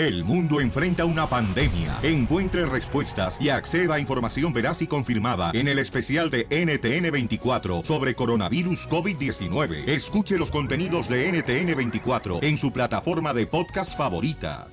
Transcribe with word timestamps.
El 0.00 0.24
mundo 0.24 0.62
enfrenta 0.62 1.04
una 1.04 1.26
pandemia. 1.26 1.98
Encuentre 2.02 2.64
respuestas 2.64 3.36
y 3.38 3.50
acceda 3.50 3.96
a 3.96 4.00
información 4.00 4.50
veraz 4.50 4.80
y 4.80 4.86
confirmada 4.86 5.50
en 5.52 5.68
el 5.68 5.78
especial 5.78 6.30
de 6.30 6.48
NTN24 6.48 7.84
sobre 7.84 8.14
coronavirus 8.14 8.88
COVID-19. 8.88 9.86
Escuche 9.86 10.38
los 10.38 10.50
contenidos 10.50 11.06
de 11.06 11.30
NTN24 11.30 12.42
en 12.42 12.56
su 12.56 12.72
plataforma 12.72 13.34
de 13.34 13.46
podcast 13.46 13.94
favorita. 13.94 14.68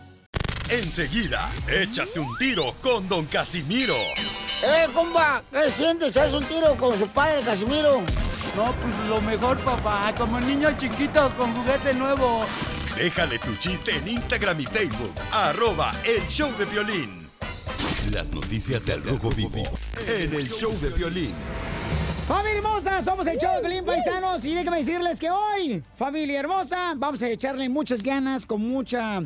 Enseguida, 0.70 1.52
échate 1.68 2.22
un 2.22 2.38
tiro 2.38 2.64
con 2.82 3.10
Don 3.10 3.26
Casimiro. 3.26 3.98
¡Eh, 4.64 4.88
comba! 4.94 5.44
¿Qué 5.52 5.70
sientes? 5.70 6.16
¿Haz 6.16 6.32
un 6.32 6.46
tiro 6.46 6.78
con 6.78 6.98
su 6.98 7.06
padre, 7.06 7.42
Casimiro? 7.42 8.02
No, 8.56 8.74
pues 8.80 9.10
lo 9.10 9.20
mejor, 9.20 9.58
papá. 9.60 10.16
Como 10.18 10.40
niño 10.40 10.70
chiquito 10.78 11.36
con 11.36 11.54
juguete 11.54 11.94
nuevo. 11.94 12.46
Déjale 12.98 13.38
tu 13.38 13.56
chiste 13.58 13.92
en 13.96 14.08
Instagram 14.08 14.60
y 14.60 14.64
Facebook. 14.64 15.14
Arroba 15.32 15.94
El 16.04 16.28
Show 16.30 16.52
de 16.58 16.66
Violín. 16.66 17.30
Las 18.12 18.34
noticias 18.34 18.88
del 18.88 19.04
Rojo 19.04 19.30
Vivo 19.30 19.70
en 20.08 20.34
El 20.34 20.50
Show 20.50 20.74
de 20.82 20.90
Violín. 20.90 21.32
Familia 22.28 22.58
hermosa, 22.58 23.04
somos 23.04 23.28
el 23.28 23.38
show 23.38 23.54
de 23.56 23.62
Pelín 23.62 23.86
Paisanos 23.86 24.44
y 24.44 24.56
déjenme 24.56 24.78
decirles 24.80 25.20
que 25.20 25.30
hoy, 25.30 25.84
familia 25.96 26.40
hermosa, 26.40 26.96
vamos 26.98 27.22
a 27.22 27.30
echarle 27.30 27.70
muchas 27.70 28.02
ganas, 28.02 28.48
con 28.48 28.62
mucha 28.68 29.22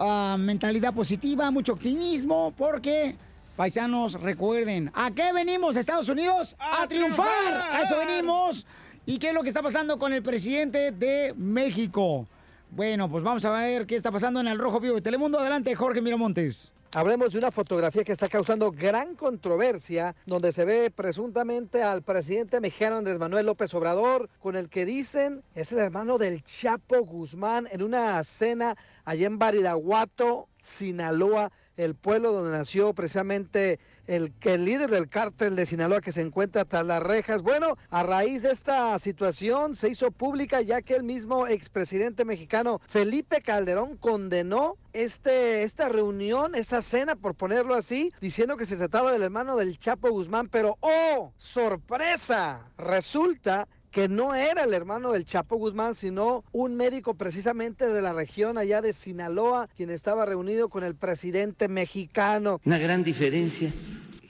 ah, 0.00 0.36
mentalidad 0.36 0.92
positiva, 0.92 1.52
mucho 1.52 1.74
optimismo, 1.74 2.52
porque, 2.58 3.14
paisanos, 3.54 4.14
recuerden, 4.14 4.90
¿a 4.92 5.12
qué 5.12 5.32
venimos, 5.32 5.76
Estados 5.76 6.08
Unidos? 6.08 6.56
¡A, 6.58 6.88
triunfar! 6.88 7.54
¡A 7.54 7.82
eso 7.84 7.96
venimos! 7.96 8.66
¿Y 9.06 9.18
qué 9.18 9.28
es 9.28 9.34
lo 9.34 9.44
que 9.44 9.48
está 9.48 9.62
pasando 9.62 10.00
con 10.00 10.12
el 10.12 10.22
presidente 10.24 10.90
de 10.90 11.32
México? 11.36 12.26
Bueno, 12.74 13.06
pues 13.10 13.22
vamos 13.22 13.44
a 13.44 13.52
ver 13.52 13.86
qué 13.86 13.96
está 13.96 14.10
pasando 14.10 14.40
en 14.40 14.48
el 14.48 14.58
Rojo 14.58 14.80
Vivo 14.80 14.94
de 14.94 15.02
Telemundo. 15.02 15.38
Adelante, 15.38 15.74
Jorge 15.74 16.00
Miramontes. 16.00 16.72
Hablemos 16.92 17.34
de 17.34 17.38
una 17.38 17.50
fotografía 17.50 18.02
que 18.02 18.12
está 18.12 18.28
causando 18.28 18.72
gran 18.72 19.14
controversia, 19.14 20.16
donde 20.24 20.52
se 20.52 20.64
ve 20.64 20.90
presuntamente 20.90 21.82
al 21.82 22.00
presidente 22.00 22.62
mexicano 22.62 22.96
Andrés 22.96 23.18
Manuel 23.18 23.44
López 23.44 23.74
Obrador, 23.74 24.30
con 24.38 24.56
el 24.56 24.70
que 24.70 24.86
dicen 24.86 25.42
es 25.54 25.70
el 25.72 25.80
hermano 25.80 26.16
del 26.16 26.42
Chapo 26.44 27.04
Guzmán, 27.04 27.68
en 27.70 27.82
una 27.82 28.24
cena 28.24 28.74
allá 29.04 29.26
en 29.26 29.38
Baridaguato, 29.38 30.48
Sinaloa, 30.58 31.52
el 31.76 31.94
pueblo 31.94 32.32
donde 32.32 32.56
nació 32.56 32.92
precisamente 32.92 33.78
el, 34.06 34.32
líder 34.42 34.90
del 34.90 35.08
cártel 35.08 35.56
de 35.56 35.66
Sinaloa 35.66 36.00
que 36.00 36.12
se 36.12 36.20
encuentra 36.20 36.64
tras 36.64 36.84
las 36.84 37.02
rejas. 37.02 37.42
Bueno, 37.42 37.76
a 37.90 38.02
raíz 38.02 38.42
de 38.42 38.50
esta 38.50 38.98
situación 38.98 39.76
se 39.76 39.88
hizo 39.88 40.10
pública 40.10 40.60
ya 40.60 40.82
que 40.82 40.94
el 40.94 41.04
mismo 41.04 41.46
expresidente 41.46 42.24
mexicano 42.24 42.80
Felipe 42.86 43.40
Calderón 43.40 43.96
condenó 43.96 44.76
este, 44.92 45.62
esta 45.62 45.88
reunión, 45.88 46.54
esa 46.54 46.82
cena, 46.82 47.16
por 47.16 47.34
ponerlo 47.34 47.74
así, 47.74 48.12
diciendo 48.20 48.56
que 48.56 48.66
se 48.66 48.76
trataba 48.76 49.12
del 49.12 49.22
hermano 49.22 49.56
del 49.56 49.78
Chapo 49.78 50.10
Guzmán, 50.10 50.48
pero 50.48 50.76
¡oh! 50.80 51.32
¡Sorpresa! 51.38 52.68
Resulta 52.76 53.68
que 53.92 54.08
no 54.08 54.34
era 54.34 54.64
el 54.64 54.72
hermano 54.72 55.12
del 55.12 55.26
Chapo 55.26 55.56
Guzmán, 55.56 55.94
sino 55.94 56.44
un 56.50 56.74
médico 56.74 57.14
precisamente 57.14 57.86
de 57.86 58.02
la 58.02 58.14
región 58.14 58.56
allá 58.56 58.80
de 58.80 58.94
Sinaloa, 58.94 59.68
quien 59.76 59.90
estaba 59.90 60.24
reunido 60.24 60.70
con 60.70 60.82
el 60.82 60.94
presidente 60.94 61.68
mexicano. 61.68 62.60
Una 62.64 62.78
gran 62.78 63.04
diferencia. 63.04 63.70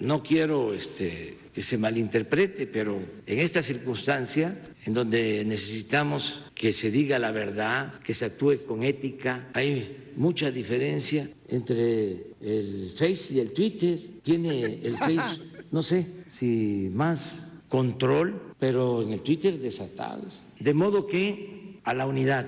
No 0.00 0.20
quiero 0.20 0.74
este, 0.74 1.38
que 1.54 1.62
se 1.62 1.78
malinterprete, 1.78 2.66
pero 2.66 2.98
en 3.24 3.38
esta 3.38 3.62
circunstancia, 3.62 4.60
en 4.84 4.94
donde 4.94 5.44
necesitamos 5.44 6.50
que 6.56 6.72
se 6.72 6.90
diga 6.90 7.20
la 7.20 7.30
verdad, 7.30 8.00
que 8.00 8.14
se 8.14 8.24
actúe 8.24 8.64
con 8.66 8.82
ética, 8.82 9.48
hay 9.54 10.10
mucha 10.16 10.50
diferencia 10.50 11.28
entre 11.46 12.34
el 12.40 12.90
Face 12.96 13.34
y 13.34 13.38
el 13.38 13.52
Twitter. 13.52 13.98
Tiene 14.22 14.80
el 14.82 14.96
Face, 14.98 15.40
no 15.70 15.82
sé 15.82 16.04
si 16.26 16.90
más 16.92 17.52
control, 17.68 18.51
pero 18.62 19.02
en 19.02 19.12
el 19.12 19.22
Twitter 19.22 19.58
desatados. 19.58 20.44
De 20.60 20.72
modo 20.72 21.08
que 21.08 21.80
a 21.82 21.94
la 21.94 22.06
unidad 22.06 22.46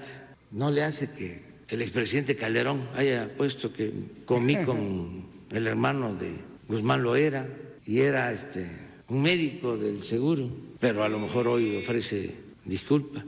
no 0.52 0.70
le 0.70 0.84
hace 0.84 1.12
que 1.12 1.42
el 1.66 1.82
expresidente 1.82 2.36
Calderón 2.36 2.88
haya 2.94 3.34
puesto 3.36 3.72
que 3.72 3.92
comí 4.24 4.64
con 4.64 5.24
el 5.50 5.66
hermano 5.66 6.14
de 6.14 6.36
Guzmán 6.68 7.02
Loera 7.02 7.48
y 7.84 7.98
era 7.98 8.30
este 8.30 8.64
un 9.08 9.22
médico 9.22 9.76
del 9.76 10.04
seguro, 10.04 10.48
pero 10.78 11.02
a 11.02 11.08
lo 11.08 11.18
mejor 11.18 11.48
hoy 11.48 11.78
ofrece 11.78 12.32
disculpa. 12.64 13.24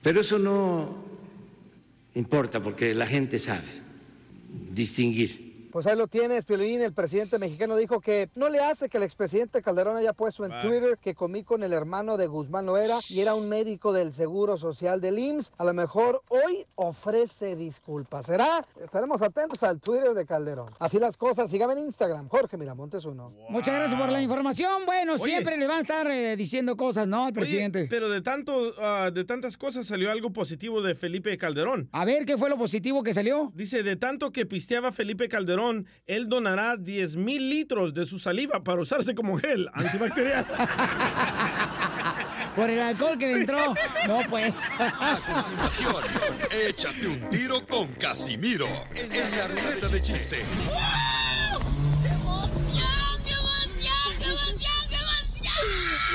Pero 0.00 0.22
eso 0.22 0.38
no 0.38 1.04
importa 2.14 2.62
porque 2.62 2.94
la 2.94 3.06
gente 3.06 3.38
sabe 3.38 3.68
distinguir 4.72 5.47
Pues 5.72 5.86
ahí 5.86 5.96
lo 5.96 6.06
tienes, 6.06 6.44
Piolín. 6.44 6.80
El 6.80 6.92
presidente 6.92 7.38
mexicano 7.38 7.76
dijo 7.76 8.00
que 8.00 8.28
no 8.34 8.48
le 8.48 8.60
hace 8.60 8.88
que 8.88 8.96
el 8.98 9.02
expresidente 9.02 9.62
Calderón 9.62 9.96
haya 9.96 10.12
puesto 10.12 10.44
en. 10.44 10.52
Twitter 10.60 10.98
que 11.00 11.14
comí 11.14 11.44
con 11.44 11.62
el 11.62 11.72
hermano 11.72 12.16
de 12.16 12.26
Guzmán 12.26 12.66
Loera 12.66 12.98
y 13.08 13.20
era 13.20 13.34
un 13.34 13.48
médico 13.48 13.92
del 13.92 14.12
Seguro 14.12 14.56
Social 14.56 15.00
del 15.00 15.18
IMSS. 15.18 15.52
A 15.58 15.64
lo 15.64 15.72
mejor 15.74 16.22
hoy 16.28 16.66
ofrece 16.74 17.54
disculpas. 17.54 18.26
¿Será? 18.26 18.66
Estaremos 18.82 19.22
atentos 19.22 19.62
al 19.62 19.80
Twitter 19.80 20.14
de 20.14 20.26
Calderón. 20.26 20.70
Así 20.78 20.98
las 20.98 21.16
cosas. 21.16 21.50
Sígame 21.50 21.74
en 21.74 21.80
Instagram. 21.80 22.28
Jorge 22.28 22.56
Miramontes 22.56 23.04
uno. 23.04 23.32
Muchas 23.48 23.74
gracias 23.74 24.00
por 24.00 24.10
la 24.10 24.20
información. 24.22 24.84
Bueno, 24.86 25.14
Oye. 25.14 25.24
siempre 25.24 25.56
le 25.56 25.66
van 25.66 25.78
a 25.78 25.80
estar 25.82 26.06
eh, 26.08 26.36
diciendo 26.36 26.76
cosas, 26.76 27.06
¿no? 27.06 27.18
Al 27.18 27.24
Oye, 27.26 27.32
presidente. 27.34 27.86
pero 27.90 28.08
de 28.08 28.22
tanto, 28.22 28.74
ah, 28.78 29.10
de 29.12 29.24
tantas 29.24 29.56
cosas 29.56 29.86
salió 29.86 30.10
algo 30.10 30.32
positivo 30.32 30.82
de 30.82 30.94
Felipe 30.94 31.36
Calderón. 31.38 31.88
A 31.92 32.04
ver, 32.04 32.24
¿qué 32.24 32.36
fue 32.38 32.48
lo 32.50 32.56
positivo 32.56 33.02
que 33.02 33.14
salió? 33.14 33.52
Dice, 33.54 33.82
de 33.82 33.96
tanto 33.96 34.32
que 34.32 34.46
pisteaba 34.46 34.92
Felipe 34.92 35.28
Calderón, 35.28 35.57
él 36.06 36.28
donará 36.28 36.76
10 36.76 37.16
mil 37.16 37.48
litros 37.48 37.94
de 37.94 38.06
su 38.06 38.18
saliva 38.18 38.62
para 38.62 38.80
usarse 38.80 39.14
como 39.14 39.38
gel 39.38 39.68
antibacterial. 39.72 40.46
Por 42.56 42.70
el 42.70 42.80
alcohol 42.80 43.18
que 43.18 43.26
le 43.26 43.40
entró. 43.40 43.74
No, 44.08 44.20
pues. 44.28 44.54
A 44.78 45.16
continuación, 45.16 45.94
échate 46.68 47.06
un 47.06 47.30
tiro 47.30 47.64
con 47.66 47.86
Casimiro 47.94 48.66
en 48.94 49.10
la 49.10 49.48
ruleta 49.48 49.88
de 49.88 50.00
chiste. 50.00 50.38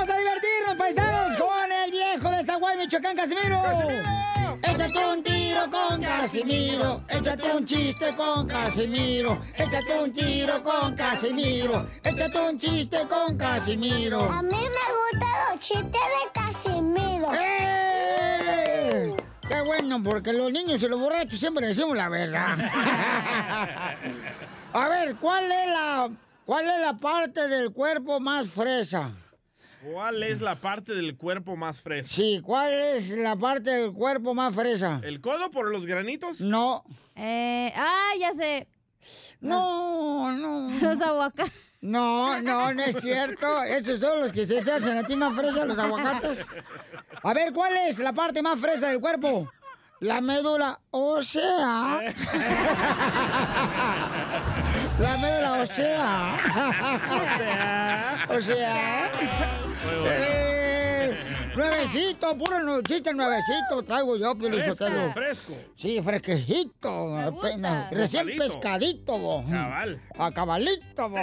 ¡Vamos 0.00 0.14
a 0.14 0.18
divertirnos, 0.18 0.76
paisanos, 0.78 1.36
con 1.36 1.70
el 1.70 1.90
viejo 1.90 2.30
de 2.30 2.42
Zaguay, 2.42 2.78
Michoacán, 2.78 3.14
Casimiro! 3.14 3.62
Échate 4.62 5.04
un 5.04 5.22
tiro 5.22 5.70
con 5.70 6.00
Casimiro, 6.00 7.04
échate 7.06 7.52
un 7.52 7.66
chiste 7.66 8.14
con 8.16 8.46
Casimiro, 8.48 9.42
échate 9.54 10.00
un 10.02 10.10
tiro 10.10 10.64
con 10.64 10.96
Casimiro, 10.96 11.86
échate 12.02 12.40
un 12.40 12.58
chiste 12.58 13.06
con 13.10 13.36
Casimiro. 13.36 14.22
A 14.22 14.40
mí 14.40 14.48
me 14.56 14.56
gustan 14.56 15.50
los 15.50 15.60
chistes 15.60 15.92
de 15.92 16.32
Casimiro. 16.32 17.34
¡Eh! 17.34 19.14
Qué 19.46 19.60
bueno, 19.66 20.02
porque 20.02 20.32
los 20.32 20.50
niños 20.50 20.82
y 20.82 20.88
los 20.88 20.98
borrachos 20.98 21.38
siempre 21.38 21.66
decimos 21.66 21.94
la 21.94 22.08
verdad. 22.08 22.56
A 24.72 24.88
ver, 24.88 25.16
¿cuál 25.16 25.52
es 25.52 25.66
la 25.66 26.08
cuál 26.46 26.70
es 26.70 26.80
la 26.80 26.94
parte 26.94 27.48
del 27.48 27.70
cuerpo 27.70 28.18
más 28.18 28.48
fresa? 28.48 29.12
¿Cuál 29.82 30.22
es 30.22 30.42
la 30.42 30.60
parte 30.60 30.94
del 30.94 31.16
cuerpo 31.16 31.56
más 31.56 31.80
fresca? 31.80 32.12
Sí, 32.12 32.40
¿cuál 32.44 32.72
es 32.72 33.10
la 33.10 33.36
parte 33.36 33.70
del 33.70 33.92
cuerpo 33.92 34.34
más 34.34 34.54
fresa? 34.54 35.00
¿El 35.02 35.20
codo 35.22 35.50
por 35.50 35.70
los 35.70 35.86
granitos? 35.86 36.40
No. 36.40 36.84
Eh, 37.16 37.72
ah, 37.74 38.10
ya 38.18 38.34
sé. 38.34 38.68
No, 39.40 40.32
no. 40.36 40.70
Los 40.80 41.00
aguacates. 41.00 41.52
No, 41.80 42.42
no, 42.42 42.74
no 42.74 42.82
es 42.82 42.96
cierto. 42.96 43.62
Esos 43.62 44.00
son 44.00 44.20
los 44.20 44.32
que 44.32 44.46
se 44.46 44.60
te 44.60 44.70
hacen 44.70 44.98
a 44.98 45.04
ti 45.04 45.16
más 45.16 45.34
fresa, 45.34 45.64
los 45.64 45.78
aguacates. 45.78 46.38
A 47.22 47.32
ver, 47.32 47.52
¿cuál 47.54 47.74
es 47.88 47.98
la 48.00 48.12
parte 48.12 48.42
más 48.42 48.60
fresa 48.60 48.88
del 48.88 49.00
cuerpo? 49.00 49.50
La 50.00 50.20
médula 50.22 50.80
ósea. 50.92 52.00
La 54.98 55.16
médula 55.18 55.52
ósea. 55.60 56.32
O 58.30 58.40
sea. 58.40 59.10
Eh, 60.06 61.12
nuevecito, 61.54 62.34
puro 62.38 62.60
nu- 62.60 62.80
chiste 62.82 63.12
nuevecito 63.12 63.82
traigo 63.84 64.16
yo, 64.16 64.34
Pio 64.36 64.48
Fresco, 64.48 64.86
fresco. 65.12 65.52
Sí, 65.76 66.00
fresquejito. 66.02 67.16
apenas, 67.18 67.90
Recién 67.90 68.22
Cabalito. 68.24 68.44
pescadito, 68.44 69.18
bo. 69.18 69.44
Cabal. 69.50 70.00
A 70.18 70.30
cabalito, 70.32 71.08
bo. 71.10 71.18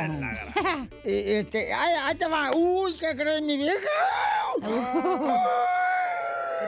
Y, 1.03 1.31
este, 1.33 1.73
ay, 1.73 1.93
ahí 2.03 2.15
te 2.15 2.27
va. 2.27 2.51
Uy, 2.55 2.95
¿qué 2.97 3.15
crees, 3.15 3.41
mi 3.41 3.57
vieja? 3.57 3.79
¿Qué 4.61 4.69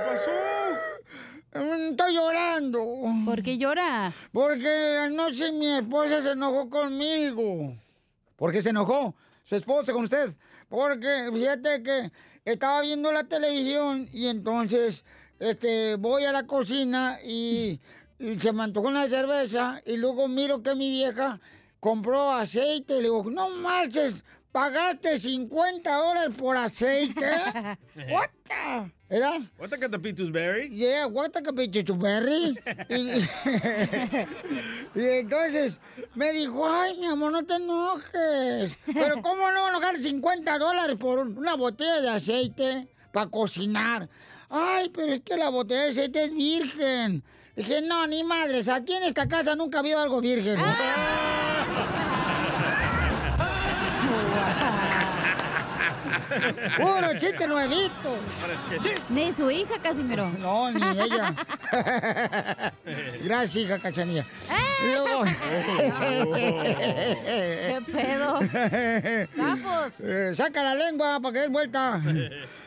pasó? 0.08 0.32
Estoy 1.92 2.14
llorando. 2.14 2.86
¿Por 3.26 3.42
qué 3.42 3.58
llora? 3.58 4.14
Porque 4.32 4.98
anoche 5.02 5.52
mi 5.52 5.68
esposa 5.68 6.22
se 6.22 6.32
enojó 6.32 6.70
conmigo. 6.70 7.76
¿Por 8.36 8.52
qué 8.52 8.62
se 8.62 8.70
enojó? 8.70 9.16
Su 9.44 9.56
esposa 9.56 9.92
con 9.92 10.04
usted. 10.04 10.36
Porque 10.70 11.30
fíjate 11.34 11.82
que 11.82 12.12
estaba 12.46 12.82
viendo 12.82 13.12
la 13.12 13.24
televisión 13.24 14.08
y 14.14 14.28
entonces 14.28 15.04
este, 15.40 15.96
voy 15.96 16.26
a 16.26 16.32
la 16.32 16.46
cocina 16.46 17.18
y, 17.26 17.80
y 18.20 18.40
se 18.40 18.54
me 18.54 18.64
antojó 18.64 18.88
una 18.88 19.10
cerveza 19.10 19.82
y 19.84 19.98
luego 19.98 20.28
miro 20.28 20.62
que 20.62 20.76
mi 20.76 20.90
vieja 20.92 21.40
compró 21.80 22.32
aceite. 22.32 22.98
Le 22.98 23.04
digo, 23.04 23.24
no 23.32 23.50
marches, 23.50 24.24
pagaste 24.52 25.18
50 25.20 25.92
dólares 25.94 26.36
por 26.38 26.58
aceite. 26.58 27.26
What 28.12 28.30
the? 28.48 28.92
¿Verdad? 29.10 29.42
What 29.58 29.70
the 29.70 29.78
Catapitusberry? 29.80 30.70
Yeah, 30.70 31.08
what 31.08 31.32
the 31.32 31.42
berry. 31.94 32.56
y, 32.90 33.20
y 35.00 35.06
entonces 35.06 35.80
me 36.16 36.32
dijo, 36.32 36.68
ay, 36.68 36.98
mi 37.00 37.08
amor, 37.08 37.32
no 37.32 37.44
te 37.44 37.56
enojes. 37.56 38.76
Pero 38.94 39.22
¿cómo 39.22 39.50
no 39.52 39.62
voy 39.62 39.68
a 39.68 39.70
enojar 39.70 39.98
50 39.98 40.58
dólares 40.60 40.96
por 40.98 41.20
un- 41.20 41.38
una 41.38 41.56
botella 41.56 42.02
de 42.02 42.10
aceite 42.10 42.88
para 43.12 43.28
cocinar? 43.32 44.08
Ay, 44.50 44.90
pero 44.90 45.14
es 45.14 45.22
que 45.22 45.38
la 45.38 45.50
botella 45.50 45.86
de 45.86 45.90
aceite 45.90 46.24
es 46.26 46.34
virgen. 46.34 47.24
Dije, 47.56 47.82
no, 47.82 48.06
ni 48.08 48.24
madres, 48.24 48.68
aquí 48.68 48.94
en 48.94 49.04
esta 49.04 49.28
casa 49.28 49.56
nunca 49.56 49.80
ha 49.80 49.82
habido 49.82 50.00
algo 50.00 50.22
virgen. 50.22 50.56
Puro 56.78 57.08
chiste 57.20 57.48
nuevito. 57.48 58.18
Ni 59.10 59.34
su 59.34 59.50
hija, 59.52 59.80
Casimiro. 59.82 60.30
No, 60.40 60.72
ni 60.72 60.82
ella. 61.02 61.34
Gracias, 63.24 63.56
hija 63.56 63.80
Cachanilla. 63.80 64.26
Luego- 64.86 65.24
¿Qué 66.36 67.78
pedo? 67.92 68.40
Sapos. 69.36 69.94
Eh, 70.02 70.32
saca 70.36 70.64
la 70.64 70.76
lengua 70.76 71.20
para 71.20 71.34
que 71.34 71.40
des 71.40 71.50
vuelta. 71.50 72.02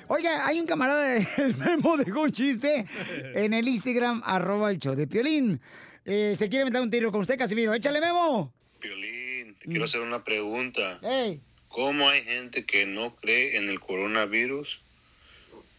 Oye, 0.09 0.29
hay 0.29 0.61
un 0.61 0.67
camarada 0.67 1.03
del 1.37 1.57
Memo 1.57 1.97
dejó 1.97 2.23
un 2.23 2.33
chiste 2.33 2.87
en 3.35 3.55
el 3.55 3.67
Instagram, 3.69 4.23
arroba 4.25 4.71
el 4.71 4.79
show 4.79 4.95
de 4.95 5.07
Piolín. 5.07 5.61
Eh, 6.05 6.35
se 6.37 6.49
quiere 6.49 6.65
meter 6.65 6.83
un 6.83 6.91
tiro 6.91 7.11
con 7.13 7.21
usted, 7.21 7.39
Casimiro. 7.39 7.73
Échale, 7.73 8.01
Memo. 8.01 8.53
Piolín, 8.81 9.55
te 9.59 9.67
quiero 9.69 9.85
hacer 9.85 10.01
una 10.01 10.23
pregunta. 10.23 10.99
Ey. 11.03 11.41
¿Cómo 11.73 12.07
hay 12.09 12.21
gente 12.23 12.65
que 12.67 12.85
no 12.85 13.15
cree 13.17 13.57
en 13.57 13.71
el 13.71 13.81
coronavirus, 13.81 14.83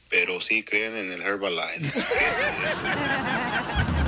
pero 0.10 0.42
sí 0.42 0.64
creen 0.64 0.98
en 0.98 1.12
el 1.12 1.22
Herbalife? 1.22 1.92
¿Qué 1.94 2.26
es 2.28 2.40
eso? 2.40 2.82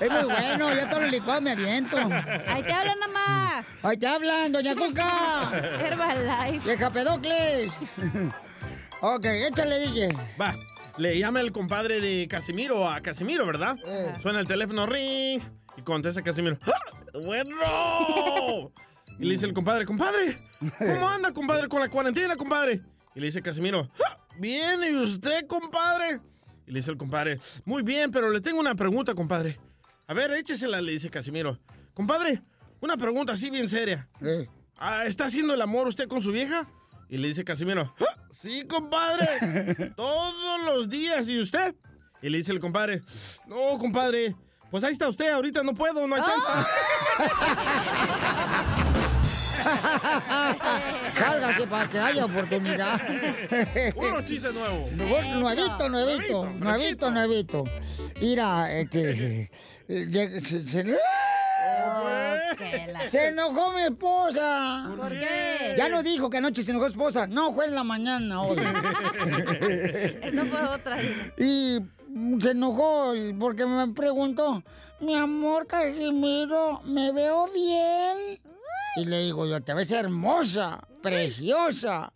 Es 0.00 0.08
muy 0.12 0.22
bueno, 0.22 0.72
ya 0.72 0.88
todos 0.88 1.02
los 1.02 1.10
licuados 1.10 1.42
me 1.42 1.50
aviento. 1.50 1.96
Ahí 1.96 2.62
te 2.62 2.72
hablan, 2.72 2.96
mamá. 3.00 3.64
Ahí 3.82 3.96
te 3.96 4.06
hablan, 4.06 4.52
doña 4.52 4.74
Cuca. 4.76 5.50
Herbalife. 5.82 6.64
Vieja 6.64 6.92
Pedocles. 6.92 7.72
ok, 9.00 9.24
échale, 9.24 9.80
DJ. 9.80 10.08
Va, 10.40 10.56
le 10.98 11.18
llama 11.18 11.40
el 11.40 11.50
compadre 11.50 12.00
de 12.00 12.28
Casimiro 12.28 12.88
a 12.88 13.00
Casimiro, 13.00 13.44
¿verdad? 13.44 13.76
Eh. 13.84 14.14
Suena 14.22 14.38
el 14.38 14.46
teléfono, 14.46 14.86
ring, 14.86 15.42
y 15.76 15.82
contesta 15.82 16.22
Casimiro. 16.22 16.56
¡Ah! 16.64 16.80
¡Bueno! 17.14 18.70
Y 19.18 19.24
le 19.24 19.32
dice 19.32 19.46
el 19.46 19.52
compadre, 19.52 19.84
compadre, 19.84 20.38
¿cómo 20.78 21.08
anda, 21.10 21.32
compadre, 21.32 21.68
con 21.68 21.80
la 21.80 21.88
cuarentena, 21.88 22.36
compadre? 22.36 22.80
Y 23.14 23.20
le 23.20 23.26
dice 23.26 23.42
Casimiro, 23.42 23.90
"Ah, 24.06 24.18
bien, 24.38 24.80
¿y 24.84 24.94
usted, 24.94 25.46
compadre? 25.46 26.20
Y 26.66 26.70
le 26.72 26.78
dice 26.78 26.90
el 26.90 26.96
compadre, 26.96 27.40
muy 27.64 27.82
bien, 27.82 28.10
pero 28.10 28.30
le 28.30 28.40
tengo 28.40 28.60
una 28.60 28.74
pregunta, 28.74 29.14
compadre. 29.14 29.58
A 30.06 30.14
ver, 30.14 30.30
échesela, 30.32 30.80
le 30.80 30.92
dice 30.92 31.10
Casimiro. 31.10 31.58
Compadre, 31.94 32.42
una 32.80 32.96
pregunta 32.96 33.32
así 33.32 33.50
bien 33.50 33.68
seria. 33.68 34.08
Ah, 34.78 35.04
¿Está 35.06 35.24
haciendo 35.24 35.54
el 35.54 35.62
amor 35.62 35.88
usted 35.88 36.06
con 36.06 36.22
su 36.22 36.30
vieja? 36.30 36.66
Y 37.08 37.16
le 37.16 37.28
dice 37.28 37.42
Casimiro, 37.44 37.94
"Ah, 38.00 38.16
sí, 38.30 38.66
compadre, 38.68 39.92
todos 39.96 40.62
los 40.64 40.88
días. 40.88 41.26
¿Y 41.28 41.40
usted? 41.40 41.74
Y 42.22 42.28
le 42.28 42.38
dice 42.38 42.52
el 42.52 42.60
compadre, 42.60 43.02
no, 43.46 43.78
compadre, 43.78 44.36
pues 44.70 44.84
ahí 44.84 44.92
está 44.92 45.08
usted, 45.08 45.30
ahorita 45.30 45.62
no 45.62 45.72
puedo, 45.74 46.06
no 46.06 46.14
hay 46.16 46.22
chance. 46.22 46.46
Sálgase 51.14 51.66
para 51.66 51.88
que 51.88 51.98
haya 51.98 52.24
oportunidad. 52.24 53.00
Puro 53.94 54.22
chiste 54.22 54.52
nuevo. 54.52 54.88
Nuevo- 54.96 55.40
Nuevito, 55.40 55.88
nuevito, 55.88 56.44
nuevito, 56.58 57.10
nuevito. 57.10 57.64
Mira, 58.20 58.72
este. 58.72 59.50
eh, 59.88 60.40
se, 60.42 60.64
se- 60.64 60.96
se 63.10 63.28
enojó 63.28 63.72
mi 63.72 63.82
esposa. 63.82 64.92
¿Por 64.96 65.10
qué? 65.10 65.74
Ya 65.76 65.88
no 65.88 66.02
dijo 66.02 66.28
que 66.30 66.38
anoche 66.38 66.62
se 66.62 66.70
enojó 66.70 66.86
su 66.86 66.92
esposa. 66.92 67.26
No, 67.26 67.52
fue 67.54 67.66
en 67.66 67.74
la 67.74 67.84
mañana 67.84 68.42
hoy. 68.42 68.56
Esta 70.22 70.44
fue 70.44 70.62
otra. 70.74 70.98
y 71.36 71.78
se 72.40 72.50
enojó 72.50 73.12
porque 73.38 73.66
me 73.66 73.88
preguntó, 73.88 74.62
mi 75.00 75.14
amor 75.14 75.66
Casimiro, 75.66 76.80
¿me 76.84 77.12
veo 77.12 77.48
bien? 77.52 78.40
Y 78.96 79.04
le 79.04 79.22
digo 79.22 79.46
yo, 79.46 79.62
te 79.62 79.74
ves 79.74 79.90
hermosa, 79.90 80.80
preciosa. 81.02 82.12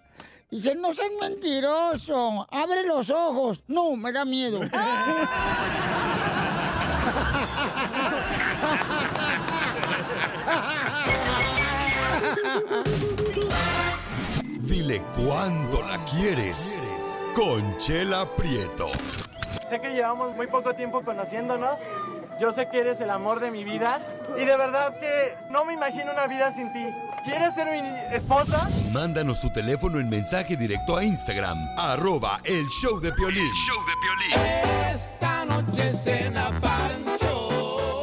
Y 0.51 0.57
dice, 0.57 0.75
no 0.75 0.93
seas 0.95 1.11
mentiroso, 1.21 2.47
abre 2.51 2.83
los 2.85 3.09
ojos. 3.11 3.63
No, 3.69 3.97
me 3.97 4.13
da 4.13 4.25
miedo. 4.25 4.61
Dile 14.61 15.03
cuándo 15.17 15.83
la 15.83 16.05
quieres. 16.05 16.83
Conchela 17.35 18.29
Prieto. 18.37 18.89
Sé 19.69 19.81
que 19.81 19.91
llevamos 19.95 20.37
muy 20.37 20.47
poco 20.47 20.75
tiempo 20.75 21.03
conociéndonos. 21.03 21.79
Yo 22.41 22.51
sé 22.53 22.69
que 22.69 22.81
eres 22.81 23.01
el 23.01 23.11
amor 23.11 23.41
de 23.41 23.51
mi 23.51 23.65
vida. 23.65 24.01
Y 24.37 24.45
de 24.45 24.55
verdad 24.57 24.95
que 24.99 25.35
no 25.51 25.65
me 25.65 25.73
imagino 25.75 26.13
una 26.13 26.27
vida 26.27 26.53
sin 26.53 26.73
ti. 26.73 26.85
¿Quieres 27.25 27.55
ser 27.55 27.69
mi 27.71 27.79
esposa? 28.15 28.69
Mándanos 28.93 29.41
tu 29.41 29.49
teléfono 29.53 30.01
en 30.01 30.09
mensaje 30.11 30.57
directo 30.57 30.97
a 30.97 31.05
Instagram, 31.05 31.57
arroba 31.79 32.41
el 32.45 32.67
show 32.69 32.99
de 33.01 33.13
Piolín. 33.13 33.53
Esta 34.91 35.45
noche 35.45 35.93
cena 35.93 36.51
Pancho. 36.61 38.03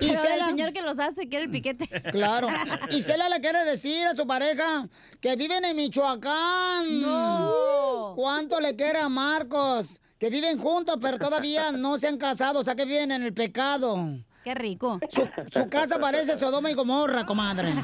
el 0.00 0.44
señor 0.46 0.72
que 0.72 0.82
los 0.82 0.98
hace 0.98 1.28
quiere 1.28 1.44
el 1.44 1.50
piquete. 1.52 1.86
Claro. 2.10 2.48
Y 2.90 3.02
Cela 3.02 3.28
le 3.28 3.38
quiere 3.40 3.64
decir 3.64 4.04
a 4.08 4.16
su 4.16 4.26
pareja 4.26 4.88
que 5.20 5.36
viven 5.36 5.64
en 5.64 5.76
Michoacán. 5.76 7.02
No. 7.02 8.14
¿Cuánto 8.16 8.60
le 8.60 8.74
quiere 8.74 8.98
a 8.98 9.08
Marcos? 9.08 10.00
Que 10.18 10.30
viven 10.30 10.58
juntos, 10.58 10.96
pero 11.00 11.18
todavía 11.18 11.72
no 11.76 11.98
se 11.98 12.08
han 12.08 12.18
casado, 12.18 12.60
o 12.60 12.64
sea 12.64 12.74
que 12.74 12.84
viven 12.84 13.12
en 13.12 13.22
el 13.22 13.34
pecado. 13.34 13.96
Qué 14.44 14.54
rico. 14.54 15.00
Su, 15.10 15.28
su 15.50 15.68
casa 15.70 15.98
parece 15.98 16.38
Sodoma 16.38 16.70
y 16.70 16.74
Gomorra, 16.74 17.24
comadre. 17.24 17.72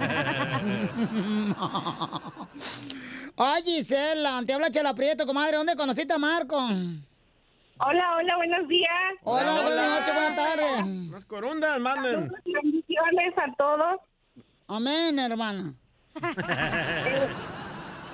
Ay, 3.36 3.62
Gisela, 3.62 4.42
te 4.44 4.52
habla 4.52 4.70
Chela 4.70 4.94
Prieto, 4.94 5.24
comadre. 5.24 5.56
¿Dónde 5.56 5.74
conociste 5.74 6.12
a 6.12 6.18
Marco? 6.18 6.58
Hola, 6.58 8.16
hola, 8.18 8.36
buenos 8.36 8.68
días. 8.68 8.90
Hola, 9.24 9.62
buenas 9.62 10.00
noches, 10.00 10.12
buenas 10.14 10.36
tardes. 10.36 10.86
Las 11.10 11.24
corundas, 11.24 11.80
manden. 11.80 12.30
Bendiciones 12.44 13.38
a 13.38 13.54
todos. 13.56 14.00
Amén, 14.68 15.18
hermana. 15.18 15.72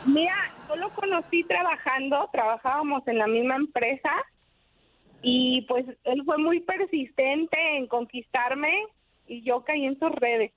Mira, 0.05 0.35
yo 0.69 0.77
lo 0.77 0.91
conocí 0.95 1.45
trabajando, 1.45 2.29
trabajábamos 2.33 3.07
en 3.07 3.19
la 3.19 3.27
misma 3.27 3.57
empresa 3.57 4.11
y 5.23 5.63
pues 5.63 5.87
él 6.05 6.23
fue 6.25 6.39
muy 6.39 6.61
persistente 6.61 7.57
en 7.77 7.87
conquistarme 7.87 8.85
y 9.27 9.43
yo 9.43 9.65
caí 9.65 9.85
en 9.85 9.99
sus 9.99 10.11
redes. 10.13 10.53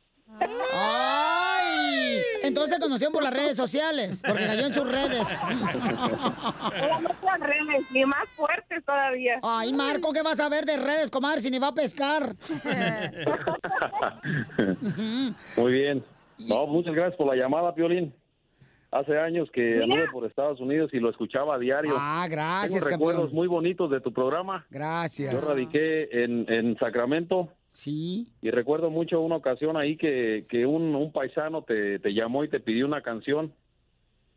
¡Ay! 0.72 2.22
Entonces 2.44 2.75
se 2.75 2.82
conocieron 2.82 3.13
por 3.13 3.24
las 3.24 3.34
redes 3.34 3.58
sociales, 3.58 4.22
porque 4.25 4.46
cayó 4.46 4.68
en 4.68 4.74
sus 4.74 4.88
redes. 4.88 5.28
Otras 7.10 7.39
redes, 7.39 7.96
y 7.96 8.06
más 8.06 8.30
fuertes 8.30 8.86
todavía. 8.86 9.39
Ay, 9.42 9.74
Marco, 9.74 10.13
¿qué 10.13 10.22
vas 10.22 10.39
a 10.39 10.50
ver 10.50 10.66
de 10.66 10.78
redes, 10.78 11.10
comadre, 11.10 11.42
si 11.42 11.50
ni 11.50 11.58
va 11.58 11.70
a 11.70 11.74
pescar? 11.74 12.36
Muy 15.58 15.72
bien. 15.72 16.04
No, 16.48 16.66
muchas 16.68 16.96
gracias 16.96 17.18
por 17.18 17.28
la 17.28 17.36
llamada, 17.36 17.75
Piolín. 17.75 18.13
Hace 18.91 19.19
años 19.19 19.50
que 19.51 19.84
anduve 19.84 20.08
por 20.12 20.25
Estados 20.25 20.60
Unidos 20.60 20.89
y 20.93 21.00
lo 21.00 21.12
escuchaba 21.12 21.55
a 21.55 21.60
diario. 21.60 21.93
Ah, 21.96 22.27
gracias, 22.29 22.74
Tengo 22.84 22.89
recuerdos 22.89 23.22
campeón. 23.25 23.36
muy 23.36 23.48
bonitos 23.48 23.91
de 23.91 24.01
tu 24.01 24.12
programa. 24.12 24.65
Gracias. 24.72 25.31
Yo 25.31 25.39
radiqué 25.48 26.24
en, 26.24 26.51
en 26.51 26.75
Sacramento. 26.79 27.50
Sí. 27.69 28.27
Y 28.41 28.50
recuerdo 28.50 28.89
mucho 28.89 29.22
una 29.22 29.36
ocasión 29.36 29.77
ahí 29.77 29.96
que, 29.96 30.46
que 30.50 30.65
un, 30.65 30.96
un 30.96 31.12
paisano 31.12 31.62
te, 31.62 32.00
te 32.00 32.13
llamó 32.15 32.43
y 32.43 32.50
te 32.50 32.60
pidió 32.60 32.88
una 32.88 33.01
canción 33.03 33.53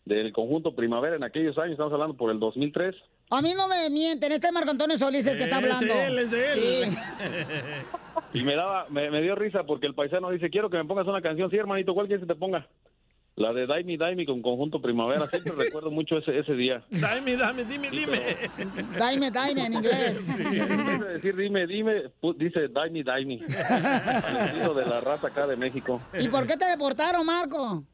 del 0.05 0.33
conjunto 0.35 0.75
Primavera 0.75 1.17
en 1.17 1.23
aquellos 1.23 1.57
años, 1.57 1.73
estamos 1.73 1.93
hablando 1.95 2.15
por 2.17 2.31
el 2.31 2.39
2003. 2.41 2.95
A 3.31 3.41
mí 3.41 3.53
no 3.57 3.69
me 3.69 3.89
mienten, 3.89 4.33
este 4.33 4.49
es 4.49 4.53
Marco 4.53 4.71
Antonio 4.73 4.99
Solís 4.99 5.27
el 5.29 5.39
que 5.39 5.45
está 5.45 5.61
Es 5.61 5.65
hablando. 5.65 5.95
él, 5.95 6.19
es 6.19 6.33
él. 6.33 6.59
Sí. 6.91 6.97
Y 8.35 8.45
me 8.45 8.55
daba, 8.57 8.87
me, 8.89 9.11
me 9.11 9.21
dio 9.21 9.35
risa 9.35 9.65
porque 9.65 9.87
el 9.87 9.95
paisano 9.95 10.31
dice, 10.31 10.49
quiero 10.49 10.71
que 10.71 10.79
me 10.79 10.85
pongas 10.87 11.07
una 11.07 11.21
canción. 11.21 11.51
Sí, 11.51 11.57
hermanito, 11.57 11.93
¿cuál 11.95 12.07
quieres 12.07 12.27
que 12.27 12.33
te 12.33 12.39
ponga? 12.39 12.67
La 13.35 13.53
de 13.55 13.67
Daimi 13.67 13.97
Daimi 13.97 14.27
con 14.27 14.43
conjunto 14.43 14.81
Primavera. 14.81 15.27
Siempre 15.27 15.53
recuerdo 15.57 15.91
mucho 15.91 16.19
ese, 16.19 16.39
ese 16.39 16.53
día. 16.53 16.83
Dame, 16.91 17.37
dame, 17.37 17.65
dime, 17.65 17.91
dime. 17.91 18.37
Daime, 18.99 19.31
daime 19.31 19.65
en 19.67 19.73
inglés. 19.73 20.29
En 20.39 20.87
vez 20.87 21.01
de 21.01 21.09
decir 21.15 21.37
dime, 21.37 21.67
dime, 21.67 22.11
pu- 22.21 22.37
dice 22.37 22.69
Daimi 22.69 23.03
Daimi. 23.03 23.41
Al 23.43 24.37
estilo 24.49 24.75
de 24.75 24.85
la 24.85 25.01
raza 25.01 25.29
acá 25.29 25.47
de 25.47 25.57
México. 25.57 26.01
¿Y 26.21 26.29
por 26.29 26.47
qué 26.47 26.57
te 26.59 26.67
deportaron, 26.67 27.25
Marco? 27.25 27.85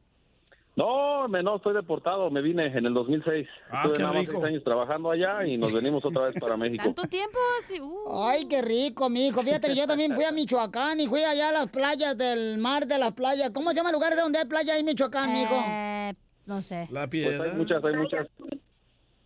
No, 0.79 1.27
me, 1.27 1.43
no, 1.43 1.57
estoy 1.57 1.73
deportado. 1.73 2.31
Me 2.31 2.41
vine 2.41 2.67
en 2.67 2.85
el 2.85 2.93
2006. 2.93 3.47
Ah, 3.69 3.81
Estuve 3.81 3.97
qué 3.97 4.01
nada 4.03 4.13
más 4.13 4.21
rico. 4.21 4.31
seis 4.33 4.45
años 4.45 4.63
trabajando 4.63 5.11
allá 5.11 5.45
y 5.45 5.57
nos 5.57 5.73
venimos 5.73 6.05
otra 6.05 6.27
vez 6.27 6.35
para 6.39 6.55
México. 6.55 6.81
¿Tanto 6.85 7.03
tiempo? 7.03 7.37
Sí, 7.61 7.81
uh. 7.81 8.23
Ay, 8.23 8.47
qué 8.47 8.61
rico, 8.61 9.09
mijo. 9.09 9.41
Fíjate 9.43 9.67
que 9.67 9.75
yo 9.75 9.85
también 9.87 10.13
fui 10.13 10.23
a 10.23 10.31
Michoacán 10.31 11.01
y 11.01 11.07
fui 11.07 11.21
allá 11.21 11.49
a 11.49 11.51
las 11.51 11.67
playas 11.67 12.17
del 12.17 12.59
mar 12.59 12.87
de 12.87 12.97
las 12.97 13.11
playas. 13.11 13.49
¿Cómo 13.49 13.71
se 13.71 13.75
llama 13.75 13.89
el 13.89 13.95
lugar 13.95 14.15
de 14.15 14.21
donde 14.21 14.39
hay 14.39 14.45
playa 14.45 14.73
ahí 14.75 14.79
en 14.79 14.85
Michoacán, 14.85 15.33
mijo? 15.33 15.61
Eh, 15.67 16.13
no 16.45 16.61
sé. 16.61 16.87
La 16.91 17.09
Pues 17.09 17.41
hay 17.41 17.51
muchas, 17.57 17.83
hay 17.83 17.95
muchas. 17.97 18.27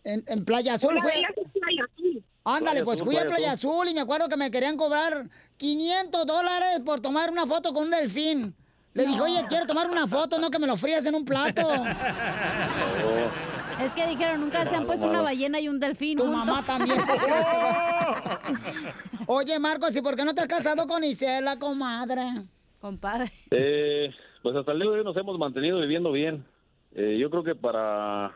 En, 0.02 0.24
en 0.26 0.44
Playa 0.44 0.74
Azul, 0.74 0.98
Azul. 0.98 2.24
Ándale, 2.42 2.82
pues 2.82 3.00
fui 3.00 3.16
a 3.16 3.26
Playa. 3.26 3.52
Azul 3.52 3.86
y 3.88 3.94
me 3.94 4.00
acuerdo 4.00 4.28
que 4.28 4.36
me 4.36 4.50
querían 4.50 4.76
cobrar 4.76 5.30
500 5.58 6.26
dólares 6.26 6.80
por 6.84 6.98
tomar 6.98 7.30
una 7.30 7.46
foto 7.46 7.72
con 7.72 7.84
un 7.84 7.90
delfín. 7.92 8.56
Le 8.94 9.06
dije, 9.06 9.20
oye, 9.20 9.44
quiero 9.48 9.66
tomar 9.66 9.90
una 9.90 10.06
foto, 10.06 10.38
no 10.38 10.50
que 10.50 10.58
me 10.58 10.66
lo 10.68 10.76
frías 10.76 11.04
en 11.06 11.14
un 11.14 11.24
plato. 11.24 11.62
Es 13.80 13.92
que 13.92 14.06
dijeron, 14.06 14.40
nunca 14.40 14.64
se 14.68 14.76
han 14.76 14.86
puesto 14.86 15.08
una 15.08 15.20
ballena 15.20 15.58
y 15.58 15.68
un 15.68 15.80
delfín 15.80 16.16
Tu 16.16 16.22
juntos. 16.24 16.46
mamá 16.46 16.62
también. 16.62 16.96
Oye, 19.26 19.58
Marcos, 19.58 19.96
¿y 19.96 20.00
por 20.00 20.14
qué 20.14 20.24
no 20.24 20.32
te 20.32 20.42
has 20.42 20.46
casado 20.46 20.86
con 20.86 21.02
Isela, 21.02 21.58
comadre? 21.58 22.22
Compadre. 22.80 23.32
Eh, 23.50 24.14
pues 24.42 24.54
hasta 24.54 24.70
el 24.70 24.78
día 24.78 24.90
de 24.90 24.98
hoy 24.98 25.04
nos 25.04 25.16
hemos 25.16 25.36
mantenido 25.40 25.80
viviendo 25.80 26.12
bien. 26.12 26.44
Eh, 26.94 27.18
yo 27.18 27.28
creo 27.30 27.42
que 27.42 27.56
para... 27.56 28.26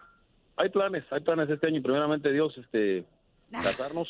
Hay 0.57 0.71
planes, 0.71 1.05
hay 1.13 1.21
planes 1.21 1.49
este 1.49 1.69
año 1.69 1.77
y 1.79 1.83
primeramente 1.83 2.33
Dios, 2.33 2.59
este, 2.59 3.05
casarnos. 3.53 4.09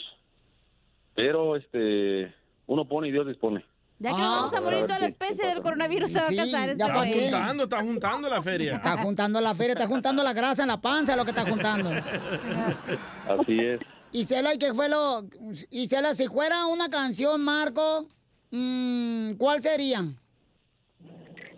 Pero, 1.15 1.57
este, 1.57 2.35
uno 2.67 2.87
pone 2.87 3.09
y 3.09 3.13
Dios 3.13 3.27
dispone. 3.27 3.67
Ya 4.01 4.11
que 4.11 4.17
nos 4.17 4.31
vamos 4.31 4.55
a 4.55 4.61
morir 4.61 4.83
toda 4.87 5.01
la 5.01 5.07
especie 5.07 5.45
del 5.49 5.61
coronavirus, 5.61 6.13
se 6.13 6.21
va 6.21 6.27
a 6.27 6.31
Sí, 6.31 6.37
casar 6.37 6.69
este 6.69 6.93
güey. 6.93 7.13
qué. 7.13 7.23
Juntando, 7.31 7.65
está 7.65 7.81
juntando 7.81 8.29
la 8.31 8.41
feria. 8.43 8.77
Está 8.77 8.97
juntando 8.99 9.41
la 9.41 9.55
feria, 9.57 9.73
está 9.73 9.87
juntando 9.89 10.23
la 10.23 10.33
grasa 10.33 10.63
en 10.63 10.69
la 10.69 10.81
panza, 10.81 11.17
lo 11.17 11.25
que 11.25 11.31
está 11.33 11.45
juntando. 11.45 11.91
Así 11.91 13.59
es. 13.59 13.81
Isela, 14.13 14.55
¿y 14.55 14.59
qué 14.59 14.73
fue 14.73 14.89
lo...? 14.89 15.25
Isela, 15.71 16.15
si 16.15 16.29
fuera 16.29 16.67
una 16.67 16.89
canción, 16.89 17.43
Marco, 17.43 18.07
mm, 18.53 19.33
¿cuál 19.33 19.61
sería? 19.63 20.05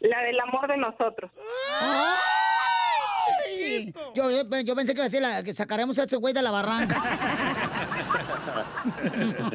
La 0.00 0.20
del 0.22 0.40
amor 0.40 0.66
de 0.66 0.78
nosotros. 0.78 1.30
Ay, 1.78 3.92
Yo, 4.14 4.30
yo, 4.30 4.60
yo 4.62 4.74
pensé 4.74 4.94
que 4.94 5.00
iba 5.00 5.04
a 5.04 5.08
decir 5.08 5.20
la- 5.20 5.42
que 5.42 5.52
sacaremos 5.52 5.98
a 5.98 6.04
ese 6.04 6.16
güey 6.16 6.32
de 6.32 6.40
la 6.42 6.50
barranca. 6.50 6.96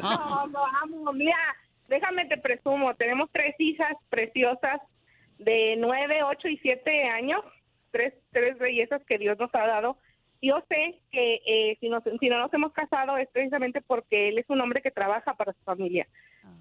No, 0.02 0.46
no, 0.46 0.60
amo. 0.82 1.12
Mira, 1.12 1.36
déjame 1.88 2.26
te 2.26 2.38
presumo. 2.38 2.94
Tenemos 2.94 3.30
tres 3.32 3.54
hijas 3.58 3.96
preciosas 4.08 4.80
de 5.38 5.76
nueve, 5.78 6.22
ocho 6.22 6.48
y 6.48 6.58
siete 6.58 7.04
años. 7.04 7.42
Tres, 7.90 8.14
tres 8.30 8.58
bellezas 8.58 9.02
que 9.04 9.18
Dios 9.18 9.38
nos 9.38 9.54
ha 9.54 9.66
dado. 9.66 9.96
Yo 10.42 10.62
sé 10.68 11.00
que 11.10 11.40
eh, 11.46 11.76
si, 11.80 11.88
nos, 11.88 12.02
si 12.04 12.28
no 12.28 12.38
nos 12.38 12.52
hemos 12.52 12.72
casado 12.72 13.16
es 13.16 13.28
precisamente 13.30 13.80
porque 13.80 14.28
él 14.28 14.38
es 14.38 14.44
un 14.48 14.60
hombre 14.60 14.82
que 14.82 14.90
trabaja 14.90 15.34
para 15.34 15.52
su 15.52 15.62
familia. 15.62 16.06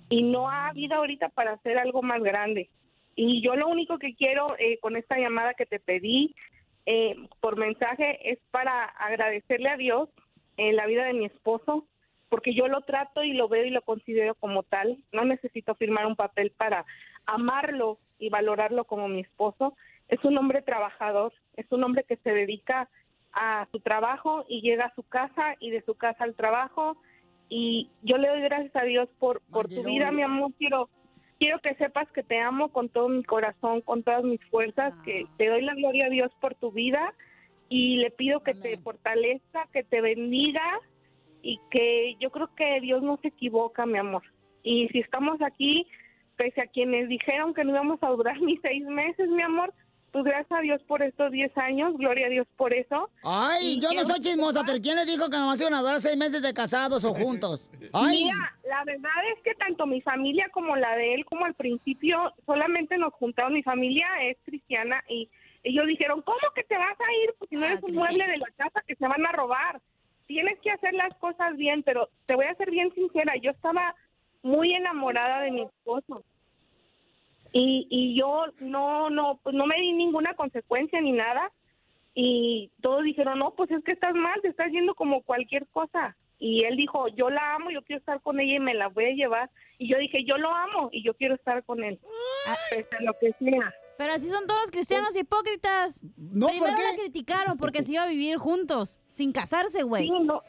Y 0.09 0.23
no 0.23 0.49
ha 0.49 0.69
habido 0.69 0.95
ahorita 0.95 1.29
para 1.29 1.53
hacer 1.53 1.77
algo 1.77 2.01
más 2.01 2.21
grande. 2.21 2.69
Y 3.15 3.41
yo 3.41 3.55
lo 3.55 3.67
único 3.67 3.97
que 3.97 4.15
quiero 4.15 4.55
eh, 4.59 4.77
con 4.79 4.95
esta 4.95 5.17
llamada 5.17 5.53
que 5.53 5.65
te 5.65 5.79
pedí 5.79 6.35
eh, 6.85 7.15
por 7.39 7.57
mensaje 7.57 8.31
es 8.31 8.39
para 8.51 8.83
agradecerle 8.85 9.69
a 9.69 9.77
Dios 9.77 10.09
en 10.57 10.75
la 10.75 10.85
vida 10.85 11.05
de 11.05 11.13
mi 11.13 11.25
esposo, 11.25 11.87
porque 12.29 12.53
yo 12.53 12.67
lo 12.67 12.81
trato 12.81 13.23
y 13.23 13.33
lo 13.33 13.47
veo 13.47 13.65
y 13.65 13.69
lo 13.69 13.81
considero 13.81 14.35
como 14.35 14.63
tal. 14.63 14.97
No 15.11 15.25
necesito 15.25 15.75
firmar 15.75 16.05
un 16.05 16.15
papel 16.15 16.51
para 16.51 16.85
amarlo 17.25 17.99
y 18.19 18.29
valorarlo 18.29 18.85
como 18.85 19.07
mi 19.07 19.21
esposo. 19.21 19.75
Es 20.07 20.23
un 20.23 20.37
hombre 20.37 20.61
trabajador, 20.61 21.33
es 21.55 21.65
un 21.71 21.83
hombre 21.83 22.03
que 22.03 22.17
se 22.17 22.31
dedica 22.31 22.89
a 23.33 23.67
su 23.71 23.79
trabajo 23.79 24.45
y 24.47 24.61
llega 24.61 24.85
a 24.85 24.95
su 24.95 25.03
casa 25.03 25.55
y 25.59 25.71
de 25.71 25.81
su 25.81 25.95
casa 25.95 26.23
al 26.23 26.35
trabajo. 26.35 26.97
Y 27.49 27.89
yo 28.01 28.17
le 28.17 28.29
doy 28.29 28.41
gracias 28.41 28.75
a 28.75 28.83
Dios 28.83 29.09
por, 29.19 29.41
por 29.51 29.67
tu 29.67 29.83
vida, 29.83 30.11
mi 30.11 30.23
amor. 30.23 30.51
Quiero, 30.57 30.89
quiero 31.37 31.59
que 31.59 31.75
sepas 31.75 32.09
que 32.11 32.23
te 32.23 32.39
amo 32.39 32.69
con 32.69 32.89
todo 32.89 33.09
mi 33.09 33.23
corazón, 33.23 33.81
con 33.81 34.03
todas 34.03 34.23
mis 34.23 34.43
fuerzas, 34.45 34.93
que 35.03 35.27
te 35.37 35.47
doy 35.47 35.61
la 35.61 35.75
gloria 35.75 36.07
a 36.07 36.09
Dios 36.09 36.31
por 36.39 36.55
tu 36.55 36.71
vida 36.71 37.13
y 37.69 37.97
le 37.97 38.11
pido 38.11 38.41
que 38.41 38.53
te 38.53 38.77
fortalezca, 38.77 39.67
que 39.73 39.83
te 39.83 40.01
bendiga 40.01 40.79
y 41.45 41.59
que 41.69 42.15
yo 42.19 42.31
creo 42.31 42.49
que 42.55 42.81
Dios 42.81 43.03
no 43.03 43.19
se 43.21 43.27
equivoca, 43.27 43.85
mi 43.85 43.99
amor. 43.99 44.23
Y 44.63 44.87
si 44.87 44.99
estamos 44.99 45.39
aquí, 45.43 45.85
pese 46.37 46.59
a 46.59 46.65
quienes 46.65 47.07
dijeron 47.07 47.53
que 47.53 47.63
no 47.63 47.69
íbamos 47.69 48.01
a 48.01 48.09
durar 48.09 48.35
ni 48.41 48.57
seis 48.57 48.83
meses, 48.83 49.29
mi 49.29 49.43
amor, 49.43 49.71
pues 50.11 50.25
gracias 50.25 50.51
a 50.57 50.61
Dios 50.61 50.81
por 50.87 51.03
estos 51.03 51.31
diez 51.31 51.55
años, 51.55 51.95
gloria 51.97 52.25
a 52.25 52.29
Dios 52.29 52.47
por 52.57 52.73
eso. 52.73 53.11
Ay, 53.23 53.73
Y 53.73 53.79
yo 53.79 53.93
no 53.93 54.05
soy 54.05 54.21
chismosa, 54.21 54.63
pero 54.65 54.79
¿quién 54.81 54.95
les 54.95 55.05
dijo 55.05 55.29
que 55.29 55.37
nomás 55.37 55.61
iban 55.61 55.75
a 55.75 55.81
durar 55.81 55.99
seis 55.99 56.17
meses 56.17 56.41
de 56.41 56.51
casados 56.51 57.03
o 57.03 57.13
juntos? 57.13 57.69
Ay, 57.93 58.23
Mira, 58.23 58.55
la 58.67 58.83
verdad 58.83 59.11
es 59.35 59.43
que 59.43 59.53
tanto 59.53 59.85
mi 59.85 60.01
familia 60.01 60.49
como 60.51 60.75
la 60.75 60.95
de 60.95 61.13
él, 61.13 61.25
como 61.25 61.45
al 61.45 61.53
principio, 61.53 62.33
solamente 62.47 62.97
nos 62.97 63.13
juntaron. 63.13 63.53
Mi 63.53 63.61
familia 63.61 64.07
es 64.23 64.37
cristiana 64.45 65.03
y 65.07 65.29
ellos 65.63 65.85
dijeron, 65.85 66.23
¿cómo 66.23 66.39
que 66.55 66.63
te 66.63 66.75
vas 66.75 66.97
a 66.99 67.13
ir? 67.23 67.35
Pues 67.37 67.49
si 67.49 67.55
no 67.55 67.65
eres 67.65 67.83
un 67.83 67.93
mueble 67.93 68.25
de 68.25 68.37
la 68.37 68.49
casa 68.57 68.81
que 68.87 68.95
se 68.95 69.07
van 69.07 69.23
a 69.27 69.31
robar. 69.31 69.79
Tienes 70.27 70.59
que 70.59 70.71
hacer 70.71 70.93
las 70.93 71.15
cosas 71.17 71.55
bien, 71.55 71.83
pero 71.83 72.09
te 72.25 72.35
voy 72.35 72.45
a 72.45 72.55
ser 72.55 72.71
bien 72.71 72.93
sincera, 72.93 73.35
yo 73.37 73.51
estaba 73.51 73.95
muy 74.41 74.73
enamorada 74.73 75.41
de 75.41 75.51
mi 75.51 75.61
esposo. 75.61 76.23
Y, 77.51 77.87
y 77.89 78.15
yo 78.15 78.45
no, 78.59 79.09
no, 79.09 79.39
pues 79.41 79.55
no 79.55 79.65
me 79.65 79.75
di 79.75 79.93
ninguna 79.93 80.33
consecuencia 80.33 80.99
ni 80.99 81.11
nada. 81.11 81.51
Y 82.13 82.71
todos 82.81 83.03
dijeron, 83.03 83.39
no, 83.39 83.55
pues 83.55 83.71
es 83.71 83.83
que 83.83 83.91
estás 83.91 84.13
mal, 84.13 84.41
te 84.41 84.47
estás 84.49 84.71
yendo 84.71 84.95
como 84.95 85.21
cualquier 85.21 85.67
cosa. 85.67 86.15
Y 86.37 86.63
él 86.63 86.75
dijo, 86.75 87.07
yo 87.09 87.29
la 87.29 87.55
amo, 87.55 87.71
yo 87.71 87.81
quiero 87.81 87.99
estar 87.99 88.21
con 88.21 88.39
ella 88.39 88.55
y 88.55 88.59
me 88.59 88.73
la 88.73 88.87
voy 88.87 89.05
a 89.05 89.15
llevar. 89.15 89.49
Y 89.79 89.87
yo 89.87 89.97
dije, 89.97 90.23
yo 90.25 90.37
lo 90.37 90.53
amo 90.53 90.89
y 90.91 91.01
yo 91.01 91.13
quiero 91.13 91.35
estar 91.35 91.63
con 91.63 91.83
él. 91.83 91.99
Pese 92.69 92.95
a 92.97 93.01
lo 93.03 93.13
que 93.19 93.31
sea. 93.39 93.73
Pero 93.97 94.13
así 94.13 94.27
son 94.29 94.45
todos 94.47 94.59
los 94.61 94.71
cristianos 94.71 95.15
hipócritas. 95.15 96.01
No, 96.17 96.47
Primero 96.47 96.71
¿por 96.73 96.75
qué? 96.75 96.83
la 96.83 96.95
criticaron 97.01 97.57
porque 97.57 97.81
se 97.83 97.93
iba 97.93 98.03
a 98.03 98.07
vivir 98.07 98.37
juntos, 98.37 98.99
sin 99.07 99.31
casarse, 99.31 99.83
güey. 99.83 100.03
Sí, 100.07 100.11
no. 100.23 100.41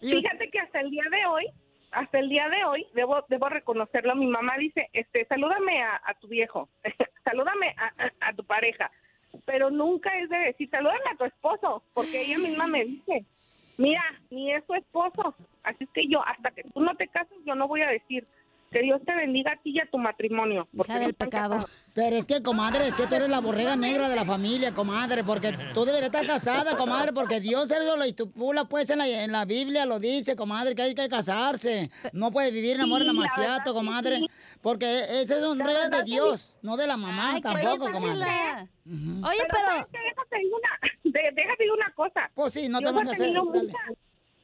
Fíjate 0.00 0.50
que 0.50 0.58
hasta 0.58 0.80
el 0.80 0.90
día 0.90 1.04
de 1.10 1.26
hoy, 1.26 1.46
hasta 1.92 2.18
el 2.18 2.28
día 2.28 2.48
de 2.48 2.64
hoy, 2.64 2.86
debo, 2.94 3.24
debo 3.28 3.48
reconocerlo, 3.48 4.14
mi 4.16 4.26
mamá 4.26 4.54
dice, 4.58 4.88
este, 4.92 5.24
salúdame 5.26 5.82
a, 5.82 6.00
a 6.04 6.14
tu 6.14 6.26
viejo, 6.28 6.68
salúdame 7.24 7.74
a, 7.78 8.04
a- 8.04 8.28
a 8.28 8.32
tu 8.34 8.44
pareja, 8.44 8.90
pero 9.46 9.70
nunca 9.70 10.10
es 10.18 10.28
de 10.28 10.38
decir, 10.38 10.68
salúdame 10.70 10.98
a 11.12 11.16
tu 11.16 11.24
esposo, 11.24 11.84
porque 11.94 12.22
ella 12.22 12.36
misma 12.38 12.66
me 12.66 12.84
dice, 12.84 13.24
mira, 13.78 14.02
ni 14.30 14.52
es 14.52 14.66
tu 14.66 14.74
esposo, 14.74 15.34
así 15.62 15.84
es 15.84 15.90
que 15.90 16.08
yo, 16.08 16.20
hasta 16.26 16.50
que 16.50 16.64
tú 16.64 16.80
no 16.80 16.94
te 16.96 17.06
cases, 17.08 17.38
yo 17.46 17.54
no 17.54 17.68
voy 17.68 17.82
a 17.82 17.88
decir, 17.88 18.26
Que 18.72 18.80
Dios 18.82 19.00
te 19.04 19.14
bendiga 19.14 19.52
a 19.52 19.56
ti 19.56 19.70
y 19.74 19.80
a 19.80 19.86
tu 19.90 19.98
matrimonio. 19.98 20.66
Porque 20.74 20.92
del 20.94 21.02
no 21.02 21.08
están 21.10 21.28
pecado. 21.28 21.66
Pero 21.94 22.16
es 22.16 22.24
que, 22.26 22.42
comadre, 22.42 22.86
es 22.86 22.94
que 22.94 23.06
tú 23.06 23.14
eres 23.16 23.28
la 23.28 23.40
borrega 23.40 23.76
negra 23.76 24.08
de 24.08 24.16
la 24.16 24.24
familia, 24.24 24.72
comadre, 24.72 25.22
porque 25.24 25.52
tú 25.74 25.84
deberías 25.84 26.06
estar 26.06 26.26
casada, 26.26 26.76
comadre, 26.76 27.12
porque 27.12 27.38
Dios 27.40 27.70
eso 27.70 27.96
lo 27.96 28.04
estipula, 28.04 28.64
pues, 28.64 28.88
en 28.88 28.98
la, 28.98 29.06
en 29.06 29.30
la 29.30 29.44
Biblia 29.44 29.84
lo 29.84 29.98
dice, 30.00 30.34
comadre, 30.36 30.74
que 30.74 30.82
hay 30.82 30.94
que 30.94 31.06
casarse. 31.08 31.90
No 32.14 32.32
puede 32.32 32.50
vivir 32.50 32.76
en 32.76 32.80
amor 32.82 33.00
Sí, 33.02 33.04
que 33.04 33.10
comadre, 33.74 34.16
sí. 34.20 34.26
porque 34.62 35.00
esas 35.20 35.40
son 35.40 35.58
La 35.58 35.64
reglas 35.66 35.90
de 35.90 35.96
que 35.98 36.04
Dios, 36.04 36.54
no 36.62 36.76
de 36.78 36.86
la 36.86 36.96
mamá 36.96 37.32
Ay, 37.34 37.40
tampoco, 37.42 37.90
comadre. 37.92 38.08
chela. 38.12 38.68
Ujú. 38.86 39.26
Oye, 39.26 39.38
Pero, 39.38 39.48
pero... 39.50 39.88
déjate 39.92 40.36
una, 40.56 40.78
de- 41.04 41.30
déjate 41.34 41.62
digo 41.64 41.74
una 41.74 41.92
cosa. 41.94 42.30
Pues 42.34 42.54
sí, 42.54 42.68
no 42.70 42.78
Dios 42.78 42.90
tenemos 42.90 43.02
que 43.16 43.22
hacer. 43.22 43.42
mucha- 43.42 43.78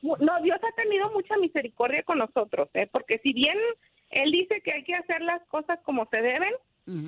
mu- 0.02 0.16
no, 0.20 0.42
Dios 0.42 0.58
ha 0.62 0.76
tenido 0.76 1.11
mucha 1.12 1.35
misericordia 1.38 2.02
con 2.02 2.18
nosotros, 2.18 2.68
¿eh? 2.75 2.88
porque 2.92 3.18
si 3.23 3.32
bien 3.32 3.56
Él 4.11 4.31
dice 4.33 4.61
que 4.65 4.73
hay 4.73 4.85
que 4.85 4.95
hacer 4.95 5.21
las 5.23 5.43
cosas 5.49 5.79
como 5.85 6.07
se 6.11 6.17
deben, 6.19 6.53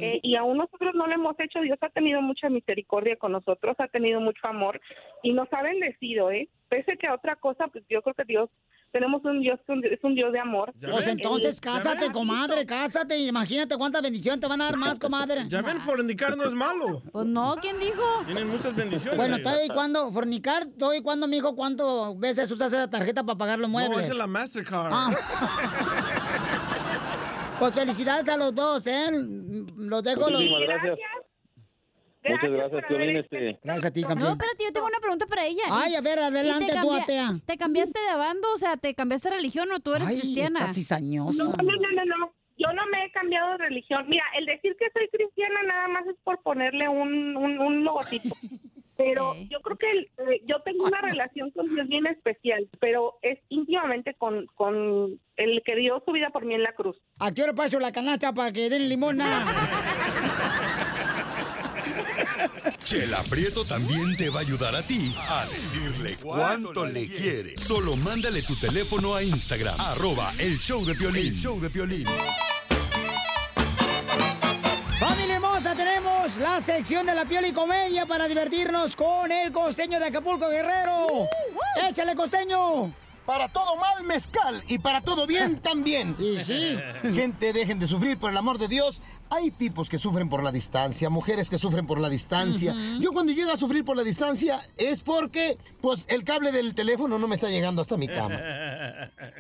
eh, 0.03 0.21
y 0.23 0.37
aún 0.37 0.59
nosotros 0.59 0.95
no 0.95 1.07
lo 1.07 1.15
hemos 1.15 1.41
hecho, 1.41 1.59
Dios 1.63 1.79
ha 1.81 1.89
tenido 1.89 2.21
mucha 2.21 2.51
misericordia 2.51 3.17
con 3.17 3.33
nosotros, 3.33 3.75
ha 3.79 3.89
tenido 3.89 4.21
mucho 4.21 4.47
amor 4.47 4.79
y 5.23 5.33
nos 5.33 5.51
ha 5.55 5.63
bendecido, 5.63 6.31
¿eh? 6.31 6.51
Pese 6.69 6.99
que 6.99 7.07
a 7.07 7.15
otra 7.15 7.37
cosa, 7.37 7.67
pues 7.69 7.83
yo 7.89 8.03
creo 8.03 8.15
que 8.15 8.25
Dios, 8.25 8.51
tenemos 8.93 9.25
un 9.25 9.41
Dios, 9.41 9.59
un- 9.69 9.83
es 9.87 9.99
un 10.05 10.15
Dios 10.15 10.33
de 10.35 10.39
amor. 10.39 10.75
Pues 10.79 11.07
entonces 11.07 11.63
cásate, 11.63 12.11
comadre, 12.13 12.67
cásate, 12.67 13.17
imagínate 13.21 13.75
cuánta 13.79 14.03
bendición 14.03 14.39
te 14.39 14.47
van 14.49 14.61
a 14.61 14.65
dar 14.67 14.77
más, 14.77 14.99
comadre. 15.01 15.45
Ya 15.49 15.63
ven, 15.63 15.79
fornicar 15.81 16.37
no 16.37 16.45
es 16.45 16.53
malo. 16.53 17.01
Pues 17.11 17.25
no, 17.25 17.55
¿quién 17.63 17.81
dijo? 17.81 18.03
Tienen 18.27 18.49
muchas 18.49 18.77
bendiciones. 18.77 19.17
Bueno, 19.17 19.37
estoy 19.37 19.69
cuando 19.73 20.13
fornicar, 20.13 20.65
estoy 20.65 21.01
cuando, 21.01 21.27
mijo, 21.27 21.57
¿cuánto 21.57 22.15
veces 22.17 22.51
usas 22.51 22.71
esa 22.71 22.91
tarjeta 22.91 23.25
para 23.25 23.39
pagar 23.39 23.59
los 23.59 23.71
muebles? 23.71 23.97
No, 23.97 24.01
esa 24.03 24.13
es 24.13 24.19
la 24.19 24.27
Mastercard. 24.27 24.91
Ah. 24.93 25.11
Pues 27.61 27.75
felicidades 27.75 28.29
a 28.29 28.37
los 28.37 28.55
dos, 28.55 28.87
¿eh? 28.87 29.11
Los 29.77 30.03
dejo 30.03 30.31
los... 30.31 30.41
Muchísimas 30.41 30.61
gracias. 30.63 30.99
Muchas 32.23 32.51
gracias, 32.51 32.85
Piolín. 32.89 33.17
Este, 33.17 33.59
Gracias 33.63 33.85
a 33.85 33.91
ti, 33.93 34.03
No, 34.03 34.09
campeón. 34.09 34.31
espérate, 34.33 34.65
yo 34.65 34.73
tengo 34.73 34.87
una 34.87 34.99
pregunta 34.99 35.27
para 35.27 35.47
ella. 35.47 35.63
Ay, 35.71 35.95
a 35.95 36.01
ver, 36.01 36.19
¿Y 36.19 36.23
adelante 36.23 36.67
te 36.67 36.73
tú, 36.73 36.89
cambia- 36.89 37.03
atea. 37.03 37.41
¿Te 37.47 37.57
cambiaste 37.59 38.01
de 38.01 38.17
bando? 38.17 38.49
O 38.55 38.59
sea, 38.59 38.77
¿te 38.77 38.95
cambiaste 38.95 39.31
de 39.31 39.37
religión 39.37 39.71
o 39.73 39.81
tú 39.81 39.95
eres 39.95 40.09
Ay, 40.09 40.21
cristiana? 40.21 40.61
está 40.61 40.73
cizañosa. 40.73 41.45
No, 41.45 41.51
no, 41.51 41.63
no, 41.63 42.05
no, 42.05 42.17
no. 42.19 42.35
Yo 42.71 42.77
no 42.77 42.87
me 42.87 43.05
he 43.05 43.11
cambiado 43.11 43.51
de 43.53 43.59
religión. 43.59 44.05
Mira, 44.09 44.23
el 44.39 44.47
decir 44.47 44.77
que 44.79 44.87
soy 44.93 45.09
cristiana 45.11 45.61
nada 45.65 45.89
más 45.89 46.07
es 46.07 46.15
por 46.23 46.41
ponerle 46.43 46.89
un, 46.89 47.37
un, 47.37 47.59
un 47.59 47.85
logotipo. 47.85 48.37
Pero 48.97 49.35
yo 49.49 49.61
creo 49.63 49.79
que 49.79 49.91
el- 49.91 50.11
eh, 50.29 50.43
yo 50.47 50.61
tengo 50.63 50.85
una 50.85 51.01
relación 51.01 51.51
con 51.53 51.75
Dios 51.75 51.89
bien 51.89 52.07
especial, 52.07 52.69
pero 52.81 53.19
es 53.23 53.39
íntimamente 53.49 54.13
con, 54.15 54.45
con 54.55 55.19
el 55.37 55.63
que 55.65 55.75
dio 55.77 56.03
su 56.05 56.13
vida 56.13 56.29
por 56.29 56.45
mí 56.45 56.55
en 56.55 56.63
la 56.65 56.75
cruz. 56.75 56.99
¿A 57.19 57.33
qué 57.33 57.45
hora 57.45 57.55
paso 57.55 57.81
la 57.81 57.93
canasta 57.93 58.35
para 58.35 58.53
que 58.53 58.69
den 58.69 58.91
limona? 58.91 59.47
Chela 62.85 63.21
Prieto 63.31 63.65
también 63.65 64.15
te 64.19 64.29
va 64.29 64.41
a 64.41 64.43
ayudar 64.43 64.75
a 64.75 64.83
ti 64.83 65.15
a 65.31 65.47
decirle 65.47 66.17
cuánto 66.21 66.85
le 66.85 67.07
quiere. 67.07 67.57
Solo 67.57 67.97
mándale 67.97 68.43
tu 68.43 68.55
teléfono 68.57 69.15
a 69.15 69.23
Instagram, 69.23 69.77
arroba 69.81 70.31
el 70.39 70.59
show 70.59 70.85
de 70.85 70.95
Piolín. 70.95 71.29
El 71.29 71.35
show 71.37 71.59
de 71.61 71.71
Piolín. 71.71 72.05
Hermosa! 75.61 75.75
Tenemos 75.75 76.37
la 76.39 76.61
sección 76.61 77.07
de 77.07 77.15
la 77.15 77.25
piel 77.25 77.47
y 77.47 77.53
comedia 77.53 78.07
para 78.07 78.27
divertirnos 78.27 78.97
con 78.97 79.31
el 79.31 79.53
costeño 79.53 79.99
de 79.99 80.07
Acapulco, 80.07 80.49
Guerrero. 80.49 81.29
¡Échale, 81.89 82.15
costeño! 82.15 82.93
Para 83.31 83.47
todo 83.47 83.77
mal, 83.77 84.03
mezcal. 84.03 84.61
Y 84.67 84.81
para 84.81 85.03
todo 85.03 85.25
bien, 85.25 85.61
también. 85.63 86.17
Y 86.19 86.41
sí. 86.41 86.77
Gente, 87.15 87.53
dejen 87.53 87.79
de 87.79 87.87
sufrir, 87.87 88.19
por 88.19 88.33
el 88.33 88.37
amor 88.37 88.59
de 88.59 88.67
Dios. 88.67 89.03
Hay 89.33 89.53
tipos 89.53 89.89
que 89.89 89.99
sufren 89.99 90.29
por 90.29 90.43
la 90.43 90.51
distancia, 90.51 91.09
mujeres 91.11 91.49
que 91.49 91.57
sufren 91.57 91.87
por 91.87 92.01
la 92.01 92.09
distancia. 92.09 92.75
Yo 92.99 93.13
cuando 93.13 93.33
llego 93.33 93.53
a 93.53 93.57
sufrir 93.57 93.85
por 93.85 93.97
la 93.97 94.03
distancia 94.03 94.59
es 94.77 95.03
porque, 95.03 95.57
pues, 95.81 96.07
el 96.09 96.25
cable 96.25 96.51
del 96.51 96.75
teléfono 96.75 97.21
no 97.21 97.29
me 97.29 97.37
está 97.37 97.49
llegando 97.49 97.81
hasta 97.83 97.97
mi 97.97 98.09
cama. 98.09 98.41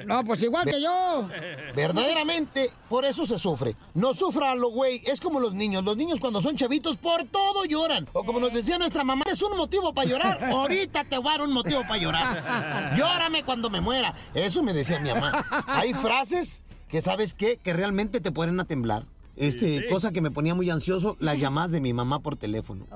No, 0.06 0.24
pues 0.24 0.42
igual 0.42 0.64
que 0.64 0.80
yo. 0.80 1.28
Verdaderamente, 1.76 2.70
por 2.88 3.04
eso 3.04 3.26
se 3.26 3.38
sufre. 3.38 3.76
No 3.94 4.14
sufra 4.14 4.54
lo 4.54 4.70
güey. 4.70 5.02
Es 5.04 5.20
como 5.20 5.40
los 5.40 5.52
niños. 5.52 5.84
Los 5.84 5.96
niños 5.96 6.18
cuando 6.18 6.40
son 6.40 6.56
chavitos, 6.56 6.96
por 6.96 7.24
todo 7.24 7.64
lloran. 7.66 8.08
O 8.14 8.24
como 8.24 8.40
nos 8.40 8.52
decía 8.52 8.78
nuestra 8.78 9.04
mamá, 9.04 9.24
es 9.30 9.42
un 9.42 9.56
motivo 9.56 9.92
para 9.92 10.08
llorar. 10.08 10.44
Ahorita 10.52 11.04
te 11.04 11.18
voy 11.18 11.28
a 11.28 11.32
dar 11.32 11.42
un 11.42 11.52
motivo 11.52 11.82
para 11.82 11.98
llorar. 11.98 12.94
Llórame 12.96 13.44
cuando 13.44 13.68
me 13.68 13.79
muera. 13.80 14.14
Eso 14.34 14.62
me 14.62 14.72
decía 14.72 14.98
mi 15.00 15.10
mamá. 15.10 15.44
Hay 15.66 15.94
frases 15.94 16.62
que, 16.88 17.00
¿sabes 17.00 17.34
qué? 17.34 17.56
Que 17.56 17.72
realmente 17.72 18.20
te 18.20 18.32
ponen 18.32 18.58
a 18.60 18.64
temblar. 18.64 19.04
Este, 19.36 19.78
sí. 19.78 19.84
cosa 19.88 20.12
que 20.12 20.20
me 20.20 20.30
ponía 20.30 20.54
muy 20.54 20.68
ansioso, 20.68 21.16
las 21.18 21.40
llamadas 21.40 21.70
de 21.70 21.80
mi 21.80 21.92
mamá 21.94 22.18
por 22.18 22.36
teléfono. 22.36 22.86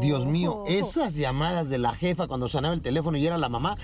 Dios 0.00 0.26
mío, 0.26 0.64
esas 0.66 1.14
llamadas 1.14 1.68
de 1.68 1.78
la 1.78 1.94
jefa 1.94 2.26
cuando 2.26 2.48
sonaba 2.48 2.74
el 2.74 2.80
teléfono 2.82 3.16
y 3.16 3.26
era 3.26 3.38
la 3.38 3.48
mamá, 3.48 3.76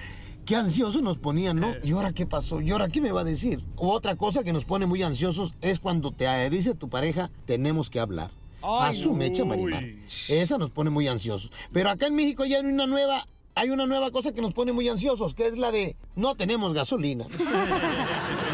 qué 0.44 0.56
ansioso 0.56 1.00
nos 1.02 1.18
ponían, 1.18 1.60
¿no? 1.60 1.74
¿Y 1.84 1.92
ahora 1.92 2.12
qué 2.12 2.26
pasó? 2.26 2.60
¿Y 2.60 2.72
ahora 2.72 2.88
qué 2.88 3.00
me 3.00 3.12
va 3.12 3.20
a 3.20 3.24
decir? 3.24 3.64
U 3.76 3.90
otra 3.90 4.16
cosa 4.16 4.42
que 4.42 4.52
nos 4.52 4.64
pone 4.64 4.86
muy 4.86 5.02
ansiosos 5.02 5.54
es 5.60 5.78
cuando 5.78 6.10
te 6.10 6.50
dice 6.50 6.74
tu 6.74 6.88
pareja, 6.88 7.30
tenemos 7.44 7.90
que 7.90 8.00
hablar. 8.00 8.30
A 8.62 8.88
Ay, 8.88 8.96
su 8.96 9.14
mecha, 9.14 9.44
Marimar. 9.44 9.84
Esa 10.28 10.58
nos 10.58 10.70
pone 10.70 10.90
muy 10.90 11.08
ansiosos. 11.08 11.52
Pero 11.72 11.90
acá 11.90 12.08
en 12.08 12.16
México 12.16 12.44
ya 12.44 12.58
hay 12.58 12.66
una 12.66 12.86
nueva, 12.86 13.26
hay 13.60 13.68
una 13.68 13.86
nueva 13.86 14.10
cosa 14.10 14.32
que 14.32 14.40
nos 14.40 14.54
pone 14.54 14.72
muy 14.72 14.88
ansiosos, 14.88 15.34
que 15.34 15.46
es 15.46 15.58
la 15.58 15.70
de 15.70 15.94
no 16.16 16.34
tenemos 16.34 16.72
gasolina. 16.72 17.26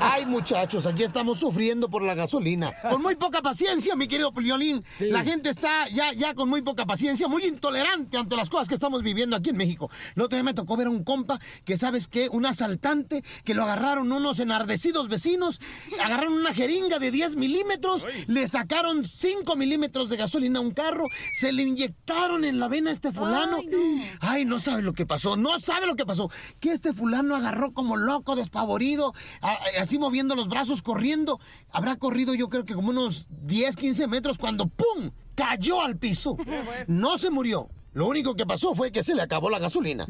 Ay, 0.00 0.26
muchachos, 0.26 0.86
aquí 0.86 1.02
estamos 1.02 1.38
sufriendo 1.38 1.88
por 1.88 2.02
la 2.02 2.14
gasolina. 2.14 2.72
Con 2.90 3.02
muy 3.02 3.14
poca 3.16 3.42
paciencia, 3.42 3.94
mi 3.96 4.08
querido 4.08 4.32
Pliolín. 4.32 4.82
La 5.10 5.22
gente 5.22 5.50
está 5.50 5.88
ya, 5.88 6.12
ya 6.12 6.34
con 6.34 6.48
muy 6.48 6.62
poca 6.62 6.86
paciencia, 6.86 7.28
muy 7.28 7.44
intolerante 7.44 8.18
ante 8.18 8.36
las 8.36 8.48
cosas 8.48 8.68
que 8.68 8.74
estamos 8.74 9.02
viviendo 9.02 9.36
aquí 9.36 9.50
en 9.50 9.56
México. 9.56 9.90
No 10.16 10.24
otro 10.24 10.36
día 10.36 10.42
me 10.44 10.54
tocó 10.54 10.76
ver 10.76 10.88
a 10.88 10.90
un 10.90 11.04
compa 11.04 11.38
que, 11.64 11.76
¿sabes 11.76 12.08
qué? 12.08 12.28
Un 12.30 12.46
asaltante 12.46 13.22
que 13.44 13.54
lo 13.54 13.62
agarraron 13.64 14.10
unos 14.10 14.38
enardecidos 14.40 15.08
vecinos, 15.08 15.60
agarraron 16.02 16.32
una 16.34 16.52
jeringa 16.52 16.98
de 16.98 17.10
10 17.10 17.36
milímetros, 17.36 18.06
le 18.26 18.46
sacaron 18.48 19.04
5 19.04 19.56
milímetros 19.56 20.08
de 20.10 20.16
gasolina 20.16 20.58
a 20.58 20.62
un 20.62 20.72
carro, 20.72 21.06
se 21.32 21.52
le 21.52 21.62
inyectaron 21.62 22.44
en 22.44 22.58
la 22.58 22.68
vena 22.68 22.90
a 22.90 22.92
este 22.92 23.12
fulano. 23.12 23.58
Ay, 24.20 24.44
no 24.44 24.58
sabe 24.60 24.82
lo 24.82 24.92
que 24.92 25.06
pasó, 25.06 25.36
no 25.36 25.58
sabe 25.58 25.86
lo 25.86 25.94
que 25.96 26.04
pasó. 26.06 26.30
Que 26.60 26.72
este 26.72 26.92
fulano 26.92 27.36
agarró 27.36 27.72
como 27.72 27.96
loco, 27.96 28.34
despavorido, 28.36 29.14
a- 29.42 29.58
así 29.78 29.98
moviendo 29.98 30.34
los 30.34 30.48
brazos, 30.48 30.82
corriendo. 30.82 31.40
Habrá 31.70 31.96
corrido 31.96 32.34
yo 32.34 32.48
creo 32.48 32.64
que 32.64 32.74
como 32.74 32.90
unos 32.90 33.26
10, 33.42 33.76
15 33.76 34.06
metros 34.06 34.38
cuando 34.38 34.66
¡pum! 34.66 35.10
cayó 35.34 35.80
al 35.82 35.96
piso. 35.96 36.36
No 36.86 37.18
se 37.18 37.30
murió. 37.30 37.68
Lo 37.92 38.06
único 38.06 38.36
que 38.36 38.46
pasó 38.46 38.74
fue 38.74 38.92
que 38.92 39.02
se 39.02 39.14
le 39.14 39.22
acabó 39.22 39.50
la 39.50 39.58
gasolina. 39.58 40.06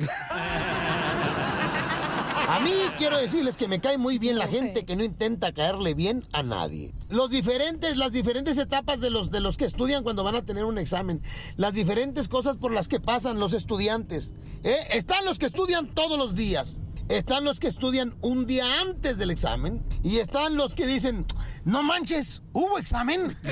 A 2.49 2.61
mí 2.61 2.73
quiero 2.97 3.18
decirles 3.18 3.59
que 3.59 3.68
me 3.68 3.79
cae 3.79 3.99
muy 3.99 4.18
bien 4.18 4.38
la 4.38 4.47
gente 4.47 4.87
que 4.87 4.97
no 4.97 5.05
intenta 5.05 5.53
caerle 5.53 5.92
bien 5.92 6.25
a 6.33 6.42
nadie. 6.42 6.94
Los 7.11 7.29
diferentes, 7.29 7.99
las 7.99 8.11
diferentes 8.11 8.57
etapas 8.57 9.01
de 9.03 9.11
los, 9.11 9.31
de 9.31 9.40
los 9.40 9.59
que 9.59 9.66
estudian 9.66 10.03
cuando 10.03 10.25
van 10.25 10.35
a 10.35 10.47
tener 10.47 10.64
un 10.64 10.79
examen. 10.79 11.23
Las 11.57 11.75
diferentes 11.75 12.27
cosas 12.27 12.57
por 12.57 12.73
las 12.73 12.88
que 12.88 13.01
pasan 13.01 13.38
los 13.38 13.53
estudiantes. 13.53 14.33
¿eh? 14.64 14.79
Están 14.92 15.27
los 15.27 15.38
que 15.38 15.44
estudian 15.44 15.94
todos 15.94 16.18
los 16.18 16.35
días. 16.35 16.81
Están 17.09 17.44
los 17.44 17.59
que 17.59 17.68
estudian 17.68 18.14
un 18.21 18.47
día 18.47 18.81
antes 18.81 19.16
del 19.18 19.31
examen. 19.31 19.83
Y 20.03 20.18
están 20.18 20.57
los 20.57 20.75
que 20.75 20.87
dicen, 20.87 21.25
no 21.64 21.83
manches, 21.83 22.42
¿hubo 22.53 22.79
examen? 22.79 23.37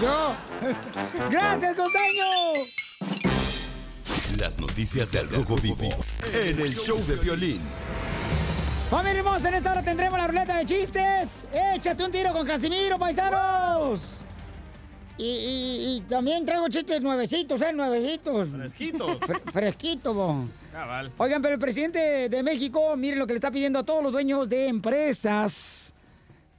Yo. 0.00 0.34
Gracias, 1.30 1.74
costeño. 1.74 2.24
Las 4.38 4.58
noticias 4.58 5.12
del 5.12 5.30
Rojo 5.30 5.56
Vivo 5.56 5.88
en 6.34 6.60
el 6.60 6.74
show 6.76 6.98
de 7.06 7.16
violín. 7.16 7.60
Familia 8.90 9.20
hermosa, 9.20 9.48
en 9.48 9.54
esta 9.54 9.72
hora 9.72 9.82
tendremos 9.82 10.18
la 10.18 10.26
ruleta 10.26 10.58
de 10.58 10.66
chistes. 10.66 11.46
Échate 11.74 12.04
un 12.04 12.12
tiro 12.12 12.32
con 12.32 12.46
Casimiro, 12.46 12.98
paisanos. 12.98 14.18
Y, 15.16 15.24
y- 15.24 15.96
y 15.96 16.00
también 16.02 16.44
traigo 16.44 16.68
chistes 16.68 17.00
nuevecitos, 17.00 17.62
¿eh? 17.62 17.72
Nuevecitos. 17.72 18.48
Fresquitos. 18.50 19.16
Fre- 19.20 19.52
fresquito, 19.52 20.12
bo. 20.12 20.44
Oigan, 21.18 21.40
pero 21.40 21.54
el 21.54 21.60
presidente 21.60 22.28
de 22.28 22.42
México, 22.42 22.96
miren 22.96 23.20
lo 23.20 23.28
que 23.28 23.32
le 23.32 23.36
está 23.36 23.52
pidiendo 23.52 23.78
a 23.78 23.84
todos 23.84 24.02
los 24.02 24.10
dueños 24.10 24.48
de 24.48 24.66
empresas. 24.66 25.94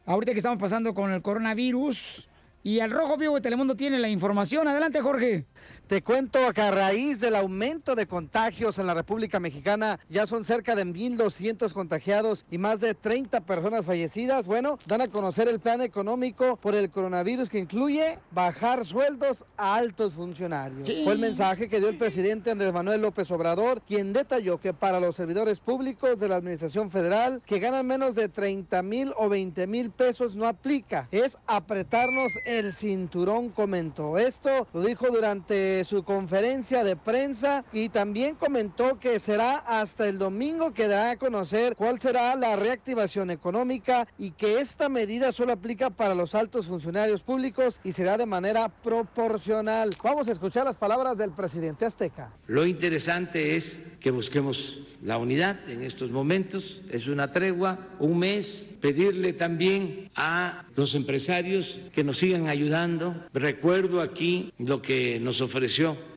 Ahorita 0.05 0.31
que 0.31 0.37
estamos 0.37 0.57
pasando 0.57 0.93
con 0.93 1.11
el 1.11 1.21
coronavirus, 1.21 2.29
Y 2.63 2.79
al 2.79 2.91
Rojo 2.91 3.17
Vivo 3.17 3.35
de 3.35 3.41
Telemundo 3.41 3.75
tiene 3.75 3.99
la 3.99 4.09
información. 4.09 4.67
Adelante, 4.67 4.99
Jorge. 5.01 5.45
Te 5.87 6.01
cuento 6.01 6.39
que 6.51 6.61
a 6.61 6.71
raíz 6.71 7.19
del 7.19 7.35
aumento 7.35 7.93
de 7.93 8.07
contagios 8.07 8.79
en 8.79 8.87
la 8.87 8.95
República 8.95 9.39
Mexicana, 9.39 9.99
ya 10.09 10.25
son 10.25 10.43
cerca 10.43 10.73
de 10.73 10.83
1.200 10.83 11.73
contagiados 11.73 12.43
y 12.49 12.57
más 12.57 12.81
de 12.81 12.95
30 12.95 13.41
personas 13.41 13.85
fallecidas. 13.85 14.47
Bueno, 14.47 14.79
dan 14.87 15.01
a 15.01 15.09
conocer 15.09 15.47
el 15.47 15.59
plan 15.59 15.81
económico 15.81 16.57
por 16.57 16.73
el 16.73 16.89
coronavirus 16.89 17.49
que 17.49 17.59
incluye 17.59 18.17
bajar 18.31 18.83
sueldos 18.83 19.45
a 19.57 19.75
altos 19.75 20.15
funcionarios. 20.15 20.87
Sí. 20.87 21.01
Fue 21.03 21.13
el 21.13 21.19
mensaje 21.19 21.69
que 21.69 21.77
dio 21.77 21.89
el 21.89 21.99
presidente 21.99 22.49
Andrés 22.49 22.73
Manuel 22.73 23.03
López 23.03 23.29
Obrador, 23.29 23.83
quien 23.87 24.11
detalló 24.11 24.59
que 24.59 24.73
para 24.73 24.99
los 24.99 25.15
servidores 25.15 25.59
públicos 25.59 26.17
de 26.19 26.29
la 26.29 26.37
Administración 26.37 26.89
Federal 26.89 27.43
que 27.45 27.59
ganan 27.59 27.85
menos 27.85 28.15
de 28.15 28.27
30 28.27 28.81
mil 28.81 29.13
o 29.17 29.29
20 29.29 29.67
mil 29.67 29.91
pesos 29.91 30.35
no 30.35 30.47
aplica. 30.47 31.07
Es 31.11 31.37
apretarnos 31.45 32.31
el 32.45 32.73
cinturón, 32.73 33.49
comentó. 33.49 34.17
Esto 34.17 34.67
lo 34.73 34.81
dijo 34.81 35.11
durante 35.11 35.74
su 35.83 36.03
conferencia 36.03 36.83
de 36.83 36.95
prensa 36.95 37.65
y 37.73 37.89
también 37.89 38.35
comentó 38.35 38.99
que 38.99 39.19
será 39.19 39.57
hasta 39.57 40.07
el 40.07 40.17
domingo 40.17 40.73
que 40.73 40.87
dará 40.87 41.11
a 41.11 41.17
conocer 41.17 41.75
cuál 41.75 41.99
será 41.99 42.35
la 42.35 42.55
reactivación 42.55 43.29
económica 43.29 44.07
y 44.17 44.31
que 44.31 44.59
esta 44.59 44.89
medida 44.89 45.31
solo 45.31 45.53
aplica 45.53 45.89
para 45.89 46.15
los 46.15 46.35
altos 46.35 46.67
funcionarios 46.67 47.21
públicos 47.21 47.79
y 47.83 47.91
será 47.91 48.17
de 48.17 48.25
manera 48.25 48.69
proporcional. 48.69 49.91
Vamos 50.03 50.27
a 50.27 50.31
escuchar 50.31 50.65
las 50.65 50.77
palabras 50.77 51.17
del 51.17 51.31
presidente 51.31 51.85
azteca. 51.85 52.31
Lo 52.47 52.65
interesante 52.65 53.55
es 53.55 53.97
que 53.99 54.11
busquemos 54.11 54.79
la 55.03 55.17
unidad 55.17 55.69
en 55.69 55.83
estos 55.83 56.09
momentos. 56.09 56.81
Es 56.89 57.07
una 57.07 57.31
tregua, 57.31 57.79
un 57.99 58.19
mes. 58.19 58.77
Pedirle 58.81 59.33
también 59.33 60.11
a 60.15 60.65
los 60.75 60.95
empresarios 60.95 61.79
que 61.91 62.03
nos 62.03 62.19
sigan 62.19 62.47
ayudando. 62.47 63.25
Recuerdo 63.33 64.01
aquí 64.01 64.53
lo 64.59 64.81
que 64.81 65.19
nos 65.19 65.41
ofreció 65.41 65.64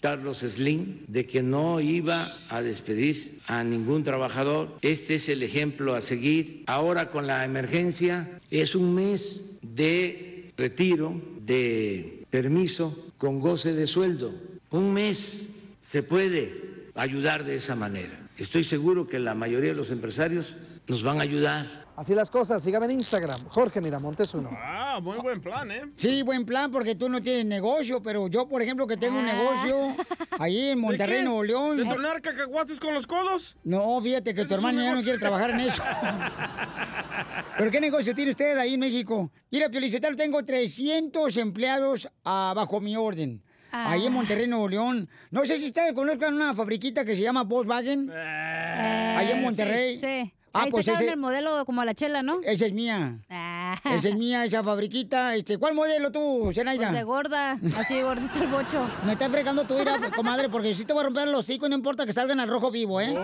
Carlos 0.01 0.39
Slim 0.39 1.05
de 1.07 1.27
que 1.27 1.43
no 1.43 1.81
iba 1.81 2.27
a 2.49 2.63
despedir 2.63 3.39
a 3.47 3.65
ningún 3.65 4.03
trabajador. 4.03 4.77
Este 4.83 5.15
es 5.15 5.29
el 5.29 5.43
ejemplo 5.43 5.95
a 5.95 6.01
seguir. 6.01 6.65
Ahora 6.67 7.11
con 7.11 7.27
la 7.27 7.45
emergencia 7.45 8.29
es 8.51 8.75
un 8.75 8.95
mes 8.95 9.59
de 9.63 10.53
retiro, 10.57 11.21
de 11.41 12.25
permiso 12.31 13.13
con 13.17 13.41
goce 13.41 13.73
de 13.75 13.87
sueldo. 13.87 14.35
Un 14.71 14.93
mes 14.93 15.49
se 15.81 16.03
puede 16.03 16.89
ayudar 16.95 17.45
de 17.45 17.57
esa 17.57 17.75
manera. 17.75 18.29
Estoy 18.37 18.65
seguro 18.65 19.09
que 19.09 19.19
la 19.19 19.35
mayoría 19.35 19.71
de 19.71 19.77
los 19.77 19.91
empresarios 19.91 20.57
nos 20.87 21.03
van 21.03 21.19
a 21.19 21.23
ayudar. 21.23 21.78
Así 21.99 22.15
las 22.15 22.31
cosas, 22.31 22.63
sígame 22.63 22.87
en 22.87 22.93
Instagram, 22.93 23.49
Jorge 23.49 23.81
Miramontes 23.81 24.33
uno. 24.33 24.51
Ah, 24.53 25.01
muy 25.03 25.19
buen 25.19 25.41
plan, 25.41 25.69
¿eh? 25.73 25.83
Sí, 25.97 26.23
buen 26.23 26.47
plan, 26.47 26.71
porque 26.71 26.95
tú 26.95 27.09
no 27.09 27.21
tienes 27.21 27.45
negocio, 27.45 28.01
pero 28.01 28.29
yo, 28.29 28.47
por 28.47 28.63
ejemplo, 28.63 28.87
que 28.87 28.97
tengo 28.97 29.19
un 29.19 29.27
negocio 29.27 29.97
ahí 30.39 30.69
en 30.69 30.79
Monterrey. 30.79 31.25
Nuevo 31.25 31.43
León. 31.43 31.77
¿De 31.77 31.85
tornar 31.85 32.23
cacahuates 32.23 32.79
con 32.79 32.95
los 32.95 33.05
codos? 33.05 33.57
No, 33.65 34.01
fíjate 34.01 34.33
que 34.33 34.45
tu 34.45 34.55
hermana 34.55 34.85
ya 34.85 34.95
no 34.95 35.03
quiere 35.03 35.19
trabajar 35.19 35.51
en 35.51 35.59
eso. 35.59 35.83
¿Pero 37.59 37.69
qué 37.69 37.81
negocio 37.81 38.15
tiene 38.15 38.31
usted 38.31 38.57
ahí 38.57 38.75
en 38.75 38.81
México? 38.81 39.33
Mira, 39.51 39.69
Piolichotelo, 39.69 40.15
tengo 40.15 40.45
300 40.45 41.37
empleados 41.37 42.09
ah, 42.25 42.53
bajo 42.55 42.81
mi 42.81 42.97
orden. 42.97 43.43
Ahí 43.73 44.07
en 44.07 44.13
Monterrey, 44.13 44.47
Nuevo 44.47 44.69
León. 44.69 45.09
No 45.33 45.45
sé 45.45 45.59
si 45.59 45.67
ustedes 45.67 45.95
conozcan 45.95 46.35
una 46.35 46.55
fabriquita 46.55 47.05
que 47.05 47.17
se 47.17 47.23
llama 47.23 47.43
Volkswagen. 47.43 48.09
Ahí 48.09 49.33
en 49.33 49.43
Monterrey. 49.43 49.97
Sí. 49.97 50.33
Ah, 50.59 50.63
Ahí 50.65 50.71
pues 50.71 50.87
sacaron 50.87 51.05
ese- 51.05 51.15
el 51.15 51.21
modelo 51.21 51.65
como 51.65 51.81
a 51.81 51.85
la 51.85 51.95
chela, 51.95 52.23
¿no? 52.23 52.41
Esa 52.43 52.67
es 52.67 52.73
mía. 52.73 53.19
Esa 53.85 54.09
es 54.09 54.15
mía, 54.17 54.45
esa 54.45 54.65
fabriquita. 54.65 55.35
Este, 55.37 55.57
¿Cuál 55.59 55.75
modelo 55.75 56.11
tú, 56.11 56.51
Zenaida? 56.55 56.89
Pues 56.89 56.99
de 56.99 57.03
gorda, 57.05 57.59
así 57.79 58.03
gordito 58.03 58.43
el 58.43 58.49
bocho. 58.49 58.85
Me 59.07 59.13
está 59.13 59.29
fregando 59.31 59.65
tu 59.65 59.79
ira, 59.79 59.99
comadre, 60.17 60.49
porque 60.49 60.75
si 60.75 60.85
te 60.85 60.93
voy 60.93 61.03
a 61.03 61.05
romper 61.05 61.29
los 61.29 61.45
hocico, 61.45 61.69
no 61.69 61.75
importa 61.77 62.05
que 62.07 62.13
salgan 62.13 62.41
al 62.41 62.49
rojo 62.49 62.71
vivo, 62.71 63.01
¿eh? 63.01 63.15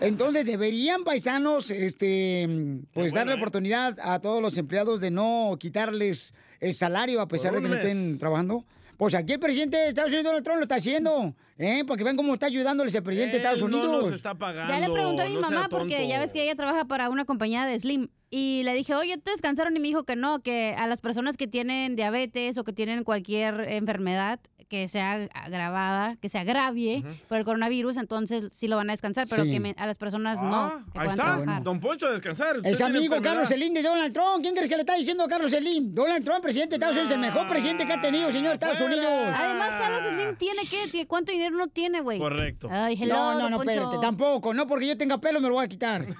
Entonces 0.00 0.44
deberían 0.44 1.04
paisanos, 1.04 1.70
este, 1.70 2.48
pues 2.92 3.12
darle 3.12 3.34
oportunidad 3.34 3.96
a 4.02 4.18
todos 4.18 4.42
los 4.42 4.56
empleados 4.58 5.00
de 5.00 5.12
no 5.12 5.56
quitarles 5.60 6.34
el 6.58 6.74
salario 6.74 7.20
a 7.20 7.28
pesar 7.28 7.52
de 7.54 7.62
que 7.62 7.68
no 7.68 7.74
estén 7.76 8.18
trabajando. 8.18 8.64
Pues 9.02 9.14
aquí 9.14 9.32
el 9.32 9.40
presidente 9.40 9.76
de 9.76 9.88
Estados 9.88 10.10
Unidos, 10.10 10.26
Donald 10.26 10.44
Trump, 10.44 10.58
lo 10.58 10.62
está 10.62 10.76
haciendo, 10.76 11.34
¿eh? 11.58 11.82
Porque 11.84 12.04
ven 12.04 12.16
cómo 12.16 12.34
está 12.34 12.46
ayudándoles 12.46 12.94
el 12.94 13.02
presidente 13.02 13.32
de 13.32 13.38
Estados 13.38 13.60
Unidos. 13.60 13.90
no 13.90 14.00
nos 14.02 14.12
está 14.12 14.36
pagando. 14.36 14.72
Ya 14.72 14.78
le 14.78 14.92
pregunté 14.92 15.22
a 15.22 15.28
mi 15.28 15.34
no 15.34 15.40
mamá 15.40 15.68
porque 15.68 16.06
ya 16.06 16.20
ves 16.20 16.32
que 16.32 16.44
ella 16.44 16.54
trabaja 16.54 16.84
para 16.84 17.08
una 17.10 17.24
compañía 17.24 17.66
de 17.66 17.76
Slim. 17.80 18.10
Y 18.34 18.62
le 18.64 18.72
dije, 18.74 18.94
oye, 18.94 19.18
¿te 19.18 19.30
descansaron? 19.30 19.76
Y 19.76 19.80
me 19.80 19.88
dijo 19.88 20.04
que 20.04 20.16
no, 20.16 20.40
que 20.42 20.74
a 20.78 20.86
las 20.86 21.02
personas 21.02 21.36
que 21.36 21.46
tienen 21.46 21.96
diabetes 21.96 22.56
o 22.56 22.64
que 22.64 22.72
tienen 22.72 23.04
cualquier 23.04 23.60
enfermedad 23.68 24.40
que 24.70 24.88
sea 24.88 25.28
agravada, 25.34 26.16
que 26.16 26.30
se 26.30 26.38
agravie 26.38 27.04
por 27.28 27.36
el 27.36 27.44
coronavirus, 27.44 27.98
entonces 27.98 28.48
sí 28.52 28.68
lo 28.68 28.76
van 28.76 28.88
a 28.88 28.94
descansar, 28.94 29.26
pero 29.28 29.44
Sí. 29.44 29.50
que 29.50 29.60
me- 29.60 29.74
a 29.76 29.84
las 29.84 29.98
personas 29.98 30.40
no. 30.42 30.54
Ah, 30.56 30.82
que 30.94 30.98
ahí 30.98 31.08
está. 31.08 31.24
trabajar. 31.24 31.62
Don 31.62 31.78
Poncho, 31.78 32.06
a 32.06 32.12
descansar. 32.12 32.56
Es 32.64 32.80
amigo. 32.80 33.20
Carlos 33.20 33.48
Slim 33.48 33.74
de 33.74 33.82
Donald 33.82 34.14
Trump. 34.14 34.40
¿Quién 34.40 34.54
crees 34.54 34.70
que 34.70 34.76
le 34.76 34.80
está 34.80 34.94
diciendo 34.94 35.24
a 35.24 35.28
Carlos 35.28 35.50
Slim? 35.52 35.94
Donald 35.94 36.24
Trump, 36.24 36.40
presidente 36.40 36.70
de 36.70 36.76
Estados 36.76 36.94
Unidos, 36.96 37.12
el 37.12 37.18
mejor 37.20 37.46
presidente 37.48 37.84
que 37.84 37.92
ha 37.92 38.00
tenido, 38.00 38.32
señor, 38.32 38.54
Estados 38.54 38.80
Unidos. 38.80 39.04
Además, 39.36 39.68
Carlos 39.78 40.04
Slim 40.14 40.36
tiene 40.36 40.62
que, 40.62 40.88
tiene- 40.90 41.06
¿cuánto 41.06 41.32
dinero 41.32 41.54
no 41.54 41.68
tiene, 41.68 42.00
güey? 42.00 42.18
Correcto. 42.18 42.68
Ay, 42.70 42.96
hello, 42.98 43.14
no, 43.14 43.32
no, 43.34 43.38
don 43.40 43.50
no, 43.50 43.56
Poncho. 43.58 43.70
espérate, 43.72 43.98
tampoco. 44.00 44.54
No 44.54 44.66
porque 44.66 44.86
yo 44.86 44.96
tenga 44.96 45.18
pelo 45.18 45.38
me 45.42 45.48
lo 45.48 45.54
voy 45.56 45.66
a 45.66 45.68
quitar. 45.68 46.06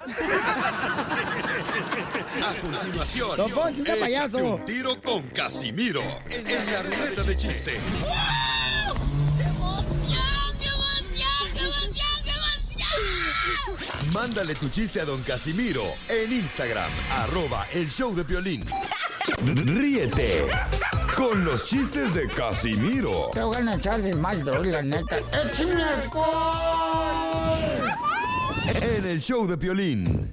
A 2.43 2.55
continuación, 2.61 3.37
Don 3.37 3.51
Poncho, 3.51 3.83
payaso. 4.01 4.39
un 4.39 4.65
tiro 4.65 5.01
con 5.01 5.23
Casimiro 5.29 6.03
en 6.31 6.73
la 6.73 6.83
ruleta 6.83 7.23
de 7.23 7.37
chiste. 7.37 7.79
Mándale 14.13 14.55
tu 14.55 14.69
chiste 14.69 15.01
a 15.01 15.05
don 15.05 15.23
Casimiro 15.23 15.83
en 16.09 16.33
Instagram, 16.33 16.91
arroba 17.23 17.67
el 17.73 17.89
show 17.91 18.15
de 18.15 18.25
violín. 18.25 18.65
Ríete 19.45 20.47
con 21.17 21.45
los 21.45 21.67
chistes 21.67 22.13
de 22.15 22.29
Casimiro 22.29 23.31
Te 23.33 23.43
voy 23.43 23.57
a 23.57 23.75
echar 23.75 24.03
de 24.03 24.15
mal, 24.15 24.45
la 24.45 24.83
neta. 24.83 25.19
¡Échame 25.33 25.83
alcohol! 25.83 27.43
en 28.81 29.07
el 29.07 29.21
show 29.21 29.47
de 29.47 29.57
violín. 29.57 30.33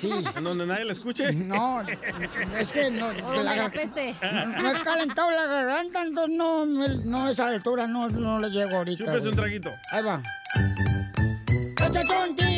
Sí. 0.00 0.10
¿En 0.36 0.44
donde 0.44 0.66
nadie 0.66 0.84
la 0.86 0.92
escuche? 0.92 1.32
No, 1.32 1.82
es 2.58 2.72
que 2.72 2.90
no. 2.90 3.12
Donde 3.12 3.44
la 3.44 3.70
peste. 3.70 4.14
No, 4.22 4.46
no 4.46 4.70
he 4.70 4.82
calentado 4.82 5.30
la 5.30 5.46
garganta, 5.46 6.02
entonces 6.02 6.36
no, 6.36 6.64
me- 6.66 7.04
no 7.04 7.26
a 7.26 7.30
esa 7.30 7.48
altura 7.48 7.86
no, 7.86 8.08
no 8.08 8.38
le 8.38 8.48
llego 8.50 8.76
ahorita. 8.78 9.04
Chúpese 9.04 9.28
un 9.28 9.34
traguito. 9.36 9.70
Ahí 9.92 10.02
va. 10.02 10.22
Échate 11.86 12.14
un 12.28 12.36
tiro 12.36 12.48
con 12.48 12.49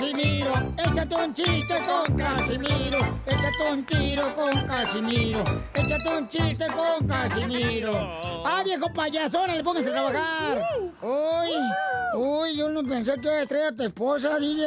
Casimiro, 0.00 0.50
échate 0.78 1.14
un 1.14 1.34
chiste 1.34 1.74
con 1.86 2.16
Casimiro, 2.16 2.98
échate 3.26 3.70
un 3.70 3.84
tiro 3.84 4.34
con 4.34 4.66
Casimiro, 4.66 5.44
échate 5.74 6.08
un 6.16 6.26
chiste 6.26 6.66
con 6.68 7.06
Casimiro. 7.06 7.90
¡Ah, 8.46 8.62
viejo 8.64 8.90
payasón, 8.94 9.54
le 9.54 9.62
póngase 9.62 9.90
a 9.90 9.92
trabajar! 9.92 10.62
¡Uy! 11.02 11.50
¡Uy! 12.16 12.56
Yo 12.56 12.70
no 12.70 12.82
pensé 12.82 13.12
que 13.20 13.28
iba 13.28 13.42
a 13.42 13.46
traer 13.46 13.66
a 13.66 13.72
tu 13.72 13.82
esposa, 13.82 14.38
DJ. 14.38 14.64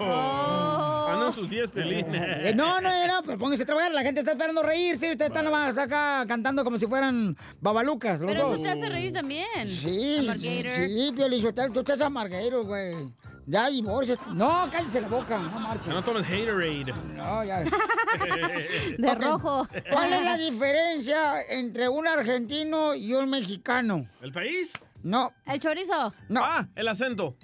Oh. 0.00 1.08
Andan 1.14 1.32
sus 1.32 1.50
10 1.50 1.70
pelín. 1.72 2.06
Eh, 2.14 2.52
No, 2.54 2.80
no 2.80 2.92
era, 2.92 3.22
pero 3.26 3.38
póngase 3.38 3.64
a 3.64 3.66
trabajar. 3.66 3.90
La 3.90 4.02
gente 4.02 4.20
está 4.20 4.30
esperando 4.32 4.62
reírse. 4.62 5.10
Ustedes 5.10 5.30
están 5.30 5.46
nomás 5.46 5.76
acá 5.78 6.24
cantando 6.28 6.62
como 6.62 6.78
si 6.78 6.86
fueran 6.86 7.36
babalucas. 7.60 8.20
Los 8.20 8.30
Pero 8.30 8.44
dos. 8.50 8.52
eso 8.54 8.62
te 8.62 8.70
hace 8.70 8.88
reír 8.88 9.12
también. 9.12 9.66
Sí, 9.66 10.24
sí, 10.38 11.12
Piolizotel, 11.16 11.72
tú 11.72 11.80
estás 11.80 12.00
amarguero, 12.02 12.64
güey. 12.64 12.94
Ya 13.46 13.68
divorcio. 13.68 14.16
No, 14.34 14.68
cállese 14.70 15.00
la 15.00 15.08
boca, 15.08 15.38
no 15.38 15.50
marches. 15.60 15.86
Ya 15.86 15.94
no 15.94 16.04
tomes 16.04 16.24
Haterade. 16.26 16.92
No, 17.14 17.44
ya. 17.44 17.60
De 18.98 19.14
rojo. 19.16 19.66
¿Cuál 19.90 20.12
es 20.12 20.22
la 20.24 20.36
diferencia 20.36 21.42
entre 21.48 21.88
un 21.88 22.06
argentino 22.06 22.94
y 22.94 23.14
un 23.14 23.28
mexicano? 23.30 24.02
¿El 24.20 24.32
país? 24.32 24.72
No, 25.02 25.32
El 25.46 25.58
chorizo. 25.60 26.12
no, 26.28 26.42
Ah, 26.44 26.66
el 26.76 26.88
acento. 26.88 27.36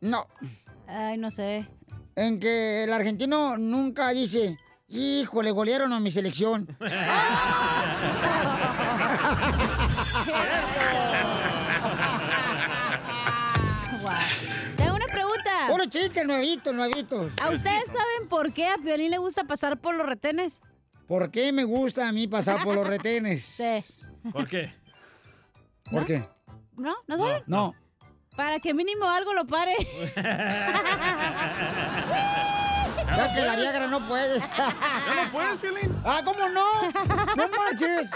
no. 0.00 0.26
Ay, 0.86 1.16
no 1.18 1.30
sé. 1.30 1.66
En 2.16 2.38
que 2.38 2.84
el 2.84 2.92
argentino 2.92 3.56
nunca 3.56 4.10
dice, 4.10 4.56
híjole, 4.88 5.50
golearon 5.50 5.92
a 5.92 6.00
mi 6.00 6.10
selección. 6.10 6.66
chiste, 15.92 16.24
nuevito, 16.24 16.72
nuevito. 16.72 17.30
¿A 17.40 17.50
ustedes 17.50 17.84
saben 17.86 18.28
por 18.28 18.52
qué 18.52 18.66
a 18.66 18.78
Piolín 18.78 19.10
le 19.10 19.18
gusta 19.18 19.44
pasar 19.44 19.78
por 19.78 19.94
los 19.94 20.06
retenes? 20.06 20.60
¿Por 21.06 21.30
qué 21.30 21.52
me 21.52 21.64
gusta 21.64 22.08
a 22.08 22.12
mí 22.12 22.26
pasar 22.26 22.62
por 22.64 22.74
los 22.74 22.88
retenes? 22.88 23.44
Sí. 23.44 23.84
¿Por 24.32 24.48
qué? 24.48 24.74
¿Por 25.90 26.06
qué? 26.06 26.26
¿No? 26.76 26.94
¿No 27.06 27.18
saben? 27.18 27.42
No. 27.46 27.74
Para 28.34 28.58
que 28.58 28.72
mínimo 28.72 29.04
algo 29.04 29.34
lo 29.34 29.46
pare. 29.46 29.74
Ya 33.16 33.34
que 33.34 33.42
la 33.42 33.56
Viagra 33.56 33.86
no 33.86 34.00
puede. 34.00 34.38
¿Ya 34.58 35.24
no 35.24 35.30
puedes, 35.32 35.56
Piolín? 35.58 35.94
Ah, 36.04 36.22
¿cómo 36.24 36.48
no? 36.48 36.66
No 37.36 37.48
marches. 37.48 38.10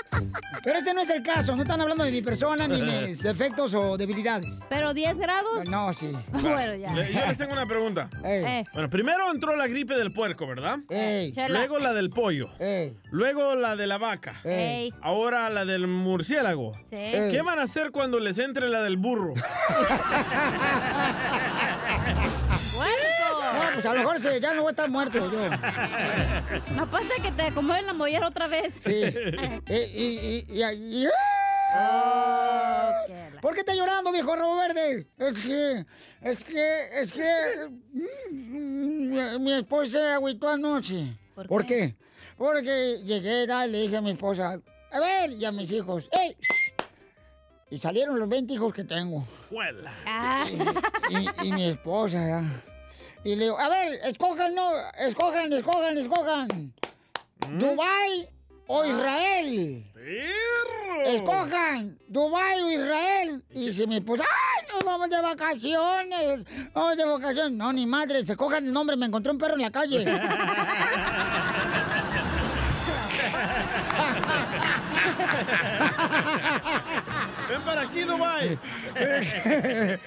Pero 0.62 0.78
ese 0.78 0.94
no 0.94 1.00
es 1.02 1.10
el 1.10 1.22
caso. 1.22 1.54
No 1.54 1.62
están 1.62 1.80
hablando 1.80 2.04
de 2.04 2.10
mi 2.10 2.22
persona 2.22 2.66
ni 2.66 2.80
mis 2.82 3.22
defectos 3.22 3.74
o 3.74 3.96
debilidades. 3.96 4.52
¿Pero 4.68 4.94
10 4.94 5.18
grados? 5.18 5.68
No, 5.68 5.92
sí. 5.92 6.12
bueno, 6.32 6.74
ya. 6.74 6.94
Yo 6.94 7.26
les 7.26 7.38
tengo 7.38 7.52
una 7.52 7.66
pregunta. 7.66 8.08
Ey. 8.24 8.64
Bueno, 8.72 8.90
primero 8.90 9.30
entró 9.30 9.54
la 9.56 9.66
gripe 9.66 9.94
del 9.94 10.12
puerco, 10.12 10.46
¿verdad? 10.46 10.78
Ey. 10.88 11.32
Luego 11.48 11.78
la 11.78 11.92
del 11.92 12.10
pollo. 12.10 12.48
Ey. 12.58 12.96
Luego 13.10 13.54
la 13.54 13.76
de 13.76 13.86
la 13.86 13.98
vaca. 13.98 14.40
Ey. 14.44 14.92
Ahora 15.02 15.48
la 15.50 15.64
del 15.64 15.86
murciélago. 15.86 16.72
Sí. 16.88 16.96
Ey. 16.96 17.32
¿Qué 17.32 17.42
van 17.42 17.58
a 17.58 17.62
hacer 17.62 17.90
cuando 17.90 18.18
les 18.18 18.38
entre 18.38 18.68
la 18.68 18.82
del 18.82 18.96
burro? 18.96 19.34
Pues 23.76 23.84
a 23.86 23.92
lo 23.92 23.98
mejor 24.00 24.40
ya 24.40 24.54
no 24.54 24.62
voy 24.62 24.68
a 24.68 24.70
estar 24.70 24.88
muerto 24.88 25.18
yo. 25.30 25.50
No 26.74 26.88
pasa 26.90 27.10
que 27.22 27.30
te 27.32 27.42
acomoden 27.42 27.84
la 27.86 27.92
mollera 27.92 28.26
otra 28.28 28.46
vez. 28.46 28.80
Sí. 28.82 29.02
Eh, 29.68 29.90
y, 29.94 30.44
y, 30.48 30.62
y, 30.62 31.04
y- 31.04 31.08
¿Por 33.42 33.52
qué 33.54 33.60
está 33.60 33.74
llorando, 33.74 34.12
viejo 34.12 34.34
rabo 34.34 34.56
verde? 34.56 35.06
Es 35.18 35.38
que, 35.38 35.84
es 36.22 36.42
que, 36.44 37.00
es 37.00 37.12
que 37.12 37.68
mi, 38.30 39.38
mi 39.38 39.52
esposa 39.52 39.90
se 39.90 39.98
agüitó 40.08 40.48
anoche. 40.48 41.16
¿Por 41.34 41.66
qué? 41.66 41.94
Porque 42.38 43.00
llegué 43.04 43.44
y 43.44 43.70
le 43.70 43.80
dije 43.82 43.96
a 43.98 44.00
mi 44.00 44.12
esposa, 44.12 44.58
a 44.90 45.00
ver, 45.00 45.32
y 45.32 45.44
a 45.44 45.52
mis 45.52 45.70
hijos, 45.70 46.08
¡ey! 46.12 46.34
Y 47.68 47.78
salieron 47.78 48.18
los 48.18 48.28
20 48.28 48.54
hijos 48.54 48.72
que 48.72 48.84
tengo. 48.84 49.26
Huela. 49.50 49.92
Ah. 50.06 50.46
Y, 51.10 51.46
y 51.48 51.52
mi 51.52 51.64
esposa, 51.68 52.18
ya. 52.26 52.62
Y 53.26 53.34
le 53.34 53.46
digo, 53.46 53.58
a 53.58 53.68
ver, 53.68 53.98
escojan, 54.04 54.54
no, 54.54 54.70
escojan, 55.00 55.52
escojan, 55.52 55.98
escojan. 55.98 56.72
¿Dubai 57.58 58.28
o 58.68 58.84
Israel? 58.84 59.84
Escojan, 61.06 61.98
Dubai 62.06 62.62
o 62.62 62.70
Israel. 62.70 63.42
Y 63.50 63.72
se 63.72 63.88
me 63.88 64.00
puso, 64.00 64.22
¡ay, 64.22 64.68
nos 64.72 64.84
vamos 64.84 65.10
de 65.10 65.20
vacaciones! 65.20 66.44
Vamos 66.72 66.96
de 66.96 67.04
vacaciones. 67.04 67.58
No, 67.58 67.72
ni 67.72 67.84
madre, 67.84 68.24
se 68.24 68.36
cojan 68.36 68.64
el 68.64 68.72
nombre, 68.72 68.96
me 68.96 69.06
encontré 69.06 69.32
un 69.32 69.38
perro 69.38 69.54
en 69.54 69.62
la 69.62 69.72
calle. 69.72 70.04
Ven 77.48 77.62
para 77.62 77.82
aquí, 77.82 78.02
Dubai. 78.02 78.56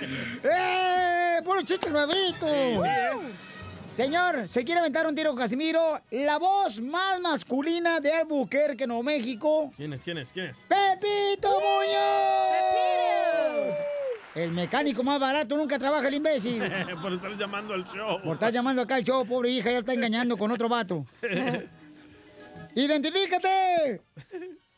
¡Eh! 0.44 1.29
¡Puro 1.44 1.62
chiste 1.62 1.90
nuevito! 1.90 2.48
¿eh? 2.48 3.12
Señor, 3.96 4.48
¿se 4.48 4.64
quiere 4.64 4.80
aventar 4.80 5.08
un 5.08 5.16
tiro 5.16 5.32
con 5.32 5.40
Casimiro? 5.40 6.00
La 6.12 6.38
voz 6.38 6.80
más 6.82 7.20
masculina 7.20 8.00
de 8.00 8.12
Albuquerque, 8.12 8.86
Nuevo 8.88 9.04
México. 9.04 9.74
¿Quién 9.76 9.94
es? 9.94 10.04
¿Quién 10.04 10.18
es? 10.18 10.32
¿Quién 10.32 10.48
es? 10.48 10.58
¡Pepito 10.68 11.50
Muñoz! 11.50 12.70
El 14.36 14.52
mecánico 14.52 15.04
más 15.04 15.20
barato 15.20 15.58
nunca 15.58 15.80
trabaja 15.80 16.08
el 16.08 16.14
imbécil. 16.14 16.62
Por 17.02 17.14
estar 17.14 17.38
llamando 17.38 17.74
al 17.74 17.86
show. 17.86 18.22
Por 18.22 18.34
estar 18.34 18.54
llamando 18.54 18.82
acá 18.82 18.96
al 18.96 19.04
show, 19.04 19.26
pobre 19.26 19.50
hija, 19.50 19.72
ya 19.72 19.80
está 19.80 19.94
engañando 19.94 20.38
con 20.38 20.52
otro 20.52 20.70
vato. 20.70 21.06
¡Identifícate! 22.76 24.02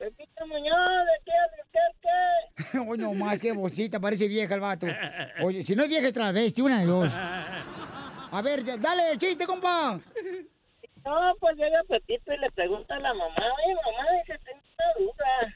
Pepito 0.02 0.48
Muñoz, 0.48 1.06
de 1.06 1.22
qué 1.24 1.32
Albuquerque. 1.46 2.90
Oye, 2.90 3.04
no 3.04 3.14
más, 3.14 3.40
qué 3.40 3.52
bocita, 3.52 4.00
parece 4.00 4.28
vieja 4.28 4.56
el 4.56 4.60
vato. 4.60 4.88
Oye, 5.44 5.64
si 5.64 5.76
no 5.76 5.84
es 5.84 5.90
vieja 5.90 6.08
es 6.08 6.14
travesti, 6.14 6.64
una 6.64 6.80
de 6.80 6.86
dos. 6.88 7.14
A 7.14 8.42
ver, 8.44 8.64
dale 8.82 9.12
el 9.12 9.20
chiste, 9.20 9.46
compa. 9.46 10.00
No, 11.06 11.36
pues 11.40 11.56
llega 11.56 11.84
Pepito 11.88 12.34
y 12.34 12.38
le 12.40 12.50
pregunta 12.50 12.96
a 12.96 13.00
la 13.00 13.14
mamá, 13.14 13.36
oye, 13.36 13.76
mamá, 13.76 14.08
dice, 14.26 14.40
tengo 14.44 14.60
una 14.80 15.06
duda. 15.06 15.56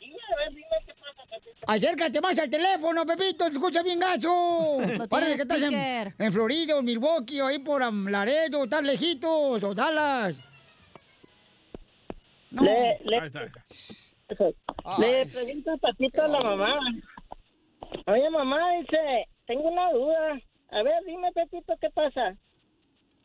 Y 0.00 0.10
a 0.10 0.36
ver, 0.38 0.48
dime 0.50 0.66
qué 0.84 0.94
pasa, 0.94 1.22
Pepito. 1.30 1.64
Acércate 1.64 2.20
más 2.20 2.38
al 2.40 2.50
teléfono, 2.50 3.06
Pepito, 3.06 3.44
te 3.44 3.52
escucha 3.52 3.84
bien 3.84 4.00
gacho. 4.00 4.78
Parece 5.08 5.36
que 5.36 5.42
estás 5.42 5.62
en, 5.62 6.12
en 6.18 6.32
Florida 6.32 6.74
o 6.74 6.80
en 6.80 6.86
Milwaukee 6.86 7.40
o 7.40 7.46
ahí 7.46 7.60
por 7.60 7.92
Laredo, 7.92 8.64
estás 8.64 8.82
lejitos, 8.82 9.62
o 9.62 9.74
Dallas. 9.76 10.47
No. 12.50 12.62
Le, 12.62 12.98
le, 13.04 13.18
Ahí 13.18 13.26
está. 13.26 13.40
le 14.98 15.26
pregunta 15.26 15.76
Pepito 15.78 16.22
a 16.22 16.28
la 16.28 16.40
mamá. 16.40 16.78
Oye, 18.06 18.30
mamá, 18.30 18.72
dice, 18.80 19.28
tengo 19.46 19.68
una 19.68 19.92
duda. 19.92 20.40
A 20.70 20.82
ver, 20.82 21.02
dime, 21.06 21.32
Pepito, 21.32 21.74
¿qué 21.80 21.90
pasa? 21.90 22.36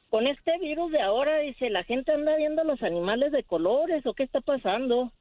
Con 0.09 0.27
este 0.27 0.57
virus 0.59 0.91
de 0.91 1.01
ahora, 1.01 1.39
dice, 1.39 1.69
la 1.69 1.83
gente 1.83 2.11
anda 2.13 2.35
viendo 2.35 2.63
los 2.63 2.81
animales 2.83 3.31
de 3.31 3.43
colores, 3.43 4.05
¿o 4.05 4.13
qué 4.13 4.23
está 4.23 4.41
pasando? 4.41 5.11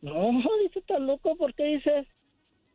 No, 0.00 0.30
dice, 0.62 0.78
estás 0.78 1.00
loco, 1.00 1.36
¿por 1.36 1.54
qué 1.54 1.64
dices? 1.64 2.06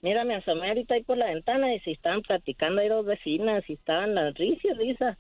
Mira, 0.02 0.24
me 0.24 0.36
asomé 0.36 0.68
ahorita 0.70 0.94
ahí 0.94 1.04
por 1.04 1.18
la 1.18 1.28
ventana 1.28 1.74
y 1.74 1.80
si 1.80 1.92
estaban 1.92 2.22
platicando 2.22 2.82
ahí 2.82 2.88
dos 2.88 3.06
vecinas 3.06 3.68
y 3.68 3.74
estaban 3.74 4.14
las 4.14 4.34
risas 4.36 4.64
y 4.66 4.74
risas. 4.74 5.18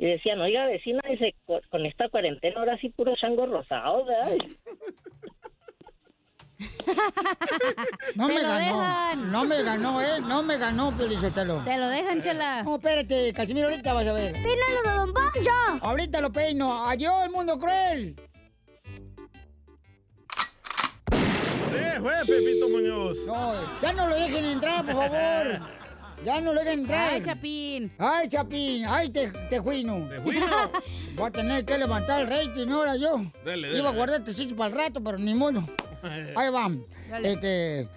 Y 0.00 0.06
decían, 0.06 0.40
oiga, 0.40 0.64
vecina, 0.66 1.00
dice, 1.10 1.34
con, 1.44 1.84
esta 1.84 2.08
cuarentena 2.08 2.60
ahora 2.60 2.78
sí 2.78 2.88
puro 2.90 3.16
chango 3.16 3.46
rosado, 3.46 4.04
¿verdad? 4.04 4.36
No 8.14 8.26
Te 8.28 8.34
me 8.34 8.42
lo 8.42 8.48
ganó. 8.48 8.78
dejan. 8.78 9.32
No 9.32 9.44
me 9.44 9.62
ganó, 9.62 10.02
¿eh? 10.02 10.20
No 10.20 10.42
me 10.42 10.56
ganó, 10.56 10.96
Pelizotelo. 10.96 11.58
Te 11.64 11.76
lo 11.78 11.88
dejan, 11.88 12.20
chela. 12.20 12.62
No, 12.62 12.76
espérate, 12.76 13.32
Casimiro, 13.32 13.68
ahorita 13.68 13.92
vas 13.92 14.06
a 14.06 14.12
ver. 14.12 14.32
¡Pínalo 14.34 14.82
de 14.84 14.90
Don 14.90 15.12
Poncho! 15.14 15.50
Ahorita 15.82 16.20
lo 16.20 16.32
peino. 16.32 16.88
Adiós, 16.88 17.24
el 17.24 17.30
mundo 17.30 17.58
cruel. 17.58 18.16
¡Eh, 21.72 22.00
Pepito 22.26 22.68
Muñoz! 22.68 23.18
No, 23.26 23.54
ya 23.82 23.92
no 23.92 24.06
lo 24.08 24.14
dejen 24.16 24.44
entrar, 24.44 24.84
por 24.84 24.94
favor. 24.94 25.60
Ya 26.24 26.40
no 26.40 26.52
lo 26.52 26.60
dejen 26.60 26.80
entrar. 26.80 27.12
Ay, 27.14 27.22
Chapín. 27.22 27.92
Ay, 27.98 28.28
Chapín. 28.28 28.84
Ay, 28.86 29.08
te, 29.10 29.28
tejuino. 29.50 30.08
Tejuino. 30.08 30.46
Voy 31.14 31.26
a 31.26 31.30
tener 31.30 31.64
que 31.64 31.78
levantar 31.78 32.22
el 32.22 32.28
rating 32.28 32.68
ahora 32.70 32.96
yo. 32.96 33.22
Dale, 33.44 33.68
Iba 33.68 33.78
a 33.78 33.82
dale. 33.84 33.96
guardar 33.96 34.20
este 34.20 34.32
sitio 34.32 34.56
para 34.56 34.70
el 34.70 34.76
rato, 34.76 35.02
pero 35.02 35.18
ni 35.18 35.34
modo. 35.34 35.64
Ahí 36.36 36.50
va. 36.50 36.70
Dale. 37.10 37.32
Este, 37.32 37.88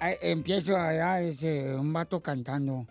ahí 0.00 0.14
empiezo 0.22 0.76
allá, 0.76 1.20
ese, 1.20 1.74
un 1.74 1.92
vato 1.92 2.20
cantando. 2.20 2.86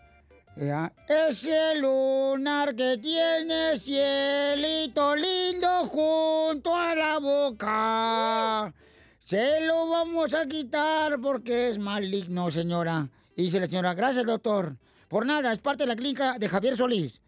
Ya. 0.58 0.91
Ese 1.08 1.80
lunar 1.80 2.76
que 2.76 2.98
tiene 2.98 3.80
cielito 3.80 5.15
lindo 5.15 5.88
junto 5.88 6.76
a 6.76 6.94
la 6.94 7.20
boca. 7.20 8.74
Se 9.24 9.65
lo 9.65 9.88
vamos 9.88 10.34
a 10.34 10.46
quitar 10.46 11.20
porque 11.22 11.70
es 11.70 11.78
maligno, 11.78 12.52
señora. 12.52 13.08
Y 13.36 13.44
dice 13.44 13.60
la 13.60 13.67
señora, 13.67 13.94
gracias, 13.94 14.26
doctor. 14.26 14.76
Por 15.08 15.26
nada, 15.26 15.52
es 15.54 15.60
parte 15.60 15.84
de 15.84 15.88
la 15.88 15.96
clínica 15.96 16.38
de 16.38 16.48
Javier 16.48 16.78
Solís. 16.78 17.20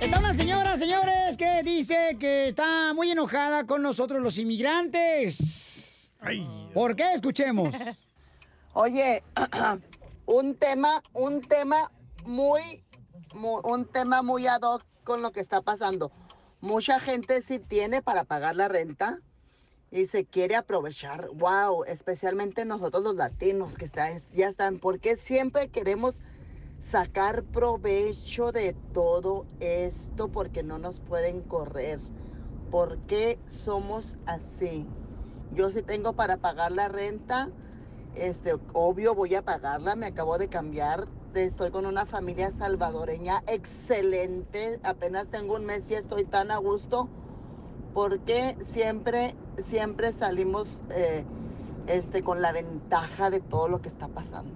Está 0.00 0.18
una 0.18 0.34
señora, 0.34 0.76
señores, 0.76 1.36
que 1.36 1.62
dice 1.62 2.16
que 2.20 2.48
está 2.48 2.92
muy 2.94 3.10
enojada 3.10 3.64
con 3.66 3.82
nosotros 3.82 4.20
los 4.22 4.36
inmigrantes. 4.38 6.12
Ay. 6.20 6.46
¿Por 6.74 6.94
qué? 6.94 7.12
Escuchemos. 7.14 7.74
Oye, 8.74 9.22
un 10.26 10.54
tema, 10.56 11.02
un 11.14 11.40
tema 11.42 11.90
muy, 12.24 12.84
mu- 13.34 13.60
un 13.64 13.86
tema 13.86 14.20
muy 14.22 14.46
ad 14.46 14.60
hoc 14.62 14.84
con 15.04 15.22
lo 15.22 15.30
que 15.32 15.40
está 15.40 15.62
pasando. 15.62 16.10
Mucha 16.60 16.98
gente 16.98 17.42
sí 17.42 17.58
tiene 17.58 18.02
para 18.02 18.24
pagar 18.24 18.56
la 18.56 18.68
renta 18.68 19.20
y 19.90 20.06
se 20.06 20.24
quiere 20.24 20.56
aprovechar. 20.56 21.28
Wow, 21.34 21.84
especialmente 21.84 22.64
nosotros 22.64 23.04
los 23.04 23.14
latinos 23.14 23.76
que 23.78 23.84
está- 23.84 24.10
ya 24.32 24.48
están, 24.48 24.80
porque 24.80 25.16
siempre 25.16 25.68
queremos 25.68 26.16
sacar 26.78 27.44
provecho 27.44 28.50
de 28.50 28.74
todo 28.92 29.46
esto 29.60 30.28
porque 30.28 30.62
no 30.62 30.78
nos 30.78 31.00
pueden 31.00 31.42
correr. 31.42 32.00
¿Por 32.70 32.98
qué 33.06 33.38
somos 33.46 34.18
así? 34.26 34.86
Yo 35.50 35.70
sí 35.70 35.82
tengo 35.82 36.14
para 36.14 36.36
pagar 36.38 36.72
la 36.72 36.88
renta, 36.88 37.48
este, 38.14 38.54
obvio 38.72 39.14
voy 39.14 39.34
a 39.34 39.42
pagarla, 39.42 39.94
me 39.96 40.06
acabo 40.06 40.38
de 40.38 40.48
cambiar, 40.48 41.06
estoy 41.42 41.70
con 41.70 41.86
una 41.86 42.06
familia 42.06 42.50
salvadoreña 42.52 43.42
excelente, 43.46 44.78
apenas 44.84 45.26
tengo 45.28 45.56
un 45.56 45.66
mes 45.66 45.90
y 45.90 45.94
estoy 45.94 46.24
tan 46.24 46.50
a 46.50 46.56
gusto, 46.58 47.08
¿Por 47.92 48.18
qué 48.24 48.56
siempre, 48.72 49.36
siempre 49.68 50.12
salimos 50.12 50.66
eh, 50.90 51.22
este, 51.86 52.22
con 52.24 52.42
la 52.42 52.50
ventaja 52.50 53.30
de 53.30 53.38
todo 53.38 53.68
lo 53.68 53.80
que 53.80 53.88
está 53.88 54.08
pasando? 54.08 54.50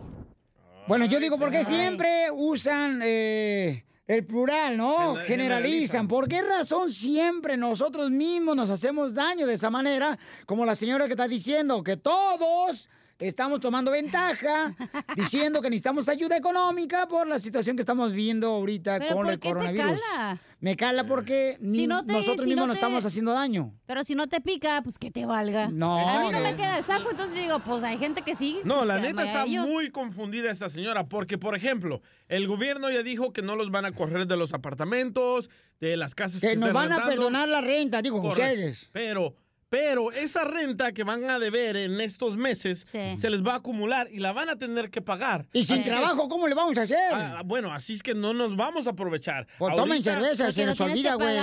Bueno, 0.88 1.04
yo 1.04 1.20
digo, 1.20 1.38
¿por 1.38 1.52
qué 1.52 1.62
siempre 1.64 2.32
usan 2.32 3.00
eh, 3.04 3.84
el 4.08 4.26
plural, 4.26 4.76
no? 4.76 5.14
Gener- 5.14 5.26
Generalizan. 5.26 6.08
¿Por 6.08 6.26
qué 6.26 6.42
razón 6.42 6.90
siempre 6.90 7.56
nosotros 7.56 8.10
mismos 8.10 8.56
nos 8.56 8.70
hacemos 8.70 9.14
daño 9.14 9.46
de 9.46 9.54
esa 9.54 9.70
manera? 9.70 10.18
Como 10.44 10.66
la 10.66 10.74
señora 10.74 11.04
que 11.06 11.12
está 11.12 11.28
diciendo, 11.28 11.84
que 11.84 11.96
todos 11.96 12.88
estamos 13.18 13.60
tomando 13.60 13.90
ventaja, 13.90 14.74
diciendo 15.16 15.60
que 15.60 15.70
necesitamos 15.70 16.08
ayuda 16.08 16.36
económica 16.36 17.08
por 17.08 17.26
la 17.26 17.38
situación 17.38 17.76
que 17.76 17.82
estamos 17.82 18.12
viviendo 18.12 18.48
ahorita 18.48 18.98
¿Pero 18.98 19.14
con 19.14 19.24
por 19.24 19.32
el 19.32 19.40
qué 19.40 19.48
te 19.48 19.54
coronavirus. 19.54 20.00
cala? 20.12 20.40
Me 20.60 20.76
cala 20.76 21.04
porque 21.04 21.56
ni 21.60 21.78
Si 21.80 21.86
no 21.86 22.04
te- 22.04 22.12
nosotros 22.12 22.44
si 22.44 22.50
mismos 22.50 22.62
no 22.62 22.66
nos 22.68 22.76
estamos 22.78 23.04
haciendo 23.04 23.32
daño. 23.32 23.74
Pero 23.86 24.02
si 24.04 24.14
no 24.16 24.26
te 24.28 24.40
pica, 24.40 24.80
pues 24.82 24.98
que 24.98 25.10
te 25.10 25.24
valga. 25.24 25.68
No, 25.68 25.96
A 26.08 26.24
mí 26.24 26.32
no 26.32 26.38
no. 26.38 26.44
me 26.44 26.56
queda 26.56 26.78
el 26.78 26.84
saco, 26.84 27.10
entonces 27.10 27.40
digo, 27.40 27.60
pues 27.60 27.84
hay 27.84 27.96
gente 27.98 28.22
que 28.22 28.34
sí. 28.34 28.58
No, 28.64 28.76
pues, 28.76 28.88
la 28.88 28.98
neta 28.98 29.22
está 29.24 29.46
muy 29.46 29.90
confundida 29.90 30.50
esta 30.50 30.68
señora, 30.68 31.08
porque, 31.08 31.38
por 31.38 31.54
ejemplo, 31.56 32.02
el 32.28 32.46
gobierno 32.48 32.90
ya 32.90 33.02
dijo 33.04 33.32
que 33.32 33.42
no 33.42 33.54
los 33.56 33.70
van 33.70 33.84
a 33.84 33.92
correr 33.92 34.26
de 34.26 34.36
los 34.36 34.52
apartamentos, 34.52 35.48
de 35.80 35.96
las 35.96 36.14
casas 36.16 36.40
que, 36.40 36.48
Que 36.48 36.56
nos 36.56 36.72
van 36.72 36.92
a 36.92 37.04
perdonar 37.06 37.48
la 37.48 37.60
renta, 37.60 38.02
digo, 38.02 38.20
Correcto. 38.20 38.42
ustedes. 38.42 38.88
Pero, 38.92 39.36
pero 39.70 40.12
esa 40.12 40.44
renta 40.44 40.92
que 40.92 41.04
van 41.04 41.28
a 41.28 41.38
deber 41.38 41.76
en 41.76 42.00
estos 42.00 42.36
meses 42.36 42.80
se 42.86 43.30
les 43.30 43.42
va 43.46 43.52
a 43.54 43.56
acumular 43.56 44.08
y 44.10 44.18
la 44.18 44.32
van 44.32 44.48
a 44.48 44.56
tener 44.56 44.90
que 44.90 45.02
pagar. 45.02 45.46
Y 45.52 45.64
sin 45.64 45.76
Así 45.76 45.84
que- 45.84 45.90
trabajo, 45.90 46.28
¿cómo 46.28 46.48
le 46.48 46.54
vamos 46.54 46.76
a 46.78 46.82
hacer? 46.82 47.12
Ah, 47.12 47.42
bueno, 47.44 47.72
así 47.72 47.94
es 47.94 48.02
que 48.02 48.14
no 48.14 48.32
nos 48.32 48.56
vamos 48.56 48.86
a 48.86 48.90
aprovechar. 48.90 49.46
Pues 49.58 49.76
tomen 49.76 50.02
cerveza, 50.02 50.50
se 50.52 50.66
les 50.66 50.80
olvida, 50.80 51.14
güey. 51.14 51.36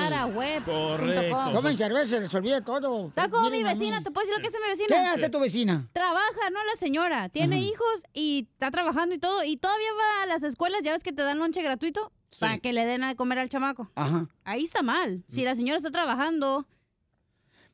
Correcto. 0.64 1.52
Tomen 1.54 1.78
cerveza, 1.78 2.08
se 2.08 2.20
les 2.22 2.34
olvida 2.34 2.62
todo. 2.62 3.10
Está 3.10 3.30
como 3.30 3.50
mi 3.50 3.64
vecina, 3.64 4.02
¿te 4.04 4.12
puedo 4.12 4.26
decir 4.26 4.38
lo 4.38 4.42
que 4.42 4.48
hace 4.50 4.58
mi 4.60 4.70
vecina? 4.70 4.88
¿Qué 4.88 4.96
hace 5.08 5.30
tu 5.30 5.40
vecina? 5.40 5.88
Trabaja, 5.94 6.50
¿no? 6.52 6.60
La 6.64 6.76
señora. 6.78 7.30
Tiene 7.30 7.58
Ajá. 7.58 7.66
hijos 7.66 8.04
y 8.14 8.48
está 8.54 8.72
trabajando 8.72 9.16
y 9.16 9.20
todo. 9.20 9.44
Y 9.44 9.58
todavía 9.58 9.88
va 9.98 10.24
a 10.24 10.26
las 10.28 10.44
escuelas, 10.44 10.82
ya 10.84 10.94
ves 10.94 11.04
que 11.04 11.14
te 11.14 11.22
dan 11.22 11.40
lonche 11.40 11.62
gratuito 11.62 12.12
para 12.40 12.58
que 12.58 12.74
le 12.74 12.86
den 12.86 13.04
a 13.04 13.16
comer 13.16 13.40
al 13.40 13.50
chamaco. 13.50 13.92
Ajá. 13.96 14.28
Ahí 14.44 14.64
está 14.64 14.82
mal. 14.82 15.24
Si 15.28 15.44
la 15.44 15.56
señora 15.56 15.78
está 15.78 15.92
trabajando 15.92 16.68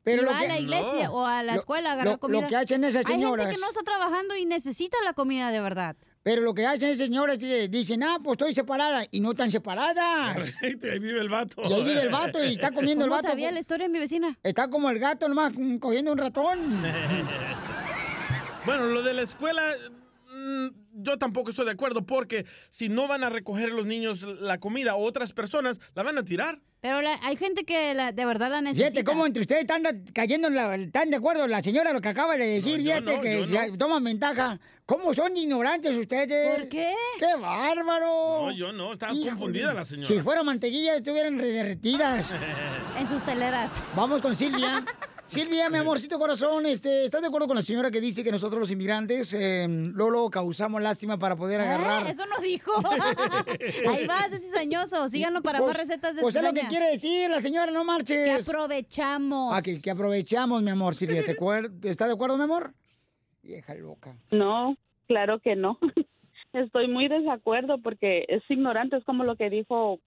Pero 0.04 0.22
y 0.22 0.24
lo 0.24 0.30
va 0.32 0.38
que- 0.40 0.44
a 0.46 0.48
la 0.48 0.58
iglesia 0.58 1.04
No. 1.06 1.12
o 1.14 1.26
a 1.26 1.42
la 1.42 1.52
Lo- 1.54 1.58
escuela 1.60 1.90
a 1.90 1.94
lo- 1.94 2.00
agarrar 2.00 2.14
lo 2.14 2.18
comida. 2.20 2.48
que 2.48 2.56
hacen 2.56 2.82
esas 2.84 3.04
Hay 3.06 3.12
señoras- 3.14 3.46
gente 3.46 3.54
que 3.56 3.60
no 3.60 3.68
está 3.70 3.82
trabajando 3.82 4.36
y 4.36 4.44
necesita 4.44 4.96
la 5.04 5.12
comida 5.12 5.50
de 5.50 5.60
verdad. 5.60 5.96
Pero 6.24 6.42
lo 6.42 6.54
que 6.54 6.64
hacen 6.66 6.96
señoras 6.98 7.38
que 7.38 7.68
dicen, 7.68 8.02
ah, 8.04 8.18
pues 8.22 8.34
estoy 8.36 8.54
separada. 8.54 9.04
Y 9.10 9.18
no 9.20 9.32
están 9.32 9.50
separadas. 9.50 10.36
Correcto, 10.36 10.86
ahí 10.90 10.98
vive 11.00 11.20
el 11.20 11.28
vato. 11.28 11.62
Y 11.64 11.72
ahí 11.72 11.82
vive 11.84 12.00
el 12.02 12.10
vato 12.10 12.44
y 12.44 12.52
está 12.54 12.70
comiendo 12.70 13.04
el 13.04 13.10
¿Cómo 13.10 13.16
vato. 13.22 13.28
sabía 13.28 13.50
la 13.50 13.58
historia 13.58 13.86
de 13.88 13.92
mi 13.92 13.98
vecina? 13.98 14.38
Está 14.44 14.68
como 14.70 14.88
el 14.90 14.98
gato 15.00 15.28
nomás 15.28 15.52
cogiendo 15.80 16.12
un 16.12 16.18
ratón. 16.18 16.82
Bueno, 18.64 18.86
lo 18.86 19.02
de 19.02 19.12
la 19.14 19.22
escuela, 19.22 19.60
mm, 20.32 20.66
yo 21.02 21.18
tampoco 21.18 21.50
estoy 21.50 21.64
de 21.64 21.72
acuerdo 21.72 22.06
porque 22.06 22.46
si 22.70 22.88
no 22.88 23.08
van 23.08 23.24
a 23.24 23.28
recoger 23.30 23.70
los 23.72 23.86
niños 23.86 24.22
la 24.22 24.58
comida 24.60 24.94
o 24.94 25.02
otras 25.04 25.32
personas, 25.32 25.80
la 25.94 26.02
van 26.04 26.16
a 26.18 26.24
tirar. 26.24 26.60
Pero 26.82 27.00
la- 27.00 27.16
hay 27.22 27.36
gente 27.36 27.62
que 27.64 27.94
la- 27.94 28.10
de 28.10 28.24
verdad 28.26 28.50
la 28.50 28.60
necesita. 28.60 28.90
Fíjate 28.90 29.04
cómo 29.04 29.24
entre 29.24 29.42
ustedes 29.42 29.60
están 29.60 29.84
cayendo 30.12 30.48
en 30.48 30.56
la, 30.56 30.74
están 30.74 31.10
de 31.10 31.16
acuerdo 31.16 31.46
la 31.46 31.62
señora 31.62 31.92
lo 31.92 32.00
que 32.00 32.08
acaba 32.08 32.36
de 32.36 32.44
decir, 32.44 32.78
fíjate 32.82 33.14
no, 33.16 33.20
que 33.22 33.40
yo 33.40 33.46
se- 33.46 33.70
no. 33.70 33.78
toman 33.78 34.02
ventaja. 34.02 34.58
¿Cómo 34.84 35.14
son 35.14 35.36
ignorantes 35.36 35.96
ustedes? 35.96 36.58
¿Por 36.58 36.68
qué? 36.68 36.92
¡Qué 37.20 37.36
bárbaro! 37.40 38.46
No, 38.46 38.52
yo 38.52 38.72
no, 38.72 38.92
estaba 38.94 39.12
Híjole. 39.12 39.30
confundida 39.30 39.72
la 39.72 39.84
señora. 39.84 40.08
Si 40.08 40.18
fuera 40.20 40.42
mantequilla 40.42 40.96
estuvieran 40.96 41.38
re- 41.38 41.46
derretidas. 41.52 42.26
En 42.98 43.06
sus 43.06 43.24
teleras. 43.24 43.70
Vamos 43.94 44.20
con 44.20 44.34
Silvia. 44.34 44.84
Silvia, 45.24 45.70
mi 45.70 45.78
amorcito 45.78 46.18
corazón, 46.18 46.66
este, 46.66 47.06
¿estás 47.06 47.22
de 47.22 47.28
acuerdo 47.28 47.46
con 47.46 47.56
la 47.56 47.62
señora 47.62 47.90
que 47.90 48.02
dice 48.02 48.22
que 48.22 48.30
nosotros 48.30 48.60
los 48.60 48.70
inmigrantes, 48.70 49.32
eh, 49.32 49.66
Lolo, 49.94 50.28
causamos 50.28 50.82
lástima 50.82 51.18
para 51.18 51.36
poder 51.36 51.62
agarrar? 51.62 52.02
Eh, 52.06 52.10
Eso 52.10 52.26
no 52.26 52.42
dijo. 52.42 52.70
Ahí 53.88 54.06
vas 54.06 54.30
de 54.30 54.40
cizañoso. 54.40 55.08
Síganlo 55.08 55.40
para 55.42 55.60
Pues- 55.60 55.68
más 55.72 55.76
recetas 55.86 56.16
de 56.16 56.22
Pues 56.22 56.36
es 56.36 56.42
lo 56.42 56.50
cizaña. 56.50 56.68
que 56.68 56.71
quiere 56.72 56.92
decir 56.92 57.30
la 57.30 57.40
señora, 57.40 57.70
no 57.70 57.84
marches. 57.84 58.44
Que 58.44 58.50
aprovechamos. 58.50 59.52
Ah, 59.52 59.60
que, 59.62 59.80
que 59.80 59.90
aprovechamos, 59.90 60.62
mi 60.62 60.70
amor, 60.70 60.94
Silvia. 60.94 61.22
¿Te 61.24 61.32
¿Estás 61.88 62.08
de 62.08 62.14
acuerdo, 62.14 62.36
mi 62.36 62.44
amor? 62.44 62.72
Vieja 63.42 63.74
loca. 63.74 64.16
No, 64.30 64.76
claro 65.06 65.40
que 65.40 65.56
no. 65.56 65.78
Estoy 66.52 66.88
muy 66.88 67.08
desacuerdo 67.08 67.78
porque 67.78 68.24
es 68.28 68.42
ignorante, 68.48 68.96
es 68.96 69.04
como 69.04 69.24
lo 69.24 69.36
que 69.36 69.50
dijo 69.50 70.00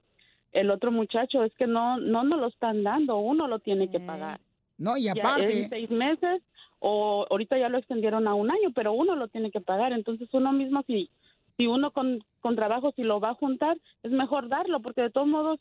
el 0.51 0.71
otro 0.71 0.91
muchacho, 0.91 1.43
es 1.43 1.54
que 1.56 1.67
no 1.67 1.97
no 1.97 2.23
nos 2.23 2.39
lo 2.39 2.47
están 2.47 2.84
dando, 2.84 3.17
uno 3.17 3.47
lo 3.47 3.60
tiene 3.60 3.89
que 3.89 3.99
pagar. 3.99 4.39
No, 4.78 4.95
y 4.97 5.04
Ya 5.04 5.12
aparte... 5.13 5.63
en 5.63 5.69
seis 5.69 5.89
meses 5.89 6.41
o 6.80 7.25
ahorita 7.30 7.58
ya 7.58 7.69
lo 7.69 7.78
extendieron 7.78 8.28
a 8.28 8.36
un 8.36 8.51
año, 8.51 8.71
pero 8.73 8.93
uno 8.93 9.15
lo 9.15 9.28
tiene 9.28 9.51
que 9.51 9.60
pagar. 9.62 9.91
Entonces 9.91 10.30
uno 10.34 10.51
mismo 10.54 10.84
si 10.88 11.10
si 11.58 11.67
uno 11.67 11.91
con, 11.91 12.23
con 12.41 12.56
trabajo 12.56 12.91
si 12.95 13.04
lo 13.04 13.19
va 13.19 13.30
a 13.32 13.36
juntar 13.36 13.78
es 14.04 14.12
mejor 14.12 14.49
darlo 14.49 14.82
porque 14.82 15.01
de 15.01 15.10
todos 15.10 15.28
modos 15.28 15.60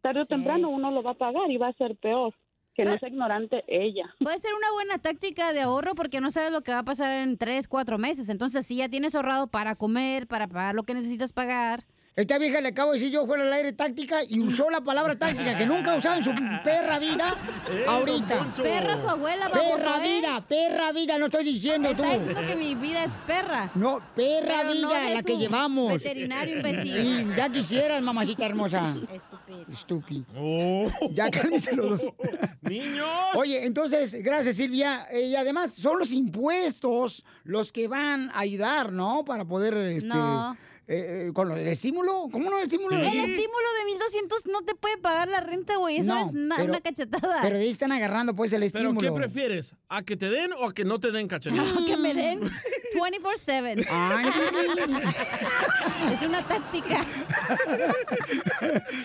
tarde 0.00 0.22
o 0.22 0.26
temprano 0.26 0.68
uno 0.68 0.90
lo 0.90 1.02
va 1.02 1.12
a 1.12 1.14
pagar 1.14 1.50
y 1.50 1.56
va 1.56 1.68
a 1.68 1.72
ser 1.74 1.96
peor 1.96 2.34
que 2.74 2.84
no 2.84 2.96
sea 2.98 3.08
ignorante 3.08 3.64
ella. 3.66 4.14
Puede 4.20 4.38
ser 4.38 4.52
una 4.54 4.72
buena 4.72 4.98
táctica 4.98 5.52
de 5.52 5.60
ahorro 5.60 5.94
porque 5.94 6.20
no 6.20 6.30
sabes 6.30 6.52
lo 6.52 6.62
que 6.62 6.72
va 6.72 6.80
a 6.80 6.84
pasar 6.84 7.12
en 7.22 7.36
tres, 7.36 7.68
cuatro 7.68 7.98
meses. 7.98 8.28
Entonces, 8.28 8.66
si 8.66 8.76
ya 8.76 8.88
tienes 8.88 9.14
ahorrado 9.14 9.48
para 9.48 9.76
comer, 9.76 10.26
para 10.26 10.46
pagar 10.46 10.74
lo 10.74 10.84
que 10.84 10.94
necesitas 10.94 11.32
pagar. 11.32 11.84
Esta 12.16 12.38
vieja 12.38 12.60
le 12.60 12.68
acabo 12.68 12.92
de 12.92 12.98
decir 12.98 13.12
yo 13.12 13.24
fuera 13.24 13.44
al 13.44 13.52
aire 13.52 13.72
táctica 13.72 14.18
y 14.28 14.40
usó 14.40 14.68
la 14.68 14.80
palabra 14.80 15.16
táctica 15.16 15.56
que 15.56 15.64
nunca 15.64 15.92
ha 15.92 15.96
usado 15.96 16.16
en 16.16 16.24
su 16.24 16.32
perra 16.64 16.98
vida 16.98 17.36
Eh, 17.70 17.84
ahorita. 17.86 18.52
Perra 18.60 18.98
su 18.98 19.08
abuela, 19.08 19.48
baboso, 19.48 19.76
Perra 19.76 20.04
¿eh? 20.04 20.18
vida, 20.18 20.44
perra 20.46 20.92
vida, 20.92 21.18
no 21.18 21.26
estoy 21.26 21.44
diciendo 21.44 21.88
tú. 21.94 22.02
Está 22.02 22.18
diciendo 22.18 22.40
que 22.46 22.56
mi 22.56 22.74
vida 22.74 23.04
es 23.04 23.12
perra. 23.26 23.70
No, 23.76 24.00
perra 24.16 24.62
Pero 24.62 24.72
vida, 24.72 25.14
la 25.14 25.22
que 25.22 25.38
llevamos. 25.38 25.92
veterinario 25.92 26.56
imbécil. 26.56 26.94
Sí, 26.94 27.26
ya 27.36 27.48
quisieras, 27.48 28.02
mamacita 28.02 28.44
hermosa. 28.44 28.96
Estúpido. 29.12 29.64
Estúpido. 29.72 30.24
Oh. 30.36 30.88
Ya 31.12 31.30
cálmense 31.30 31.74
los 31.76 31.90
dos. 31.90 32.12
¡Niños! 32.62 33.06
Oye, 33.34 33.64
entonces, 33.64 34.14
gracias 34.22 34.56
Silvia. 34.56 35.06
Eh, 35.10 35.26
y 35.28 35.36
además, 35.36 35.74
son 35.74 35.98
los 36.00 36.12
impuestos 36.12 37.24
los 37.44 37.70
que 37.72 37.86
van 37.88 38.30
a 38.34 38.40
ayudar, 38.40 38.92
¿no? 38.92 39.24
Para 39.24 39.44
poder, 39.44 39.74
este... 39.74 40.08
No. 40.08 40.56
Eh, 40.92 41.28
eh, 41.28 41.32
con 41.32 41.52
el 41.52 41.68
estímulo, 41.68 42.26
¿cómo 42.32 42.50
no 42.50 42.58
el 42.58 42.64
estímulo? 42.64 42.96
El 42.96 43.02
estímulo 43.04 43.68
de 43.78 43.84
1200 43.86 44.46
no 44.46 44.62
te 44.62 44.74
puede 44.74 44.98
pagar 44.98 45.28
la 45.28 45.38
renta, 45.40 45.76
güey. 45.76 45.98
Eso 45.98 46.12
No, 46.12 46.26
es 46.26 46.32
na- 46.34 46.56
pero- 46.56 46.68
una 46.70 46.80
cachetada. 46.80 47.38
Pero 47.42 47.56
ahí 47.58 47.68
están 47.68 47.92
agarrando 47.92 48.34
pues 48.34 48.52
el 48.52 48.60
¿Pero 48.72 48.88
estímulo. 48.90 49.14
qué 49.14 49.20
prefieres? 49.20 49.76
¿A 49.88 50.02
que 50.02 50.16
te 50.16 50.28
den 50.28 50.52
o 50.52 50.66
a 50.68 50.74
que 50.74 50.84
no 50.84 50.98
te 50.98 51.12
den 51.12 51.28
cachanilla? 51.28 51.62
No, 51.80 51.86
que 51.86 51.96
me 51.96 52.12
den 52.12 52.40
24-7. 52.94 53.86
es 56.12 56.22
una 56.22 56.46
táctica. 56.46 57.06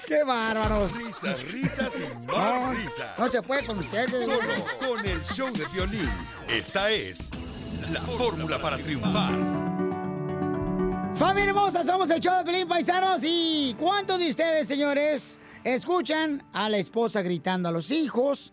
¡Qué 0.07 0.23
bárbaros! 0.23 0.91
Risas, 0.97 1.43
risas 1.51 1.91
y 1.99 2.25
No, 2.25 2.33
más 2.33 2.77
risas. 2.77 3.19
no 3.19 3.27
se 3.27 3.41
puede 3.43 3.65
con 3.65 3.77
ustedes. 3.77 4.25
Solo 4.25 4.39
con 4.79 5.05
el 5.05 5.21
show 5.25 5.51
de 5.51 5.65
violín. 5.73 6.09
Esta 6.49 6.89
es 6.89 7.29
la 7.93 8.01
fórmula 8.01 8.59
para 8.59 8.77
triunfar. 8.77 9.74
Familia 11.15 11.51
hermosa, 11.51 11.81
somos 11.85 12.09
el 12.09 12.19
show 12.19 12.39
de 12.39 12.43
Pelín 12.43 12.67
Paisanos 12.67 13.21
y 13.23 13.73
¿cuántos 13.79 14.19
de 14.19 14.29
ustedes, 14.29 14.67
señores, 14.67 15.39
escuchan 15.63 16.43
a 16.51 16.67
la 16.67 16.75
esposa 16.75 17.21
gritando 17.21 17.69
a 17.69 17.71
los 17.71 17.89
hijos? 17.89 18.51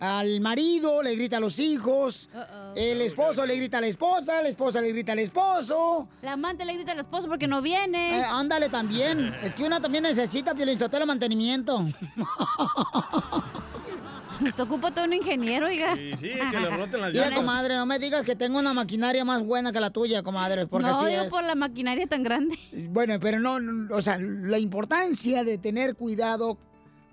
Al 0.00 0.40
marido 0.40 1.04
le 1.04 1.14
grita 1.14 1.36
a 1.36 1.40
los 1.40 1.60
hijos, 1.60 2.28
el 2.74 3.00
esposo 3.00 3.46
le 3.46 3.54
grita 3.56 3.78
a 3.78 3.80
la 3.82 3.86
esposa, 3.86 4.42
la 4.42 4.48
esposa 4.48 4.80
le 4.80 4.88
grita 4.88 5.12
al 5.12 5.20
esposo. 5.20 6.08
La 6.22 6.32
amante 6.32 6.64
le 6.64 6.74
grita 6.74 6.92
al 6.92 6.98
esposo 6.98 7.28
porque 7.28 7.46
no 7.46 7.62
viene. 7.62 8.18
Eh, 8.18 8.24
ándale 8.24 8.68
también. 8.70 9.32
Es 9.42 9.54
que 9.54 9.62
una 9.62 9.80
también 9.80 10.02
necesita 10.02 10.52
el 10.52 11.06
mantenimiento. 11.06 11.86
Esto 14.44 14.64
ocupa 14.64 14.90
todo 14.90 15.04
un 15.04 15.12
ingeniero, 15.12 15.66
oiga. 15.66 15.94
Sí, 15.96 16.12
sí, 16.18 16.30
que 16.50 16.60
le 16.60 16.70
roten 16.70 17.00
las 17.00 17.12
Mira, 17.12 17.34
comadre, 17.34 17.74
no 17.74 17.86
me 17.86 17.98
digas 17.98 18.22
que 18.22 18.36
tengo 18.36 18.58
una 18.58 18.74
maquinaria 18.74 19.24
más 19.24 19.42
buena 19.42 19.72
que 19.72 19.80
la 19.80 19.90
tuya, 19.90 20.22
comadre, 20.22 20.66
porque 20.66 20.88
no, 20.88 21.00
así 21.00 21.14
yo 21.14 21.24
es. 21.24 21.30
por 21.30 21.44
la 21.44 21.54
maquinaria 21.54 22.06
tan 22.06 22.22
grande. 22.22 22.58
Bueno, 22.90 23.18
pero 23.20 23.38
no, 23.38 23.60
no, 23.60 23.94
o 23.94 24.02
sea, 24.02 24.18
la 24.18 24.58
importancia 24.58 25.44
de 25.44 25.58
tener 25.58 25.94
cuidado 25.94 26.58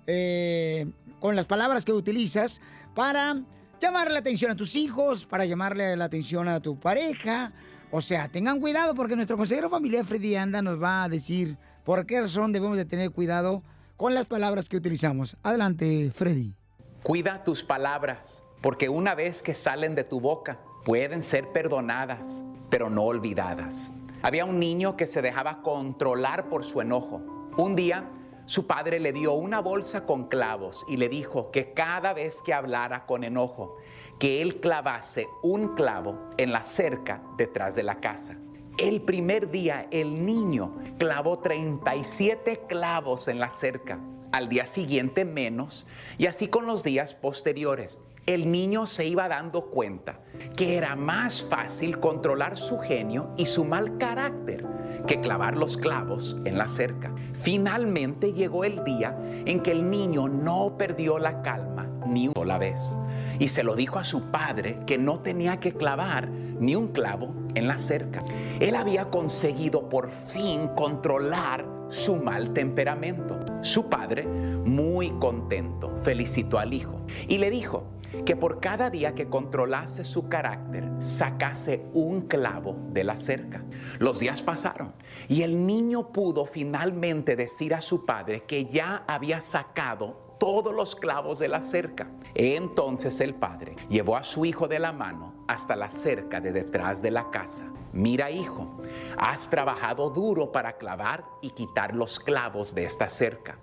eh, 0.06 0.90
con 1.20 1.36
las 1.36 1.46
palabras 1.46 1.84
que 1.84 1.92
utilizas 1.92 2.60
para 2.94 3.36
llamarle 3.80 4.14
la 4.14 4.20
atención 4.20 4.50
a 4.50 4.56
tus 4.56 4.74
hijos, 4.76 5.26
para 5.26 5.44
llamarle 5.44 5.96
la 5.96 6.06
atención 6.06 6.48
a 6.48 6.60
tu 6.60 6.78
pareja. 6.78 7.52
O 7.90 8.00
sea, 8.00 8.28
tengan 8.28 8.60
cuidado 8.60 8.94
porque 8.94 9.16
nuestro 9.16 9.36
consejero 9.36 9.70
familiar 9.70 10.04
Freddy 10.04 10.36
Anda 10.36 10.62
nos 10.62 10.82
va 10.82 11.04
a 11.04 11.08
decir 11.08 11.56
por 11.84 12.04
qué 12.06 12.20
razón 12.20 12.52
debemos 12.52 12.76
de 12.76 12.84
tener 12.84 13.10
cuidado 13.10 13.62
con 13.96 14.14
las 14.14 14.26
palabras 14.26 14.68
que 14.68 14.76
utilizamos. 14.76 15.36
Adelante, 15.42 16.10
Freddy. 16.14 16.54
Cuida 17.02 17.44
tus 17.44 17.62
palabras, 17.62 18.42
porque 18.60 18.88
una 18.88 19.14
vez 19.14 19.42
que 19.42 19.54
salen 19.54 19.94
de 19.94 20.02
tu 20.02 20.20
boca, 20.20 20.58
pueden 20.84 21.22
ser 21.22 21.52
perdonadas, 21.52 22.44
pero 22.70 22.90
no 22.90 23.04
olvidadas. 23.04 23.92
Había 24.20 24.44
un 24.44 24.58
niño 24.58 24.96
que 24.96 25.06
se 25.06 25.22
dejaba 25.22 25.62
controlar 25.62 26.48
por 26.48 26.64
su 26.64 26.80
enojo. 26.80 27.22
Un 27.56 27.76
día 27.76 28.10
su 28.46 28.66
padre 28.66 28.98
le 28.98 29.12
dio 29.12 29.34
una 29.34 29.60
bolsa 29.60 30.06
con 30.06 30.28
clavos 30.28 30.84
y 30.88 30.96
le 30.96 31.08
dijo 31.08 31.50
que 31.52 31.72
cada 31.72 32.14
vez 32.14 32.42
que 32.42 32.52
hablara 32.52 33.06
con 33.06 33.22
enojo, 33.22 33.76
que 34.18 34.42
él 34.42 34.58
clavase 34.58 35.28
un 35.42 35.74
clavo 35.76 36.18
en 36.36 36.50
la 36.50 36.62
cerca 36.64 37.22
detrás 37.36 37.76
de 37.76 37.84
la 37.84 38.00
casa. 38.00 38.36
El 38.76 39.02
primer 39.02 39.50
día 39.50 39.86
el 39.90 40.26
niño 40.26 40.76
clavó 40.98 41.38
37 41.38 42.62
clavos 42.68 43.28
en 43.28 43.38
la 43.38 43.50
cerca, 43.50 44.00
al 44.32 44.48
día 44.48 44.66
siguiente 44.66 45.24
menos, 45.24 45.86
y 46.18 46.26
así 46.26 46.48
con 46.48 46.66
los 46.66 46.82
días 46.82 47.14
posteriores. 47.14 47.98
El 48.26 48.52
niño 48.52 48.84
se 48.86 49.06
iba 49.06 49.26
dando 49.26 49.70
cuenta 49.70 50.20
que 50.54 50.76
era 50.76 50.96
más 50.96 51.42
fácil 51.42 51.98
controlar 51.98 52.58
su 52.58 52.78
genio 52.78 53.30
y 53.38 53.46
su 53.46 53.64
mal 53.64 53.96
carácter 53.96 54.66
que 55.06 55.20
clavar 55.20 55.56
los 55.56 55.78
clavos 55.78 56.36
en 56.44 56.58
la 56.58 56.68
cerca. 56.68 57.14
Finalmente 57.32 58.34
llegó 58.34 58.64
el 58.64 58.84
día 58.84 59.18
en 59.46 59.62
que 59.62 59.70
el 59.70 59.88
niño 59.88 60.28
no 60.28 60.76
perdió 60.76 61.18
la 61.18 61.40
calma 61.40 61.88
ni 62.06 62.28
una 62.28 62.34
sola 62.34 62.58
vez 62.58 62.94
y 63.38 63.48
se 63.48 63.62
lo 63.62 63.74
dijo 63.74 63.98
a 63.98 64.04
su 64.04 64.30
padre 64.30 64.80
que 64.86 64.98
no 64.98 65.20
tenía 65.20 65.60
que 65.60 65.72
clavar 65.72 66.28
ni 66.28 66.74
un 66.74 66.88
clavo 66.88 67.34
en 67.54 67.68
la 67.68 67.78
cerca. 67.78 68.24
Él 68.60 68.74
había 68.74 69.10
conseguido 69.10 69.88
por 69.88 70.10
fin 70.10 70.68
controlar 70.68 71.66
su 71.88 72.16
mal 72.16 72.52
temperamento. 72.52 73.38
Su 73.62 73.88
padre, 73.88 74.26
muy 74.26 75.10
contento, 75.18 75.96
felicitó 76.02 76.58
al 76.58 76.74
hijo 76.74 77.00
y 77.28 77.38
le 77.38 77.50
dijo 77.50 77.86
que 78.24 78.36
por 78.36 78.60
cada 78.60 78.88
día 78.90 79.14
que 79.14 79.28
controlase 79.28 80.04
su 80.04 80.28
carácter, 80.28 80.88
sacase 81.00 81.84
un 81.92 82.22
clavo 82.22 82.76
de 82.90 83.04
la 83.04 83.16
cerca. 83.16 83.62
Los 83.98 84.18
días 84.18 84.40
pasaron 84.42 84.94
y 85.28 85.42
el 85.42 85.66
niño 85.66 86.12
pudo 86.12 86.46
finalmente 86.46 87.36
decir 87.36 87.74
a 87.74 87.80
su 87.80 88.06
padre 88.06 88.44
que 88.44 88.64
ya 88.64 89.04
había 89.06 89.40
sacado 89.40 90.27
todos 90.38 90.74
los 90.74 90.96
clavos 90.96 91.38
de 91.38 91.48
la 91.48 91.60
cerca. 91.60 92.08
Entonces 92.34 93.20
el 93.20 93.34
padre 93.34 93.76
llevó 93.88 94.16
a 94.16 94.22
su 94.22 94.44
hijo 94.44 94.68
de 94.68 94.78
la 94.78 94.92
mano 94.92 95.34
hasta 95.48 95.76
la 95.76 95.90
cerca 95.90 96.40
de 96.40 96.52
detrás 96.52 97.02
de 97.02 97.10
la 97.10 97.30
casa. 97.30 97.66
Mira 97.92 98.30
hijo, 98.30 98.80
has 99.16 99.48
trabajado 99.48 100.10
duro 100.10 100.52
para 100.52 100.76
clavar 100.76 101.24
y 101.40 101.50
quitar 101.50 101.94
los 101.94 102.20
clavos 102.20 102.74
de 102.74 102.84
esta 102.84 103.08
cerca, 103.08 103.58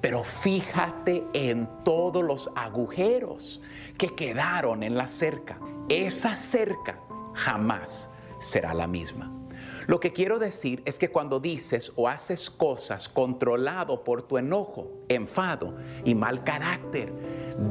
pero 0.00 0.24
fíjate 0.24 1.26
en 1.34 1.68
todos 1.84 2.24
los 2.24 2.50
agujeros 2.56 3.60
que 3.98 4.14
quedaron 4.14 4.82
en 4.82 4.96
la 4.96 5.08
cerca. 5.08 5.58
Esa 5.88 6.36
cerca 6.36 7.00
jamás 7.34 8.10
será 8.40 8.72
la 8.72 8.86
misma. 8.86 9.30
Lo 9.86 10.00
que 10.00 10.12
quiero 10.12 10.40
decir 10.40 10.82
es 10.84 10.98
que 10.98 11.10
cuando 11.10 11.38
dices 11.38 11.92
o 11.94 12.08
haces 12.08 12.50
cosas 12.50 13.08
controlado 13.08 14.02
por 14.02 14.22
tu 14.22 14.36
enojo, 14.36 15.04
enfado 15.08 15.76
y 16.04 16.16
mal 16.16 16.42
carácter, 16.42 17.12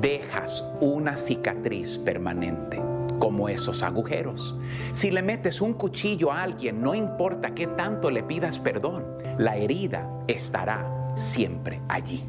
dejas 0.01 0.63
una 0.79 1.17
cicatriz 1.17 1.97
permanente 1.97 2.81
como 3.19 3.49
esos 3.49 3.83
agujeros. 3.83 4.55
Si 4.93 5.11
le 5.11 5.21
metes 5.23 5.59
un 5.59 5.73
cuchillo 5.73 6.31
a 6.31 6.43
alguien, 6.43 6.81
no 6.81 6.95
importa 6.95 7.53
qué 7.53 7.67
tanto 7.67 8.09
le 8.09 8.23
pidas 8.23 8.59
perdón, 8.59 9.05
la 9.37 9.57
herida 9.57 10.09
estará 10.27 11.13
siempre 11.17 11.81
allí. 11.89 12.23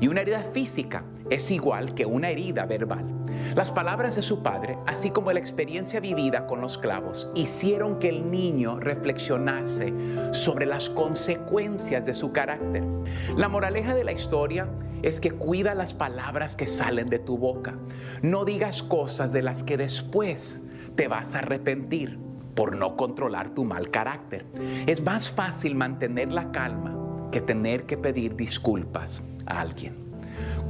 Y 0.00 0.08
una 0.08 0.20
herida 0.20 0.42
física 0.52 1.02
es 1.30 1.50
igual 1.50 1.94
que 1.94 2.04
una 2.04 2.28
herida 2.28 2.66
verbal. 2.66 3.06
Las 3.54 3.70
palabras 3.70 4.16
de 4.16 4.22
su 4.22 4.42
padre, 4.42 4.76
así 4.86 5.10
como 5.10 5.32
la 5.32 5.38
experiencia 5.38 6.00
vivida 6.00 6.46
con 6.46 6.60
los 6.60 6.78
clavos, 6.78 7.28
hicieron 7.34 7.98
que 7.98 8.08
el 8.08 8.30
niño 8.30 8.78
reflexionase 8.78 9.92
sobre 10.32 10.66
las 10.66 10.90
consecuencias 10.90 12.06
de 12.06 12.14
su 12.14 12.32
carácter. 12.32 12.84
La 13.36 13.48
moraleja 13.48 13.94
de 13.94 14.04
la 14.04 14.12
historia 14.12 14.68
es 15.02 15.20
que 15.20 15.30
cuida 15.30 15.74
las 15.74 15.94
palabras 15.94 16.56
que 16.56 16.66
salen 16.66 17.06
de 17.06 17.18
tu 17.18 17.38
boca. 17.38 17.74
No 18.22 18.44
digas 18.44 18.82
cosas 18.82 19.32
de 19.32 19.42
las 19.42 19.64
que 19.64 19.76
después 19.76 20.60
te 20.96 21.08
vas 21.08 21.34
a 21.34 21.38
arrepentir 21.38 22.18
por 22.54 22.76
no 22.76 22.96
controlar 22.96 23.50
tu 23.50 23.64
mal 23.64 23.90
carácter. 23.90 24.44
Es 24.86 25.02
más 25.02 25.30
fácil 25.30 25.74
mantener 25.74 26.30
la 26.30 26.50
calma 26.52 27.28
que 27.32 27.40
tener 27.40 27.86
que 27.86 27.96
pedir 27.96 28.36
disculpas 28.36 29.22
a 29.46 29.60
alguien. 29.60 30.09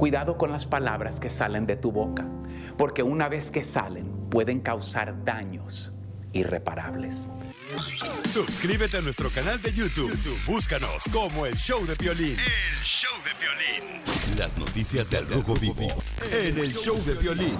Cuidado 0.01 0.35
con 0.35 0.51
las 0.51 0.65
palabras 0.65 1.19
que 1.19 1.29
salen 1.29 1.67
de 1.67 1.75
tu 1.75 1.91
boca, 1.91 2.25
porque 2.75 3.03
una 3.03 3.29
vez 3.29 3.51
que 3.51 3.63
salen 3.63 4.11
pueden 4.31 4.59
causar 4.59 5.23
daños 5.23 5.93
irreparables. 6.33 7.27
Suscríbete 8.27 8.97
a 8.97 9.01
nuestro 9.01 9.29
canal 9.29 9.61
de 9.61 9.71
YouTube. 9.71 10.09
YouTube, 10.09 10.39
Búscanos 10.47 11.03
como 11.13 11.45
el 11.45 11.55
Show 11.55 11.85
de 11.85 11.93
Violín. 11.93 12.35
El 12.35 12.83
show 12.83 13.11
de 13.23 13.29
violín. 13.39 14.01
Las 14.39 14.57
noticias 14.57 15.11
del 15.11 15.29
Rojo 15.29 15.53
Vivo 15.57 15.93
en 16.31 16.57
el 16.57 16.73
Show 16.73 16.97
de 17.05 17.13
Violín. 17.21 17.57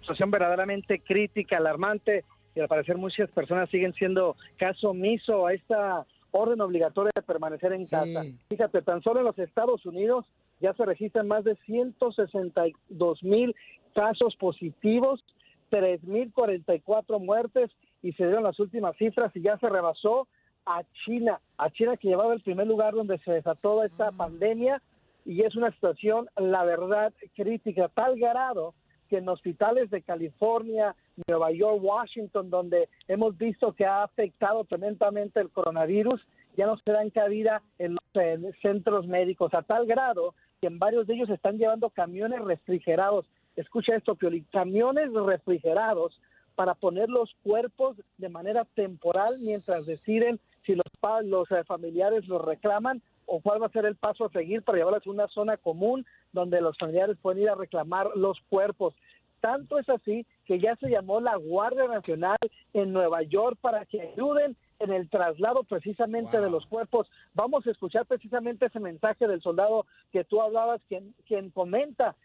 situación 0.00 0.32
verdaderamente 0.32 0.98
crítica, 0.98 1.58
alarmante, 1.58 2.24
y 2.56 2.60
al 2.60 2.66
parecer 2.66 2.96
muchas 2.96 3.30
personas 3.30 3.70
siguen 3.70 3.94
siendo 3.94 4.36
caso 4.58 4.90
omiso 4.90 5.46
a 5.46 5.54
esta 5.54 6.04
orden 6.32 6.60
obligatoria 6.60 7.12
de 7.14 7.22
permanecer 7.22 7.72
en 7.72 7.86
casa. 7.86 8.24
Fíjate, 8.48 8.82
tan 8.82 9.00
solo 9.00 9.20
en 9.20 9.26
los 9.26 9.38
Estados 9.38 9.86
Unidos 9.86 10.26
ya 10.60 10.74
se 10.74 10.84
registran 10.84 11.28
más 11.28 11.44
de 11.44 11.56
162 11.66 13.22
mil 13.22 13.54
casos 13.94 14.36
positivos, 14.36 15.24
3.044 15.70 17.20
muertes 17.20 17.70
y 18.02 18.12
se 18.12 18.24
dieron 18.24 18.44
las 18.44 18.60
últimas 18.60 18.96
cifras 18.96 19.34
y 19.34 19.40
ya 19.40 19.58
se 19.58 19.68
rebasó 19.68 20.28
a 20.66 20.82
China, 21.04 21.40
a 21.58 21.70
China 21.70 21.96
que 21.96 22.08
llevaba 22.08 22.34
el 22.34 22.42
primer 22.42 22.66
lugar 22.66 22.94
donde 22.94 23.18
se 23.18 23.32
desató 23.32 23.82
esta 23.82 24.12
pandemia 24.12 24.80
y 25.24 25.42
es 25.42 25.56
una 25.56 25.70
situación, 25.72 26.28
la 26.36 26.64
verdad, 26.64 27.12
crítica, 27.34 27.88
tal 27.88 28.18
grado 28.18 28.74
que 29.08 29.18
en 29.18 29.28
hospitales 29.28 29.90
de 29.90 30.02
California, 30.02 30.94
Nueva 31.26 31.50
York, 31.52 31.78
Washington, 31.82 32.50
donde 32.50 32.88
hemos 33.08 33.36
visto 33.36 33.72
que 33.72 33.86
ha 33.86 34.02
afectado 34.02 34.64
tremendamente 34.64 35.40
el 35.40 35.50
coronavirus, 35.50 36.26
ya 36.56 36.66
no 36.66 36.76
se 36.78 36.90
dan 36.90 37.10
cabida 37.10 37.62
en 37.78 37.94
los 37.94 38.22
eh, 38.22 38.38
centros 38.62 39.06
médicos, 39.06 39.52
a 39.54 39.62
tal 39.62 39.86
grado 39.86 40.34
que 40.60 40.68
en 40.68 40.78
varios 40.78 41.06
de 41.06 41.14
ellos 41.14 41.30
están 41.30 41.58
llevando 41.58 41.90
camiones 41.90 42.40
refrigerados. 42.40 43.26
Escucha 43.56 43.94
esto, 43.94 44.14
Pioli, 44.16 44.42
camiones 44.52 45.12
refrigerados 45.12 46.20
para 46.54 46.74
poner 46.74 47.08
los 47.08 47.34
cuerpos 47.42 47.96
de 48.18 48.28
manera 48.28 48.64
temporal 48.74 49.38
mientras 49.40 49.86
deciden 49.86 50.40
si 50.64 50.74
los, 50.74 51.50
eh, 51.50 51.64
familiares 51.64 52.26
los 52.26 52.44
reclaman 52.44 53.02
o 53.26 53.40
cuál 53.40 53.62
va 53.62 53.66
a 53.66 53.70
ser 53.70 53.86
el 53.86 53.96
paso 53.96 54.24
a 54.24 54.30
seguir 54.30 54.62
para 54.62 54.78
llevarlos 54.78 55.06
a 55.06 55.10
una 55.10 55.28
zona 55.28 55.56
común 55.56 56.04
donde 56.32 56.60
los 56.60 56.76
familiares 56.78 57.16
pueden 57.20 57.42
ir 57.42 57.50
a 57.50 57.54
reclamar 57.54 58.10
los 58.16 58.40
cuerpos. 58.48 58.94
Tanto 59.40 59.78
es 59.78 59.88
así 59.88 60.26
que 60.46 60.58
ya 60.58 60.74
se 60.76 60.88
llamó 60.88 61.20
la 61.20 61.36
Guardia 61.36 61.86
Nacional 61.86 62.38
en 62.72 62.92
Nueva 62.92 63.22
York 63.22 63.58
para 63.60 63.84
que 63.84 64.00
ayuden 64.00 64.56
en 64.78 64.92
el 64.92 65.08
traslado 65.08 65.64
precisamente 65.64 66.40
de 66.40 66.50
los 66.50 66.66
cuerpos. 66.66 67.10
Vamos 67.34 67.66
a 67.66 67.70
escuchar 67.70 68.06
precisamente 68.06 68.66
ese 68.66 68.80
mensaje 68.80 69.26
del 69.26 69.42
soldado 69.42 69.86
que 70.12 70.24
tú 70.24 70.40
hablabas, 70.40 70.80
quien, 70.88 71.14
quien 71.26 71.50
comenta 71.50 72.16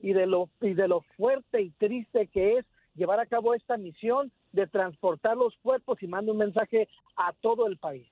y 0.00 0.12
de 0.12 0.26
lo 0.26 0.48
y 0.60 0.74
de 0.74 0.88
lo 0.88 1.02
fuerte 1.16 1.62
y 1.62 1.70
triste 1.70 2.28
que 2.28 2.58
es 2.58 2.66
llevar 2.94 3.20
a 3.20 3.26
cabo 3.26 3.54
esta 3.54 3.76
misión 3.76 4.32
de 4.52 4.66
transportar 4.66 5.36
los 5.36 5.56
cuerpos 5.62 6.02
y 6.02 6.06
manda 6.06 6.32
un 6.32 6.38
mensaje 6.38 6.88
a 7.16 7.32
todo 7.40 7.66
el 7.66 7.76
país. 7.76 8.06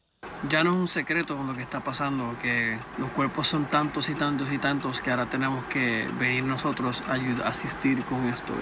Ya 0.50 0.62
no 0.62 0.70
es 0.70 0.76
un 0.76 0.88
secreto 0.88 1.34
lo 1.42 1.54
que 1.54 1.62
está 1.62 1.82
pasando, 1.82 2.36
que 2.42 2.78
los 2.98 3.10
cuerpos 3.12 3.48
son 3.48 3.66
tantos 3.66 4.08
y 4.08 4.14
tantos 4.14 4.52
y 4.52 4.58
tantos 4.58 5.00
que 5.00 5.10
ahora 5.10 5.28
tenemos 5.30 5.64
que 5.66 6.06
venir 6.18 6.44
nosotros 6.44 7.02
a 7.08 7.14
asistir 7.48 8.02
con 8.04 8.24
esto. 8.26 8.52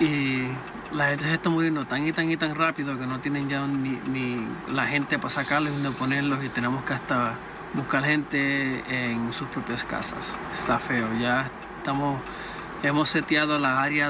Y, 0.00 0.04
y 0.04 0.48
la 0.92 1.08
gente 1.08 1.24
se 1.24 1.34
está 1.34 1.50
muriendo 1.50 1.86
tan 1.86 2.06
y 2.06 2.12
tan 2.12 2.30
y 2.30 2.36
tan 2.36 2.54
rápido 2.54 2.98
que 2.98 3.06
no 3.06 3.20
tienen 3.20 3.48
ya 3.48 3.66
ni, 3.66 3.98
ni 4.08 4.46
la 4.72 4.86
gente 4.86 5.18
para 5.18 5.30
sacarlos 5.30 5.72
donde 5.72 5.90
ponerlos 5.98 6.42
y 6.44 6.48
tenemos 6.50 6.84
que 6.84 6.94
hasta 6.94 7.36
buscar 7.74 8.04
gente 8.04 8.82
en 8.88 9.32
sus 9.32 9.48
propias 9.48 9.84
casas. 9.84 10.34
Está 10.56 10.78
feo, 10.78 11.08
ya 11.20 11.50
estamos 11.78 12.20
Hemos 12.80 13.08
seteado 13.08 13.58
la 13.58 13.82
área 13.82 14.08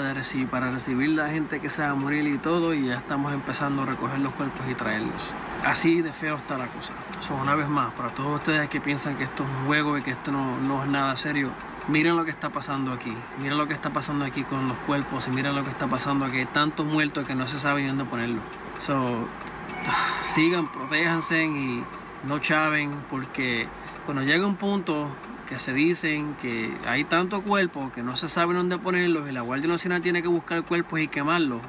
para 0.51 0.71
recibir 0.71 1.09
la 1.09 1.31
gente 1.31 1.59
que 1.59 1.71
se 1.71 1.81
va 1.81 1.89
a 1.89 1.95
morir 1.95 2.27
y 2.27 2.37
todo, 2.37 2.75
y 2.75 2.89
ya 2.89 2.99
estamos 2.99 3.33
empezando 3.33 3.83
a 3.83 3.87
recoger 3.87 4.19
los 4.19 4.35
cuerpos 4.35 4.61
y 4.71 4.75
traerlos. 4.75 5.33
Así 5.65 6.03
de 6.03 6.13
feo 6.13 6.37
está 6.37 6.59
la 6.59 6.67
cosa. 6.67 6.93
So, 7.21 7.35
una 7.35 7.55
vez 7.55 7.67
más, 7.67 7.95
para 7.95 8.11
todos 8.11 8.35
ustedes 8.35 8.69
que 8.69 8.79
piensan 8.79 9.17
que 9.17 9.25
esto 9.25 9.45
es 9.45 9.49
un 9.49 9.67
juego 9.69 9.97
y 9.97 10.03
que 10.03 10.11
esto 10.11 10.31
no, 10.33 10.59
no 10.59 10.83
es 10.85 10.91
nada 10.91 11.17
serio, 11.17 11.51
miren 11.89 12.15
lo 12.15 12.27
que 12.27 12.31
está 12.31 12.51
pasando 12.51 12.93
aquí. 12.93 13.17
Miren 13.39 13.57
lo 13.57 13.67
que 13.67 13.73
está 13.73 13.89
pasando 13.89 14.27
aquí 14.27 14.43
con 14.43 14.69
los 14.69 14.77
cuerpos 14.81 15.27
y 15.29 15.31
miren 15.31 15.57
lo 15.57 15.65
que 15.65 15.71
está 15.71 15.87
pasando 15.87 16.27
aquí. 16.27 16.37
Hay 16.37 16.47
tantos 16.47 16.85
muertos 16.85 17.25
que 17.25 17.35
no 17.35 17.47
se 17.47 17.59
sabe 17.59 17.87
dónde 17.87 18.05
ponerlos. 18.05 18.43
So, 18.81 19.27
sigan, 20.35 20.71
protéjanse 20.71 21.43
y 21.43 21.85
no 22.25 22.39
chaven, 22.39 23.03
porque 23.09 23.67
cuando 24.05 24.25
llega 24.25 24.47
un 24.47 24.57
punto 24.57 25.09
que 25.49 25.59
se 25.59 25.73
dicen 25.73 26.37
que 26.43 26.77
hay 26.85 27.05
tanto 27.05 27.43
cuerpo 27.43 27.91
que 27.95 28.03
no 28.03 28.17
se 28.17 28.29
sabe 28.29 28.55
dónde 28.55 28.79
ponerlos 28.79 29.29
y 29.29 29.33
la 29.33 29.41
Guardia 29.41 29.69
Nacional 29.69 30.03
tiene 30.03 30.21
que 30.21 30.29
buscar 30.29 30.67
cuerpos 30.67 31.01
y 31.01 31.09
quemarlos. 31.09 31.63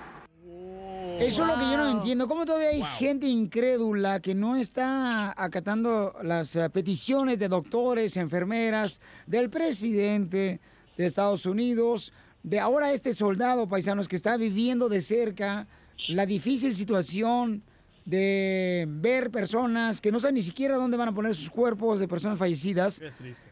Eso 1.20 1.44
es 1.44 1.50
lo 1.50 1.56
que 1.56 1.72
yo 1.72 1.78
no 1.78 1.90
entiendo. 1.90 2.28
¿Cómo 2.28 2.46
todavía 2.46 2.70
hay 2.70 2.82
gente 2.98 3.28
incrédula 3.28 4.22
que 4.22 4.36
no 4.36 4.56
está 4.56 5.34
acatando 5.42 6.16
las 6.24 6.56
eh, 6.56 6.70
peticiones 6.70 7.40
de 7.40 7.50
doctores, 7.50 8.16
enfermeras, 8.16 9.02
del 9.26 9.50
presidente 9.50 10.62
de 10.98 11.06
Estados 11.06 11.46
Unidos, 11.46 12.14
de 12.44 12.60
ahora 12.60 12.94
este 12.94 13.14
soldado 13.14 13.68
paisanos 13.68 14.08
que 14.08 14.16
está 14.16 14.38
viviendo 14.38 14.88
de 14.88 15.02
cerca 15.02 15.68
la 16.08 16.26
difícil 16.26 16.74
situación 16.74 17.64
de 18.06 18.88
ver 18.90 19.30
personas 19.30 20.02
que 20.02 20.12
no 20.12 20.20
saben 20.20 20.36
ni 20.36 20.42
siquiera 20.42 20.78
dónde 20.78 20.98
van 20.98 21.10
a 21.10 21.14
poner 21.14 21.36
sus 21.36 21.50
cuerpos 21.50 22.00
de 22.00 22.08
personas 22.08 22.40
fallecidas? 22.40 23.02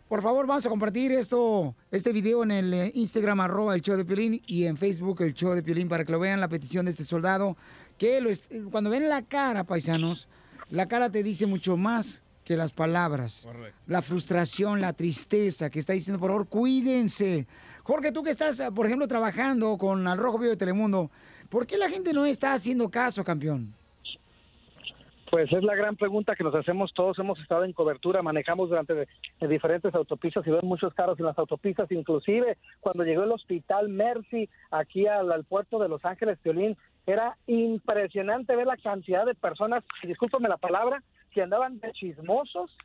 Por 0.08 0.22
favor, 0.22 0.48
vamos 0.48 0.66
a 0.66 0.70
compartir 0.70 1.12
esto, 1.12 1.76
este 1.92 2.14
video 2.14 2.42
en 2.42 2.52
el 2.52 2.74
eh, 2.74 2.92
Instagram, 2.96 3.42
arroba 3.42 3.76
el 3.76 3.82
show 3.82 3.98
de 3.98 4.06
Piolín, 4.06 4.42
y 4.48 4.64
en 4.64 4.78
Facebook, 4.78 5.22
el 5.22 5.34
show 5.34 5.54
de 5.54 5.62
Piolín, 5.62 5.90
para 5.90 6.06
que 6.06 6.14
lo 6.14 6.20
vean 6.20 6.40
la 6.40 6.48
petición 6.48 6.86
de 6.86 6.92
este 6.92 7.04
soldado. 7.04 7.58
Que 7.98 8.22
lo 8.22 8.30
cuando 8.72 8.90
ven 8.90 9.10
la 9.10 9.24
cara, 9.24 9.66
paisanos, 9.66 10.30
la 10.70 10.88
cara 10.88 11.12
te 11.12 11.24
dice 11.24 11.46
mucho 11.46 11.76
más 11.76 12.24
que 12.46 12.56
las 12.56 12.72
palabras. 12.72 13.50
La 13.86 14.02
frustración, 14.02 14.80
la 14.80 14.94
tristeza 14.94 15.70
que 15.70 15.80
está 15.80 15.92
diciendo, 15.92 16.22
por 16.22 16.30
favor, 16.30 16.48
cuídense. 16.48 17.46
Jorge, 17.84 18.14
tú 18.14 18.24
que 18.24 18.30
estás, 18.30 18.62
por 18.74 18.86
ejemplo, 18.86 19.10
trabajando 19.10 19.78
con 19.78 20.08
Al 20.08 20.18
Rojo 20.18 20.38
Vivo 20.38 20.52
de 20.52 20.58
Telemundo, 20.58 21.12
¿por 21.50 21.68
qué 21.68 21.78
la 21.78 21.90
gente 21.90 22.14
no 22.14 22.26
está 22.26 22.54
haciendo 22.54 22.90
caso, 22.90 23.26
campeón? 23.26 23.76
Pues 25.30 25.52
es 25.52 25.62
la 25.64 25.76
gran 25.76 25.98
pregunta 25.98 26.36
que 26.36 26.44
nos 26.44 26.56
hacemos 26.56 26.94
todos. 26.94 27.20
Hemos 27.20 27.38
estado 27.40 27.66
en 27.66 27.74
cobertura, 27.74 28.22
manejamos 28.22 28.70
durante 28.70 28.94
de- 28.94 29.08
diferentes 29.48 29.94
autopistas 29.94 30.48
y 30.48 30.52
ven 30.52 30.62
muchos 30.66 30.94
carros 30.94 31.20
en 31.20 31.26
las 31.26 31.38
autopistas. 31.38 31.92
Inclusive 31.92 32.58
cuando 32.80 33.04
llegó 33.04 33.24
el 33.24 33.32
hospital 33.34 33.90
Mercy 33.90 34.50
aquí 34.72 35.06
al, 35.06 35.32
al 35.32 35.44
puerto 35.44 35.80
de 35.80 35.90
Los 35.90 36.04
Ángeles, 36.06 36.40
Piolín, 36.40 36.78
era 37.06 37.38
impresionante 37.46 38.56
ver 38.56 38.68
la 38.68 38.78
cantidad 38.78 39.26
de 39.26 39.36
personas, 39.36 39.84
discúlpame 40.04 40.48
la 40.50 40.58
palabra, 40.58 41.04
que 41.32 41.42
andaban 41.42 41.80
de 41.80 41.92
chismosos 41.92 42.76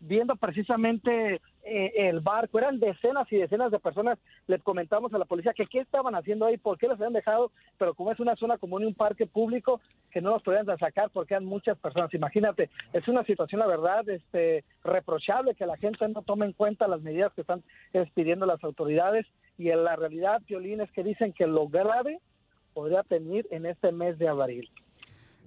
viendo 0.00 0.36
precisamente 0.36 1.40
eh, 1.64 1.92
el 1.96 2.20
barco. 2.20 2.58
Eran 2.58 2.78
decenas 2.78 3.30
y 3.32 3.36
decenas 3.36 3.70
de 3.70 3.78
personas. 3.78 4.18
Les 4.46 4.62
comentamos 4.62 5.12
a 5.14 5.18
la 5.18 5.24
policía 5.24 5.54
que 5.54 5.66
qué 5.66 5.80
estaban 5.80 6.14
haciendo 6.14 6.46
ahí, 6.46 6.58
por 6.58 6.78
qué 6.78 6.86
los 6.86 6.98
habían 7.00 7.14
dejado, 7.14 7.50
pero 7.78 7.94
como 7.94 8.12
es 8.12 8.20
una 8.20 8.36
zona 8.36 8.58
común 8.58 8.82
y 8.82 8.86
un 8.86 8.94
parque 8.94 9.26
público, 9.26 9.80
que 10.10 10.20
no 10.20 10.30
los 10.30 10.42
podían 10.42 10.66
sacar 10.78 11.10
porque 11.10 11.34
eran 11.34 11.46
muchas 11.46 11.78
personas. 11.78 12.12
Imagínate, 12.12 12.70
es 12.92 13.08
una 13.08 13.24
situación, 13.24 13.60
la 13.60 13.66
verdad, 13.66 14.08
este, 14.08 14.64
reprochable 14.82 15.54
que 15.54 15.66
la 15.66 15.76
gente 15.76 16.06
no 16.08 16.22
tome 16.22 16.46
en 16.46 16.52
cuenta 16.52 16.86
las 16.86 17.00
medidas 17.00 17.32
que 17.34 17.40
están 17.40 17.62
pidiendo 18.14 18.46
las 18.46 18.62
autoridades. 18.62 19.26
Y 19.56 19.70
en 19.70 19.84
la 19.84 19.96
realidad, 19.96 20.42
Violín, 20.46 20.80
es 20.80 20.90
que 20.92 21.02
dicen 21.02 21.32
que 21.32 21.46
lo 21.46 21.68
grave 21.68 22.20
podría 22.74 23.02
venir 23.08 23.46
en 23.50 23.66
este 23.66 23.92
mes 23.92 24.18
de 24.18 24.28
abril. 24.28 24.68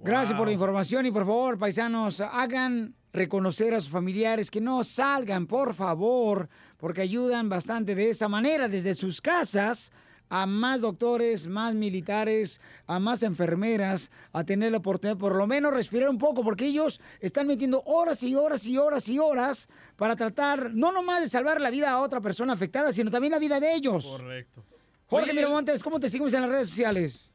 Gracias 0.04 0.38
por 0.38 0.48
la 0.48 0.54
información 0.54 1.06
y 1.06 1.12
por 1.12 1.26
favor, 1.26 1.58
paisanos, 1.58 2.22
hagan 2.22 2.94
reconocer 3.18 3.74
a 3.74 3.82
sus 3.82 3.90
familiares 3.90 4.50
que 4.50 4.62
no 4.62 4.84
salgan, 4.84 5.48
por 5.48 5.74
favor, 5.74 6.48
porque 6.78 7.02
ayudan 7.02 7.50
bastante 7.50 7.96
de 7.96 8.10
esa 8.10 8.30
manera 8.30 8.70
desde 8.70 8.96
sus 8.96 9.20
casas 9.20 9.92
a 10.30 10.46
más 10.46 10.82
doctores, 10.82 11.48
más 11.48 11.74
militares, 11.74 12.60
a 12.86 13.00
más 13.00 13.24
enfermeras, 13.24 14.12
a 14.34 14.44
tener 14.44 14.72
la 14.72 14.80
oportunidad 14.80 15.18
por 15.18 15.36
lo 15.36 15.48
menos 15.48 15.74
respirar 15.74 16.10
un 16.10 16.18
poco, 16.18 16.44
porque 16.44 16.66
ellos 16.68 17.00
están 17.20 17.48
metiendo 17.48 17.82
horas 17.86 18.22
y 18.24 18.36
horas 18.36 18.66
y 18.66 18.78
horas 18.78 19.08
y 19.10 19.20
horas 19.20 19.70
para 19.96 20.16
tratar 20.16 20.74
no 20.74 20.92
nomás 20.92 21.22
de 21.22 21.30
salvar 21.30 21.62
la 21.62 21.70
vida 21.70 21.92
a 21.92 22.00
otra 22.00 22.22
persona 22.22 22.54
afectada, 22.54 22.92
sino 22.94 23.10
también 23.10 23.32
la 23.32 23.40
vida 23.40 23.60
de 23.60 23.74
ellos. 23.74 24.06
Correcto. 24.06 24.64
Jorge 25.08 25.34
Miramontes, 25.34 25.82
¿cómo 25.82 26.00
te 26.00 26.10
seguimos 26.10 26.34
en 26.34 26.42
las 26.42 26.50
redes 26.50 26.70
sociales? 26.70 27.30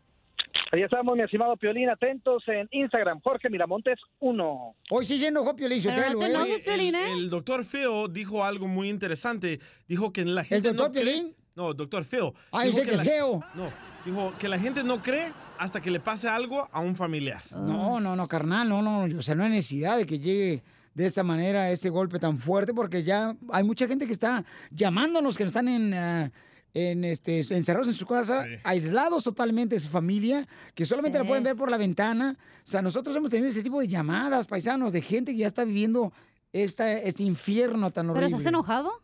Ahí 0.72 0.82
estamos, 0.82 1.16
mi 1.16 1.22
estimado 1.22 1.56
Piolín, 1.56 1.90
atentos 1.90 2.42
en 2.46 2.66
Instagram, 2.70 3.20
Jorge 3.22 3.50
Miramontes 3.50 3.98
1. 4.20 4.74
Hoy 4.90 5.04
sí 5.06 5.18
se 5.18 5.26
enojó 5.28 5.54
Piolín, 5.54 5.78
Oye, 5.86 6.06
el, 6.06 6.94
el 6.94 7.30
doctor 7.30 7.64
Phil 7.64 8.10
dijo 8.10 8.44
algo 8.44 8.68
muy 8.68 8.88
interesante. 8.88 9.60
Dijo 9.86 10.12
que 10.12 10.24
la 10.24 10.44
gente. 10.44 10.68
doctor 10.68 10.88
no 10.88 10.94
cree- 10.94 11.02
Piolín? 11.04 11.36
No, 11.54 11.74
doctor 11.74 12.04
Phil. 12.04 12.32
Ah, 12.50 12.64
dice 12.64 12.84
que 12.86 12.96
la- 12.96 13.04
feo. 13.04 13.40
No, 13.54 13.70
dijo 14.06 14.32
que 14.38 14.48
la 14.48 14.58
gente 14.58 14.82
no 14.82 15.02
cree 15.02 15.32
hasta 15.58 15.82
que 15.82 15.90
le 15.90 16.00
pase 16.00 16.26
algo 16.28 16.66
a 16.72 16.80
un 16.80 16.96
familiar. 16.96 17.42
No, 17.50 18.00
no, 18.00 18.16
no, 18.16 18.26
carnal, 18.26 18.66
no, 18.68 18.80
no, 18.80 19.04
o 19.18 19.22
sea, 19.22 19.34
no 19.34 19.44
hay 19.44 19.50
necesidad 19.50 19.98
de 19.98 20.06
que 20.06 20.18
llegue 20.18 20.62
de 20.94 21.06
esa 21.06 21.22
manera 21.22 21.70
ese 21.70 21.90
golpe 21.90 22.18
tan 22.18 22.38
fuerte 22.38 22.72
porque 22.74 23.02
ya 23.02 23.36
hay 23.50 23.64
mucha 23.64 23.86
gente 23.86 24.06
que 24.06 24.12
está 24.12 24.44
llamándonos 24.70 25.36
que 25.36 25.44
están 25.44 25.68
en, 25.68 25.92
ah, 25.94 26.32
en 26.74 27.04
este, 27.04 27.40
encerrados 27.40 27.88
en 27.88 27.94
su 27.94 28.06
casa, 28.06 28.46
aislados 28.64 29.24
totalmente 29.24 29.74
de 29.74 29.80
su 29.80 29.88
familia, 29.88 30.46
que 30.74 30.86
solamente 30.86 31.18
la 31.18 31.24
pueden 31.24 31.44
ver 31.44 31.56
por 31.56 31.70
la 31.70 31.76
ventana. 31.76 32.36
O 32.40 32.66
sea, 32.66 32.80
nosotros 32.82 33.14
hemos 33.16 33.30
tenido 33.30 33.48
ese 33.48 33.62
tipo 33.62 33.80
de 33.80 33.88
llamadas, 33.88 34.46
paisanos, 34.46 34.92
de 34.92 35.02
gente 35.02 35.32
que 35.32 35.38
ya 35.38 35.46
está 35.46 35.64
viviendo 35.64 36.12
esta, 36.52 36.92
este 36.92 37.22
infierno 37.24 37.90
tan 37.90 38.10
horrible. 38.10 38.26
¿Pero 38.26 38.36
estás 38.38 38.48
enojado? 38.48 39.02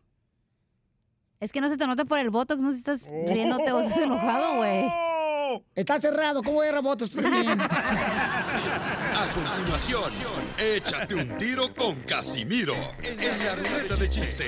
Es 1.40 1.52
que 1.52 1.60
no 1.60 1.68
se 1.68 1.76
te 1.76 1.86
nota 1.86 2.04
por 2.04 2.18
el 2.18 2.30
botox, 2.30 2.60
no 2.60 2.70
sé 2.70 2.74
si 2.74 2.78
estás 2.80 3.08
riéndote 3.26 3.70
o 3.70 3.80
estás 3.80 3.98
enojado, 3.98 4.56
güey. 4.56 4.88
Está 5.74 6.00
cerrado, 6.00 6.42
¿cómo 6.42 6.56
voy 6.56 6.66
a 6.66 6.80
votos 6.80 7.10
tú 7.10 7.22
también? 7.22 7.58
A 7.60 9.26
continuación, 9.34 10.10
échate 10.58 11.14
un 11.14 11.38
tiro 11.38 11.74
con 11.74 11.94
Casimiro 12.02 12.74
en 13.02 13.44
la 13.44 13.54
ruleta 13.54 13.96
de 13.96 14.08
chiste. 14.08 14.44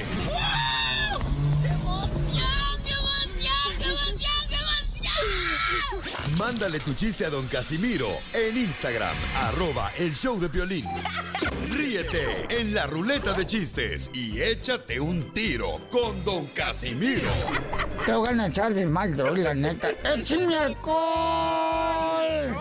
Mándale 6.38 6.78
tu 6.80 6.94
chiste 6.94 7.24
a 7.24 7.30
don 7.30 7.46
Casimiro 7.48 8.08
en 8.32 8.56
Instagram, 8.56 9.14
arroba 9.36 9.90
el 9.98 10.14
show 10.14 10.38
de 10.40 10.48
violín. 10.48 10.84
Ríete 11.70 12.46
en 12.60 12.74
la 12.74 12.86
ruleta 12.86 13.32
de 13.32 13.46
chistes 13.46 14.10
y 14.14 14.40
échate 14.40 15.00
un 15.00 15.32
tiro 15.32 15.80
con 15.90 16.24
don 16.24 16.46
Casimiro. 16.48 17.30
Te 18.06 18.12
voy 18.14 18.38
a 18.38 18.46
echar 18.46 18.74
de 18.74 18.86
mal, 18.86 19.16
droga, 19.16 19.38
la 19.38 19.54
neta. 19.54 19.90
¡Échame 19.90 20.56
alcohol! 20.56 22.56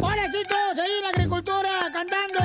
¡Hola, 0.00 0.24
chicos! 0.32 0.78
¡Ahí 0.78 0.90
en 0.98 1.02
la 1.02 1.08
agricultura 1.08 1.70
cantando! 1.92 2.40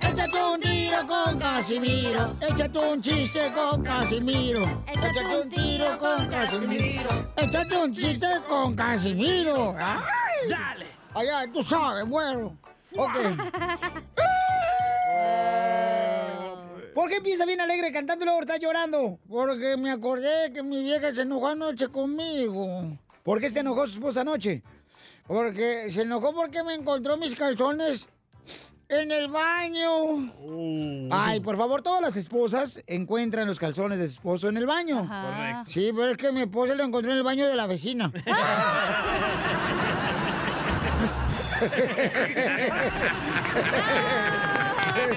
Échate 0.00 0.42
un 0.42 0.61
tiro 1.02 1.06
con 1.06 1.38
Casimiro. 1.38 2.36
Échate 2.40 2.78
un 2.78 3.02
chiste 3.02 3.52
con 3.54 3.82
Casimiro. 3.82 4.62
Échate 4.86 5.42
un 5.42 5.48
tiro 5.48 5.98
con 5.98 6.26
Casimiro. 6.28 7.10
Échate 7.36 7.76
un 7.76 7.92
chiste 7.92 8.26
con 8.48 8.74
Casimiro. 8.74 9.74
¡Ay! 9.76 10.48
¡Dale! 10.48 10.86
Allá, 11.14 11.44
tú 11.52 11.62
sabes, 11.62 12.08
bueno. 12.08 12.56
Ok. 12.96 13.14
¿Por 16.94 17.08
qué 17.08 17.16
empieza 17.16 17.44
bien 17.46 17.60
alegre 17.60 17.90
cantando 17.90 18.24
y 18.24 18.26
luego 18.26 18.40
está 18.40 18.58
llorando? 18.58 19.18
Porque 19.28 19.76
me 19.78 19.90
acordé 19.90 20.52
que 20.52 20.62
mi 20.62 20.82
vieja 20.82 21.14
se 21.14 21.22
enojó 21.22 21.48
anoche 21.48 21.88
conmigo. 21.88 22.98
¿Por 23.22 23.40
qué 23.40 23.48
se 23.50 23.60
enojó 23.60 23.86
su 23.86 23.94
esposa 23.94 24.20
anoche? 24.20 24.62
Porque 25.26 25.90
se 25.90 26.02
enojó 26.02 26.34
porque 26.34 26.62
me 26.62 26.74
encontró 26.74 27.16
mis 27.16 27.34
calzones 27.34 28.06
en 29.00 29.10
el 29.10 29.28
baño. 29.28 30.30
Ay, 31.10 31.40
por 31.40 31.56
favor, 31.56 31.82
todas 31.82 32.00
las 32.00 32.16
esposas 32.16 32.82
encuentran 32.86 33.46
los 33.46 33.58
calzones 33.58 33.98
de 33.98 34.08
su 34.08 34.14
esposo 34.14 34.48
en 34.48 34.56
el 34.56 34.66
baño. 34.66 35.08
Correcto. 35.08 35.70
Sí, 35.70 35.92
pero 35.94 36.10
es 36.12 36.16
que 36.16 36.32
mi 36.32 36.42
esposa 36.42 36.74
lo 36.74 36.84
encontró 36.84 37.10
en 37.12 37.18
el 37.18 37.24
baño 37.24 37.48
de 37.48 37.56
la 37.56 37.66
vecina. 37.66 38.12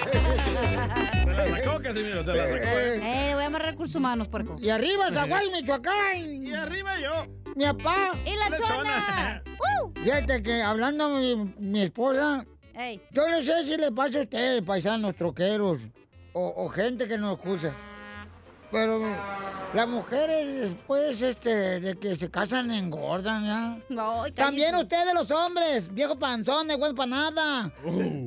Se 0.06 1.32
la 1.32 1.46
sacó, 1.46 1.82
Casimiro, 1.82 2.24
se 2.24 2.32
la 2.32 2.44
sacó. 2.44 2.78
¿eh? 2.78 3.00
Eh, 3.30 3.34
voy 3.34 3.42
a 3.42 3.46
amarrar 3.46 3.72
recursos 3.72 3.96
humanos, 3.96 4.28
puerco. 4.28 4.56
Y 4.58 4.70
arriba, 4.70 5.10
Zaguay, 5.10 5.50
Michoacán. 5.50 6.46
Y 6.46 6.52
arriba 6.52 6.98
yo. 7.00 7.26
Mi 7.54 7.64
papá. 7.64 8.12
¡Y 8.24 8.36
la 8.36 8.56
chona! 8.56 9.42
¡Uh! 9.46 9.90
Fíjate 10.02 10.42
que 10.42 10.62
hablando 10.62 11.08
mi, 11.10 11.54
mi 11.58 11.82
esposa, 11.82 12.44
Yo 13.10 13.28
no 13.28 13.40
sé 13.40 13.64
si 13.64 13.76
le 13.76 13.90
pasa 13.90 14.18
a 14.18 14.22
ustedes, 14.22 14.62
paisanos, 14.62 15.16
troqueros, 15.16 15.80
o, 16.34 16.64
o 16.64 16.68
gente 16.68 17.08
que 17.08 17.16
nos 17.16 17.38
escucha, 17.38 17.72
pero 18.70 19.00
las 19.74 19.88
mujeres 19.88 20.60
después 20.70 21.20
este, 21.22 21.80
de 21.80 21.98
que 21.98 22.16
se 22.16 22.30
casan 22.30 22.70
engordan, 22.70 23.44
¿ya? 23.90 24.30
También 24.34 24.74
ustedes 24.76 25.12
los 25.14 25.30
hombres, 25.30 25.92
viejo 25.92 26.18
panzón, 26.18 26.68
de 26.68 26.76
bueno 26.76 26.94
para 26.94 27.10
nada. 27.10 27.70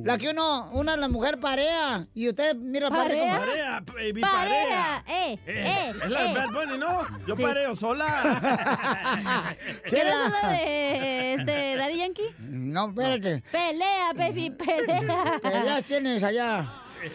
La 0.04 0.16
que 0.18 0.30
uno, 0.30 0.70
una 0.72 0.96
la 0.96 1.08
mujer 1.08 1.40
parea, 1.40 2.06
y 2.14 2.28
usted, 2.28 2.54
mira, 2.56 2.88
¿Parea? 2.90 3.38
Parea, 3.38 3.82
baby, 3.86 4.20
Parea, 4.20 5.02
parea. 5.04 5.04
eh, 5.08 5.38
Eh, 5.46 5.64
eh, 5.66 5.92
es 6.04 6.10
la 6.10 6.22
de 6.22 6.30
eh. 6.30 6.34
Bad 6.34 6.50
Bunny, 6.52 6.78
¿no? 6.78 7.06
Yo 7.26 7.36
Sí. 7.36 7.42
pareo 7.42 7.74
sola. 7.76 9.56
¿Quieres 9.88 10.14
la 10.42 10.50
de 10.50 11.34
este, 11.34 11.76
Daddy 11.76 11.98
Yankee? 11.98 12.34
No, 12.38 12.88
espérate. 12.90 13.42
Pelea, 13.50 14.12
baby, 14.14 14.50
pelea. 14.50 15.40
Peleas 15.42 15.84
tienes 15.84 16.22
allá, 16.22 16.66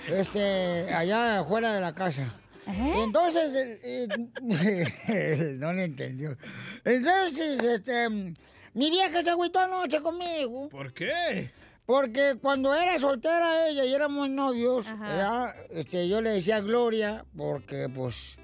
este, 0.09 0.93
allá 0.93 1.39
afuera 1.39 1.71
de 1.73 1.81
la 1.81 1.93
casa. 1.93 2.33
Y 2.67 2.99
entonces, 3.01 3.79
eh, 3.83 4.07
eh, 5.07 5.55
no 5.59 5.73
le 5.73 5.83
entendió. 5.83 6.37
Entonces, 6.83 7.61
este, 7.61 8.09
mi 8.09 8.89
vieja 8.89 9.23
se 9.23 9.29
agüitó 9.29 9.59
anoche 9.59 10.01
conmigo. 10.01 10.69
¿Por 10.69 10.93
qué? 10.93 11.51
Porque 11.85 12.37
cuando 12.41 12.73
era 12.73 12.99
soltera 12.99 13.69
ella 13.69 13.85
y 13.85 13.93
éramos 13.93 14.29
novios, 14.29 14.87
ella, 14.87 15.53
este, 15.69 16.07
yo 16.07 16.21
le 16.21 16.31
decía 16.31 16.59
Gloria, 16.59 17.23
porque 17.37 17.87
pues, 17.93 18.37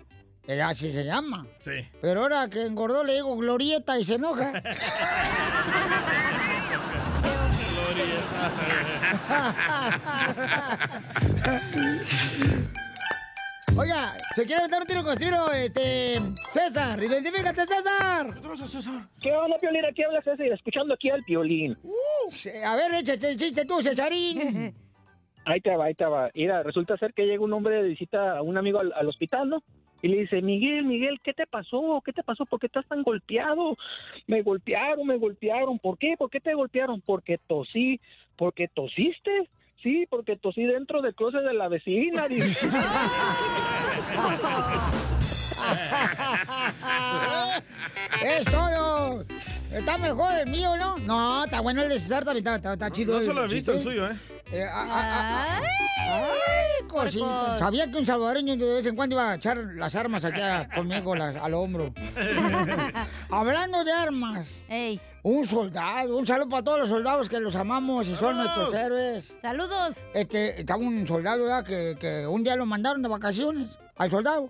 ella 0.46 0.70
así 0.70 0.92
se 0.92 1.04
llama. 1.04 1.48
Sí. 1.60 1.88
Pero 2.02 2.22
ahora 2.22 2.48
que 2.50 2.62
engordó 2.62 3.04
le 3.04 3.16
digo 3.16 3.36
Glorieta 3.38 4.00
y 4.00 4.04
se 4.04 4.16
enoja. 4.16 4.54
Oiga, 13.82 14.16
¿se 14.36 14.46
quiere 14.46 14.62
meter 14.62 14.80
un 14.80 14.86
tiro 14.86 15.04
con 15.04 15.16
Ciro? 15.18 15.52
Este, 15.52 16.20
César, 16.48 17.04
identifícate, 17.04 17.66
César. 17.66 18.28
¿Qué 19.20 19.34
onda, 19.34 19.58
Piolín? 19.58 19.86
Aquí 19.86 20.04
habla 20.04 20.22
César, 20.22 20.46
escuchando 20.46 20.94
aquí 20.94 21.10
al 21.10 21.24
Piolín. 21.24 21.76
A 22.64 22.76
ver, 22.76 22.94
échate 22.94 23.32
el 23.32 23.38
chiste 23.38 23.66
tú, 23.66 23.82
Cesarín. 23.82 24.76
Ahí 25.46 25.60
te 25.62 25.76
va, 25.76 25.86
ahí 25.86 25.96
te 25.96 26.06
va. 26.06 26.30
Mira, 26.36 26.62
resulta 26.62 26.96
ser 26.98 27.16
que 27.16 27.26
llega 27.26 27.44
un 27.44 27.52
hombre 27.54 27.82
de 27.82 27.90
visita 27.90 28.38
a 28.38 28.44
un 28.44 28.60
amigo 28.60 28.78
al, 28.78 28.94
al 28.94 29.10
hospital, 29.10 29.50
¿no? 29.50 29.64
Y 30.04 30.10
le 30.10 30.18
dice, 30.18 30.40
Miguel, 30.44 30.86
Miguel, 30.86 31.20
¿qué 31.24 31.34
te 31.34 31.48
pasó? 31.48 32.00
¿Qué 32.06 32.14
te 32.14 32.22
pasó? 32.22 32.46
¿Por 32.46 32.60
qué 32.60 32.68
estás 32.68 32.86
tan 32.88 33.02
golpeado? 33.02 33.76
Me 34.28 34.44
golpearon, 34.44 35.08
me 35.08 35.18
golpearon. 35.18 35.80
¿Por 35.80 35.98
qué? 35.98 36.14
¿Por 36.16 36.30
qué 36.30 36.40
te 36.40 36.54
golpearon? 36.54 37.02
Porque 37.02 37.40
tosí. 37.48 38.00
¿Porque 38.36 38.68
tosiste? 38.68 39.50
Sí, 39.82 40.06
porque 40.10 40.38
tosí 40.38 40.64
dentro 40.64 41.02
del 41.02 41.16
closet 41.16 41.42
de 41.42 41.54
la 41.54 41.68
vecina. 41.68 42.28
¡Es 48.24 48.46
todo! 48.46 49.26
Está 49.72 49.98
mejor 49.98 50.34
el 50.36 50.50
mío, 50.50 50.76
¿no? 50.78 50.98
No, 50.98 51.46
está 51.46 51.62
bueno 51.62 51.82
el 51.84 51.90
de 51.90 51.98
César 52.00 52.26
también, 52.26 52.46
está, 52.46 52.56
está- 52.58 52.74
está 52.74 52.92
chido. 52.92 53.20
No 53.20 53.26
solo 53.26 53.46
he 53.46 53.48
visto 53.48 53.72
el 53.74 53.82
suyo, 53.82 54.08
¿eh? 54.10 54.16
Eh, 54.52 54.66
ah, 54.70 54.86
ah, 54.90 55.62
ah. 55.62 56.34
Ay, 56.34 56.88
cosita. 56.90 57.58
Sabía 57.58 57.90
que 57.90 57.98
un 57.98 58.06
salvadoreño 58.06 58.58
de 58.58 58.66
vez 58.74 58.86
en 58.86 58.98
cuando 58.98 59.16
iba 59.16 59.32
a 59.32 59.36
echar 59.36 59.56
las 59.58 59.96
armas 59.96 60.26
aquí 60.26 60.42
a- 60.42 60.68
conmigo 60.76 61.16
las- 61.16 61.38
al 61.38 61.54
hombro. 61.54 61.94
Hablando 63.32 63.86
de 63.86 63.92
armas. 63.94 64.46
Un 65.24 65.46
soldado, 65.46 66.18
un 66.18 66.28
saludo 66.28 66.50
para 66.50 66.64
todos 66.64 66.80
los 66.82 66.90
soldados 66.90 67.30
que 67.30 67.40
los 67.40 67.56
amamos 67.56 68.08
y 68.10 68.16
son 68.16 68.36
nuestros 68.38 68.74
héroes. 68.74 69.32
Saludos. 69.42 70.06
Este, 70.14 70.60
estaba 70.60 70.84
un 70.84 71.08
soldado 71.08 71.44
¿verdad? 71.44 71.64
que, 71.64 71.96
que 71.98 72.28
un 72.28 72.44
día 72.44 72.58
lo 72.58 72.66
mandaron 72.66 73.02
de 73.02 73.08
vacaciones 73.08 73.70
al 73.96 74.12
soldado. 74.12 74.50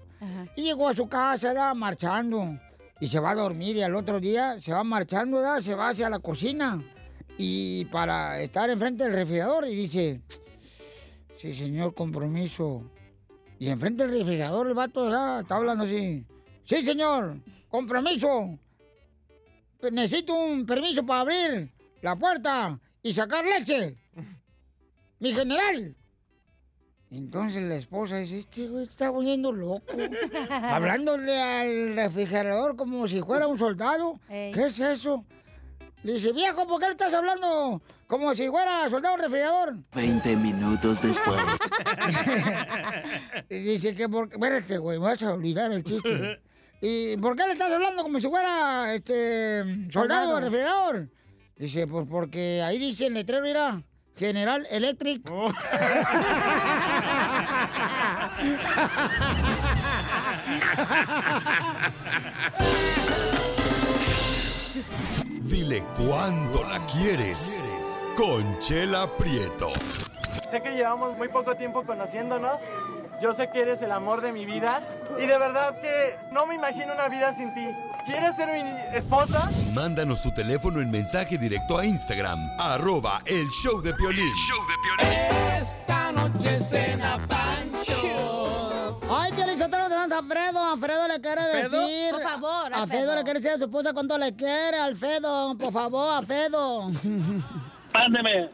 Y 0.56 0.64
llegó 0.64 0.90
a 0.90 0.96
su 0.96 1.08
casa, 1.08 1.50
¿verdad? 1.50 1.76
marchando. 1.76 2.58
Y 3.00 3.08
se 3.08 3.20
va 3.20 3.32
a 3.32 3.36
dormir 3.36 3.76
y 3.76 3.82
al 3.82 3.96
otro 3.96 4.20
día 4.20 4.60
se 4.60 4.72
va 4.72 4.84
marchando, 4.84 5.38
¿verdad? 5.38 5.60
se 5.60 5.74
va 5.76 5.90
hacia 5.90 6.10
la 6.10 6.20
cocina. 6.20 6.84
Y 7.38 7.86
para 7.86 8.40
estar 8.42 8.70
enfrente 8.70 9.04
del 9.04 9.14
refrigerador 9.14 9.68
y 9.68 9.76
dice, 9.76 10.22
sí, 11.38 11.56
señor, 11.56 11.96
compromiso. 11.96 12.84
Y 13.58 13.70
enfrente 13.70 14.06
del 14.06 14.20
refrigerador 14.20 14.68
el 14.68 14.74
vato 14.74 15.06
¿verdad? 15.06 15.42
está 15.42 15.56
hablando 15.56 15.84
así. 15.86 16.26
Sí, 16.64 16.86
señor, 16.86 17.38
compromiso. 17.70 18.58
Necesito 19.92 20.36
un 20.36 20.66
permiso 20.66 21.04
para 21.06 21.22
abrir 21.22 21.72
la 22.02 22.16
puerta 22.16 22.80
y 23.02 23.14
sacar 23.14 23.44
leche. 23.46 23.98
Mi 25.20 25.34
general. 25.34 25.96
Entonces 27.12 27.62
la 27.64 27.76
esposa 27.76 28.18
dice, 28.18 28.40
este 28.40 28.68
güey 28.68 28.86
está 28.86 29.10
volviendo 29.10 29.52
loco. 29.52 29.84
Hablándole 30.50 31.38
al 31.42 31.96
refrigerador 31.96 32.78
como 32.78 33.08
si 33.08 33.22
fuera 33.22 33.48
un 33.48 33.60
soldado. 33.60 34.20
Ey. 34.30 34.54
¿Qué 34.54 34.68
es 34.68 34.80
eso? 34.80 35.26
Le 36.04 36.14
dice, 36.14 36.32
viejo, 36.32 36.66
¿por 36.66 36.80
qué 36.80 36.86
le 36.86 36.92
estás 36.94 37.14
hablando 37.14 37.82
como 38.08 38.34
si 38.34 38.48
fuera 38.48 38.90
soldado 38.90 39.18
refrigerador? 39.18 39.76
20 39.94 40.36
minutos 40.38 41.02
después. 41.02 41.38
Y 43.50 43.58
dice 43.60 43.94
que 43.94 44.08
porque... 44.08 44.36
Espérate, 44.36 44.78
güey, 44.78 44.98
me 44.98 45.06
vas 45.06 45.22
a 45.24 45.34
olvidar 45.34 45.72
el 45.74 45.84
chiste. 45.84 46.40
¿Y 46.80 47.18
por 47.18 47.36
qué 47.36 47.46
le 47.46 47.54
estás 47.54 47.72
hablando 47.72 48.02
como 48.04 48.20
si 48.22 48.28
fuera 48.30 48.94
este 48.94 49.64
soldado 49.92 49.94
Soldado. 50.32 50.40
refrigerador? 50.40 51.10
Dice, 51.58 51.86
pues 51.88 52.08
porque 52.10 52.62
ahí 52.64 52.80
dice 52.80 53.08
el 53.08 53.14
letrero, 53.14 53.44
mira, 53.44 53.84
General 54.18 54.68
Electric. 54.70 55.24
Dile 65.42 65.84
cuándo 65.98 66.64
la 66.70 66.86
quieres. 66.86 67.64
Conchela 68.16 69.08
Prieto. 69.18 69.72
Sé 70.50 70.62
que 70.62 70.72
llevamos 70.72 71.18
muy 71.18 71.30
poco 71.30 71.56
tiempo 71.56 71.84
conociéndonos. 71.84 72.62
Yo 73.22 73.34
sé 73.34 73.50
que 73.52 73.62
eres 73.62 73.82
el 73.84 73.92
amor 73.92 74.22
de 74.22 74.32
mi 74.32 74.46
vida. 74.46 74.82
Y 75.18 75.28
de 75.28 75.38
verdad 75.38 75.80
que 75.80 76.16
no 76.32 76.46
me 76.48 76.56
imagino 76.56 76.94
una 76.94 77.08
vida 77.08 77.34
sin 77.36 77.54
ti. 77.54 77.68
¿Quieres 78.06 78.36
ser 78.36 78.48
mi 78.52 78.98
esposa? 78.98 79.50
Mándanos 79.74 80.22
tu 80.24 80.32
teléfono 80.34 80.82
en 80.82 80.90
mensaje 80.90 81.38
directo 81.38 81.78
a 81.78 81.86
Instagram, 81.86 82.40
arroba 82.60 83.20
el 83.28 83.48
show 83.50 83.80
de 83.82 83.94
Piolín. 83.94 84.34
Esta 85.60 86.12
noche 86.12 86.60
cena 86.60 87.20
Pancho. 87.28 89.00
Ay, 89.12 89.32
Piolín, 89.34 89.60
Sotelo, 89.60 89.88
tenemos 89.88 90.12
a 90.12 90.24
Fredo. 90.24 90.60
A 90.66 90.78
Fredo 90.78 91.08
le 91.08 91.22
quiere 91.22 91.42
¿Fedo? 91.42 91.82
decir. 91.82 92.12
Por 92.12 92.24
favor, 92.24 92.74
A 92.74 92.88
Fedo 92.88 93.16
le 93.16 93.24
quiere 93.24 93.40
decir 93.40 93.52
a 93.54 93.58
su 93.60 93.66
esposa 93.66 93.94
cuánto 93.94 94.18
le 94.18 94.36
quiere. 94.36 94.78
Al 94.80 94.96
Fedo, 94.96 95.56
por 95.60 95.72
favor, 95.72 96.24
a 96.24 96.26
Fedo. 96.26 96.90
Mándeme. 97.94 98.50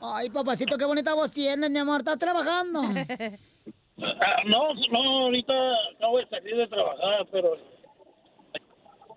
Ay, 0.00 0.28
papacito, 0.30 0.76
qué 0.76 0.84
bonita 0.84 1.14
voz 1.14 1.30
tienes, 1.30 1.70
mi 1.70 1.78
amor. 1.78 2.00
¿Estás 2.00 2.18
trabajando? 2.18 2.82
Ah, 4.00 4.42
no, 4.46 4.74
no, 4.92 5.18
ahorita 5.24 5.52
acabo 5.96 6.18
de 6.18 6.28
salir 6.28 6.56
de 6.56 6.68
trabajar, 6.68 7.26
pero 7.32 7.56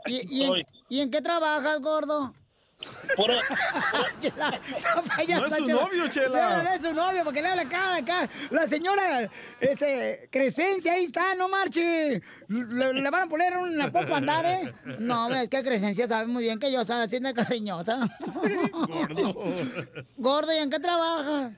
¿Y, 0.08 0.40
y, 0.40 0.44
en, 0.44 0.68
y 0.90 1.00
en 1.02 1.12
qué 1.12 1.22
trabajas, 1.22 1.80
gordo? 1.80 2.34
Chela, 4.20 4.60
esa 4.76 5.04
payasa, 5.04 5.40
No 5.42 5.46
es 5.46 5.56
su 5.56 5.68
novio, 5.68 6.08
Chela. 6.10 6.64
No 6.64 6.74
es 6.74 6.82
su 6.82 6.94
novio, 6.94 7.24
porque 7.24 7.42
le 7.42 7.50
habla 7.50 7.62
acá, 7.62 7.96
acá. 7.98 8.30
La 8.50 8.66
señora, 8.66 9.30
este, 9.60 10.28
Crescencia, 10.32 10.94
ahí 10.94 11.04
está, 11.04 11.36
no 11.36 11.48
marche. 11.48 12.22
Le, 12.48 12.94
le 12.94 13.10
van 13.12 13.22
a 13.22 13.28
poner 13.28 13.56
una 13.56 13.92
popa 13.92 14.16
a 14.16 14.18
andar, 14.18 14.46
¿eh? 14.48 14.74
No, 14.98 15.30
es 15.30 15.48
que 15.50 15.64
Crescencia 15.64 16.08
sabe 16.08 16.26
muy 16.26 16.44
bien 16.44 16.60
que 16.60 16.72
yo 16.72 16.84
soy 16.84 17.02
así 17.02 17.20
de 17.20 17.34
cariñosa. 17.36 18.00
Gordo. 18.34 19.34
Gordo, 20.18 20.54
¿y 20.54 20.58
en 20.58 20.70
qué 20.72 20.80
trabajas? 20.80 21.54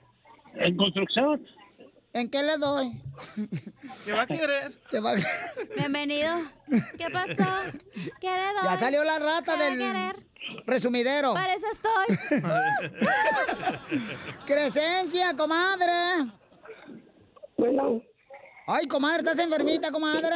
en 0.55 0.77
construcción. 0.77 1.45
¿En 2.13 2.29
qué 2.29 2.43
le 2.43 2.57
doy? 2.57 3.01
¿Qué 4.05 4.13
va 4.13 4.21
a 4.21 4.27
querer? 4.27 4.71
Te 4.91 4.99
va 4.99 5.13
a- 5.13 5.17
Bienvenido. 5.75 6.35
¿Qué 6.97 7.09
pasó? 7.11 7.49
¿Qué 8.21 8.27
le 8.29 8.53
doy? 8.53 8.63
Ya 8.63 8.79
salió 8.79 9.03
la 9.03 9.17
rata 9.19 9.53
¿Qué 9.55 9.59
va 9.59 9.65
a 9.65 9.69
del 9.71 9.79
querer? 9.79 10.15
resumidero. 10.67 11.33
Para 11.33 11.55
eso 11.55 11.65
estoy. 11.71 12.17
Crescencia, 14.45 15.35
comadre. 15.35 16.31
Bueno. 17.57 18.01
Ay, 18.67 18.87
comadre, 18.87 19.19
¿estás 19.19 19.39
enfermita, 19.39 19.91
comadre? 19.91 20.35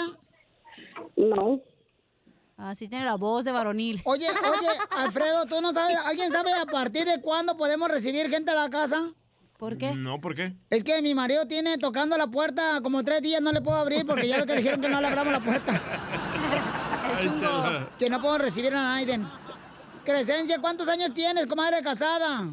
No. 1.16 1.62
Así 2.58 2.88
tiene 2.88 3.06
la 3.06 3.16
voz 3.16 3.46
de 3.46 3.52
varonil. 3.52 4.02
Oye, 4.04 4.28
oye, 4.30 4.68
Alfredo, 4.98 5.46
¿tú 5.46 5.62
no 5.62 5.74
sabes, 5.74 5.98
alguien 5.98 6.32
sabe 6.32 6.52
a 6.54 6.66
partir 6.66 7.06
de 7.06 7.22
cuándo 7.22 7.56
podemos 7.56 7.88
recibir 7.88 8.30
gente 8.32 8.50
a 8.50 8.56
la 8.56 8.70
casa? 8.70 9.12
¿Por 9.58 9.76
qué? 9.76 9.92
No, 9.96 10.22
¿por 10.22 10.36
qué? 10.36 10.54
Es 10.70 10.84
que 10.84 11.02
mi 11.02 11.16
marido 11.16 11.48
tiene 11.48 11.80
tocando 11.80 12.16
la 12.16 12.28
puerta 12.28 12.80
como 12.82 13.04
tres 13.04 13.24
días, 13.24 13.42
no 13.42 13.52
le 13.52 13.62
puedo 13.62 13.78
abrir 13.78 14.06
porque 14.06 14.28
ya 14.28 14.38
ve 14.38 14.46
que 14.46 14.56
dijeron 14.58 14.82
que 14.82 14.88
no 14.88 15.02
le 15.02 15.08
abramos 15.08 15.34
la 15.34 15.44
puerta. 15.44 15.82
Que 17.98 18.12
no 18.12 18.22
puedo 18.22 18.38
recibir 18.38 18.76
a 18.76 18.84
Naiden. 18.84 19.28
Crescencia, 20.06 20.60
¿cuántos 20.60 20.88
años 20.88 21.14
tienes, 21.16 21.48
comadre 21.48 21.82
casada? 21.82 22.46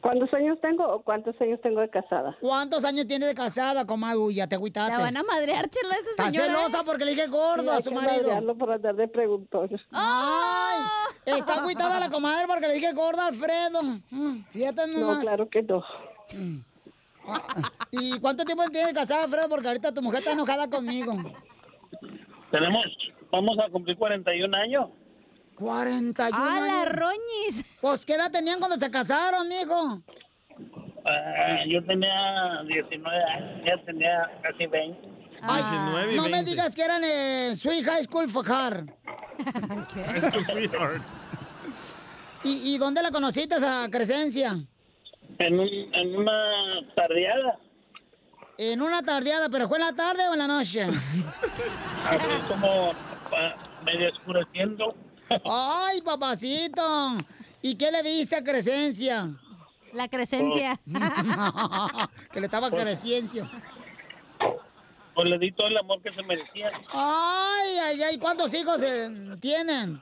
¿Cuántos 0.00 0.32
años 0.32 0.58
tengo 0.62 0.84
o 0.86 1.02
cuántos 1.02 1.38
años 1.42 1.60
tengo 1.62 1.80
de 1.80 1.90
casada? 1.90 2.34
¿Cuántos 2.40 2.84
años 2.84 3.06
tienes 3.06 3.28
de 3.28 3.34
casada, 3.34 3.84
comadre? 3.86 4.16
Uy, 4.18 4.34
ya 4.36 4.46
te 4.46 4.54
agüitaste. 4.54 4.92
La 4.92 4.98
van 4.98 5.16
a 5.16 5.22
madrear, 5.22 5.68
chela, 5.68 5.94
Está 6.10 6.30
señora. 6.30 6.46
celosa 6.46 6.84
porque 6.84 7.04
le 7.04 7.10
dije 7.14 7.26
gordo 7.26 7.70
Sí, 7.72 7.78
a 7.78 7.82
su 7.82 7.92
marido. 7.92 8.56
por 8.58 8.72
andar 8.72 8.94
de 8.96 9.08
preguntón. 9.08 9.68
¡Ay! 9.92 10.78
Está 11.26 11.56
agüitada 11.56 12.00
la 12.00 12.08
comadre 12.08 12.46
porque 12.46 12.68
le 12.68 12.74
dije 12.74 12.92
gordo 12.94 13.20
a 13.20 13.26
Alfredo. 13.26 13.82
Mm, 14.10 14.42
Fíjate 14.52 14.86
nomás. 14.86 15.16
No, 15.16 15.20
claro 15.20 15.48
que 15.50 15.62
no. 15.62 15.84
Ah, 17.28 17.42
¿Y 17.90 18.18
cuánto 18.20 18.44
tiempo 18.46 18.64
tienes 18.70 18.94
casada, 18.94 19.24
Alfredo? 19.24 19.48
Porque 19.50 19.68
ahorita 19.68 19.92
tu 19.92 20.00
mujer 20.00 20.20
está 20.20 20.32
enojada 20.32 20.68
conmigo. 20.70 21.14
Tenemos, 22.50 22.84
vamos 23.30 23.58
a 23.58 23.70
cumplir 23.70 23.98
41 23.98 24.56
años. 24.56 24.88
41 25.60 26.32
¡Ah, 26.32 26.58
la 26.66 26.80
años. 26.80 26.94
roñis! 26.94 27.64
Pues, 27.82 28.06
¿qué 28.06 28.14
edad 28.14 28.30
tenían 28.30 28.58
cuando 28.58 28.76
se 28.78 28.90
casaron, 28.90 29.46
mijo? 29.46 30.00
Ah, 31.04 31.58
yo 31.68 31.84
tenía 31.84 32.62
19 32.66 33.24
años, 33.24 33.62
ya 33.66 33.84
tenía 33.84 34.30
casi 34.42 34.66
20. 34.66 35.08
Ay, 35.42 35.62
19 35.62 36.12
y 36.12 36.16
no 36.16 36.22
me 36.24 36.30
20. 36.30 36.50
digas 36.50 36.74
que 36.74 36.82
eran 36.82 37.04
en 37.04 37.56
Sweet 37.58 37.84
High 37.84 38.04
School 38.04 38.28
Fajar. 38.30 38.84
Es 40.14 40.32
tu 40.32 40.40
sweetheart. 40.44 41.02
¿Y, 42.42 42.74
¿Y 42.74 42.78
dónde 42.78 43.02
la 43.02 43.10
conociste 43.10 43.56
a 43.62 43.86
Crescencia? 43.90 44.56
En, 45.38 45.60
un, 45.60 45.68
en 45.68 46.16
una 46.16 46.32
tardeada, 46.96 47.58
En 48.56 48.80
una 48.82 49.02
tardeada, 49.02 49.48
pero 49.50 49.68
¿fue 49.68 49.78
en 49.78 49.84
la 49.84 49.92
tarde 49.94 50.26
o 50.28 50.32
en 50.32 50.38
la 50.38 50.46
noche? 50.46 50.84
así 50.84 52.40
como 52.48 52.92
ah, 53.32 53.54
medio 53.84 54.10
oscureciendo. 54.10 54.94
¡Ay, 55.44 56.00
papacito! 56.02 56.82
¿Y 57.62 57.76
qué 57.76 57.90
le 57.90 58.02
viste 58.02 58.36
a 58.36 58.42
Crescencia? 58.42 59.30
La 59.92 60.08
Crescencia. 60.08 60.80
que 62.32 62.40
le 62.40 62.46
estaba 62.46 62.70
Crescencio. 62.70 63.48
Pues 65.14 65.28
le 65.28 65.38
di 65.38 65.52
todo 65.52 65.68
el 65.68 65.76
amor 65.76 66.00
que 66.02 66.12
se 66.12 66.22
merecía. 66.22 66.70
¡Ay, 66.92 67.76
ay, 67.82 68.02
ay! 68.02 68.18
¿Cuántos 68.18 68.52
hijos 68.54 68.82
eh, 68.82 69.36
tienen? 69.40 70.00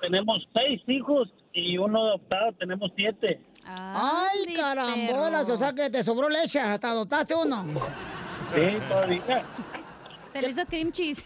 Tenemos 0.00 0.46
seis 0.52 0.82
hijos 0.86 1.32
y 1.52 1.78
uno 1.78 2.08
adoptado, 2.08 2.52
tenemos 2.52 2.90
siete. 2.96 3.40
¡Ay, 3.64 4.54
carambolas! 4.54 5.48
O 5.48 5.56
sea 5.56 5.72
que 5.72 5.88
te 5.90 6.02
sobró 6.04 6.28
leche, 6.28 6.60
hasta 6.60 6.90
adoptaste 6.90 7.34
uno. 7.34 7.64
Sí, 8.54 8.78
todavía. 8.88 9.44
Se 10.32 10.42
le 10.42 10.50
hizo 10.50 10.66
cream 10.66 10.92
cheese. 10.92 11.24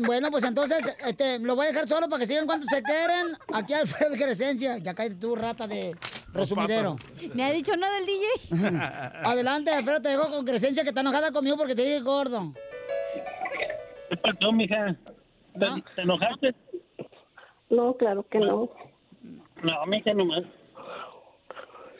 Bueno, 0.00 0.30
pues 0.30 0.44
entonces 0.44 0.96
este, 1.06 1.38
lo 1.38 1.54
voy 1.56 1.66
a 1.66 1.68
dejar 1.68 1.88
solo 1.88 2.08
para 2.08 2.20
que 2.20 2.26
sigan 2.26 2.46
cuando 2.46 2.66
se 2.66 2.82
quieren. 2.82 3.36
Aquí 3.52 3.72
Alfredo 3.72 4.14
Crescencia. 4.14 4.78
Ya 4.78 4.94
cállate 4.94 5.16
tú, 5.16 5.36
rata 5.36 5.66
de 5.66 5.96
resumidero. 6.32 6.96
Ni 7.34 7.42
ha 7.42 7.50
dicho 7.50 7.76
nada 7.76 7.98
el 7.98 8.06
DJ. 8.06 8.26
Adelante, 9.24 9.70
Alfredo, 9.70 10.00
te 10.00 10.08
dejo 10.10 10.30
con 10.30 10.44
Crescencia 10.44 10.82
que 10.82 10.90
está 10.90 11.00
enojada 11.00 11.32
conmigo 11.32 11.56
porque 11.56 11.74
te 11.74 11.82
dije 11.82 12.00
gordo. 12.00 12.52
¿Qué 14.08 14.16
pasó, 14.16 14.52
mija? 14.52 14.96
¿Te, 15.58 15.66
te 15.94 16.02
enojaste? 16.02 16.54
No, 17.70 17.96
claro 17.96 18.26
que 18.28 18.38
no. 18.38 18.70
No, 19.62 19.86
mija, 19.86 20.12
nomás. 20.14 20.42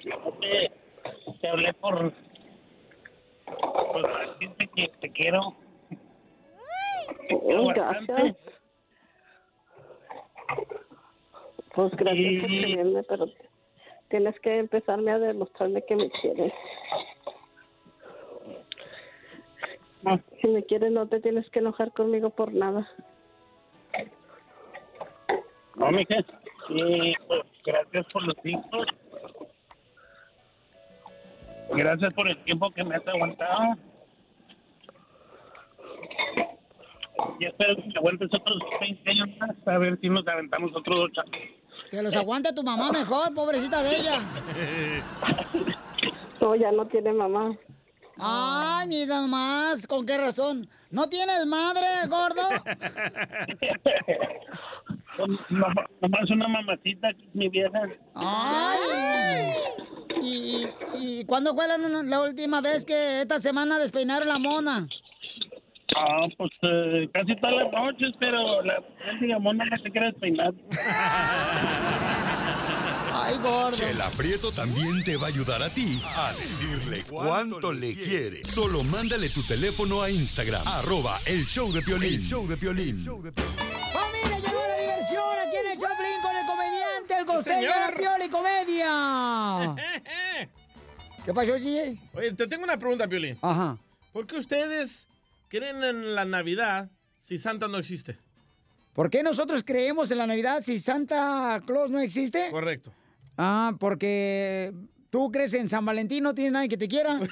No 0.05 0.33
te, 0.41 0.73
te 1.41 1.49
hablé 1.49 1.73
por... 1.75 2.13
Por 3.47 4.29
decirte 4.29 4.71
que 4.75 4.93
te 5.01 5.11
quiero. 5.11 5.57
Gracias. 7.75 8.37
Pues 11.75 11.93
gracias 11.93 12.43
por 12.43 12.51
Y- 12.51 12.61
quererme, 12.65 13.03
pero 13.05 13.27
tienes 14.09 14.41
que 14.41 14.59
empezarme 14.59 15.13
a 15.13 15.19
demostrarme 15.19 15.83
que 15.85 15.97
me 15.97 16.11
quieres. 16.11 16.53
Si 20.41 20.49
me 20.49 20.65
quieres, 20.65 20.91
no 20.91 21.07
te 21.07 21.21
tienes 21.21 21.49
que 21.51 21.59
enojar 21.61 21.93
conmigo 21.93 22.31
por 22.31 22.53
nada. 22.53 22.89
No, 25.77 25.91
mija. 25.93 26.17
Y 26.71 27.15
pues 27.27 27.43
gracias 27.65 28.07
por 28.13 28.23
los 28.27 28.37
hijos. 28.45 28.87
Gracias 31.71 32.13
por 32.15 32.29
el 32.29 32.37
tiempo 32.45 32.71
que 32.71 32.83
me 32.83 32.97
has 32.97 33.07
aguantado. 33.07 33.77
Y 37.39 37.47
espero 37.47 37.77
que 37.77 37.83
me 37.87 37.95
aguantes 37.97 38.29
otros 38.33 38.59
20 38.81 39.11
años 39.11 39.29
más, 39.39 39.51
a 39.67 39.79
ver 39.79 39.99
si 40.01 40.09
nos 40.09 40.27
aventamos 40.27 40.71
otros 40.75 40.99
ocho. 41.11 41.23
Que 41.91 42.03
los 42.03 42.15
aguante 42.15 42.53
tu 42.53 42.63
mamá 42.63 42.91
mejor, 42.93 43.35
pobrecita 43.35 43.83
de 43.83 43.97
ella. 43.97 44.23
No, 46.41 46.57
ya 46.57 46.73
no 46.73 46.87
tiene 46.87 47.13
mamá. 47.13 47.55
Ay, 48.17 48.89
mira 48.89 49.21
nomás, 49.21 49.87
¿con 49.87 50.07
qué 50.07 50.17
razón? 50.17 50.67
¿No 50.91 51.07
tienes 51.07 51.45
madre, 51.47 51.85
gordo? 52.09 52.41
Nomás 56.01 56.31
una 56.31 56.49
mamacita, 56.49 57.09
mi 57.35 57.49
vieja. 57.51 57.83
Ay. 58.15 59.53
¿Y, 60.23 60.65
y, 60.99 61.21
y 61.21 61.25
cuándo 61.27 61.55
fue 61.55 61.69
la, 61.69 61.77
la 61.79 62.23
última 62.23 62.61
vez 62.63 62.85
que 62.87 63.21
esta 63.21 63.39
semana 63.39 63.79
despeinaron 63.79 64.29
la 64.29 64.39
mona? 64.39 64.87
Ah, 66.03 66.27
pues 66.39 66.51
eh, 66.63 67.11
casi 67.13 67.37
todas 67.37 67.57
las 67.57 67.71
noches, 67.71 68.15
pero 68.19 68.63
la 68.63 68.83
digamos 69.21 69.55
no 69.55 69.65
se 69.83 69.91
quiere 69.91 70.07
despeinar. 70.07 70.55
Ay, 73.13 73.37
gordo. 73.37 73.73
Chela 73.73 74.09
Prieto 74.17 74.51
también 74.51 75.05
te 75.05 75.19
va 75.19 75.27
a 75.27 75.29
ayudar 75.29 75.63
a 75.63 75.69
ti 75.69 76.01
a 76.17 76.33
decirle 76.33 77.03
cuánto 77.07 77.71
le 77.71 77.95
quiere. 77.95 78.43
Solo 78.47 78.83
mándale 78.83 79.29
tu 79.29 79.43
teléfono 79.43 80.01
a 80.01 80.11
Instagram, 80.11 80.67
arroba 80.67 81.19
el 81.27 81.45
show 81.45 81.71
de 81.71 81.83
Piolín. 81.83 82.23
show 82.23 82.49
de 82.49 82.57
Piolín. 82.57 83.05
¡Familia, 83.05 84.39
llegó 84.39 84.63
la 84.67 84.77
diversión 84.81 85.39
aquí 85.47 85.57
en 85.57 85.67
el 85.71 85.79
Choplin 85.79 86.23
con 86.23 86.35
el 86.35 86.47
comediante, 86.47 87.15
el 87.19 87.27
costeño 87.27 87.61
de 87.61 87.69
la 88.19 88.25
y 88.25 88.29
comedia! 88.31 89.77
¿Qué 91.27 91.35
pasó, 91.35 91.53
DJ? 91.57 91.99
Oye, 92.15 92.33
te 92.33 92.47
tengo 92.47 92.65
una 92.65 92.79
pregunta, 92.79 93.07
Piolín. 93.07 93.37
Ajá. 93.43 93.77
¿Por 94.15 94.27
qué 94.27 94.37
ustedes 94.37 95.07
creen 95.51 95.83
en 95.83 96.15
la 96.15 96.25
Navidad 96.25 96.89
si 97.19 97.37
Santa 97.37 97.69
no 97.69 97.77
existe? 97.77 98.17
¿Por 98.95 99.11
qué 99.11 99.23
nosotros 99.23 99.63
creemos 99.65 100.11
en 100.11 100.19
la 100.19 100.27
Navidad 100.27 100.63
si 100.63 100.79
Santa 100.79 101.61
Claus 101.67 101.91
no 101.91 102.01
existe? 102.01 102.51
Correcto. 102.51 102.93
Ah, 103.37 103.75
porque 103.79 104.73
tú 105.11 105.31
crees 105.31 105.53
en 105.55 105.69
San 105.69 105.85
Valentín, 105.85 106.23
no 106.23 106.35
tiene 106.35 106.53
nadie 106.53 106.69
que 106.69 106.77
te 106.77 106.89
quiera. 106.89 107.19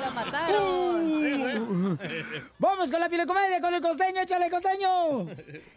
¡La 0.00 0.10
mataron! 0.14 1.98
Vamos 2.58 2.90
con 2.90 3.00
la 3.00 3.08
pile 3.08 3.26
comedia 3.26 3.60
con 3.60 3.74
el 3.74 3.80
costeño, 3.80 4.20
échale 4.20 4.50
costeño. 4.50 5.26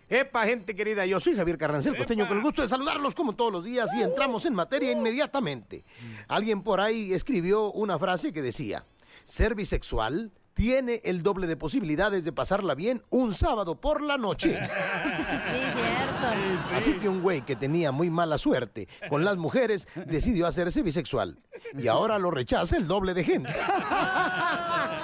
Epa, 0.10 0.46
gente 0.46 0.76
querida, 0.76 1.06
yo 1.06 1.20
soy 1.20 1.36
Javier 1.36 1.58
Carrancel 1.58 1.98
Costeño, 1.98 2.28
con 2.28 2.38
el 2.38 2.44
gusto 2.44 2.62
de 2.62 2.68
saludarlos 2.68 3.16
como 3.16 3.36
todos 3.36 3.52
los 3.52 3.64
días 3.64 3.94
y 3.96 4.02
entramos 4.02 4.46
en 4.46 4.54
materia 4.54 4.91
inmediatamente. 4.91 5.84
Alguien 6.28 6.62
por 6.62 6.80
ahí 6.80 7.14
escribió 7.14 7.72
una 7.72 7.98
frase 7.98 8.34
que 8.34 8.41
decía, 8.41 8.86
ser 9.24 9.56
bisexual 9.56 10.32
tiene 10.54 11.02
el 11.04 11.24
doble 11.24 11.48
de 11.48 11.58
posibilidades 11.58 12.24
de 12.24 12.32
pasarla 12.32 12.76
bien 12.76 13.02
un 13.10 13.34
sábado 13.34 13.76
por 13.76 14.02
la 14.02 14.18
noche. 14.18 14.52
Sí, 14.52 15.60
cierto. 15.74 16.28
Así 16.76 16.94
que 16.94 17.10
un 17.10 17.22
güey 17.22 17.41
que 17.41 17.56
tenía 17.56 17.91
muy 17.91 18.10
mala 18.10 18.38
suerte 18.38 18.88
con 19.10 19.26
las 19.26 19.38
mujeres 19.38 19.88
decidió 20.06 20.48
hacerse 20.48 20.84
bisexual 20.84 21.39
y 21.78 21.88
ahora 21.88 22.20
lo 22.20 22.32
rechaza 22.32 22.78
el 22.78 22.88
doble 22.88 23.14
de 23.14 23.24
gente. 23.24 23.54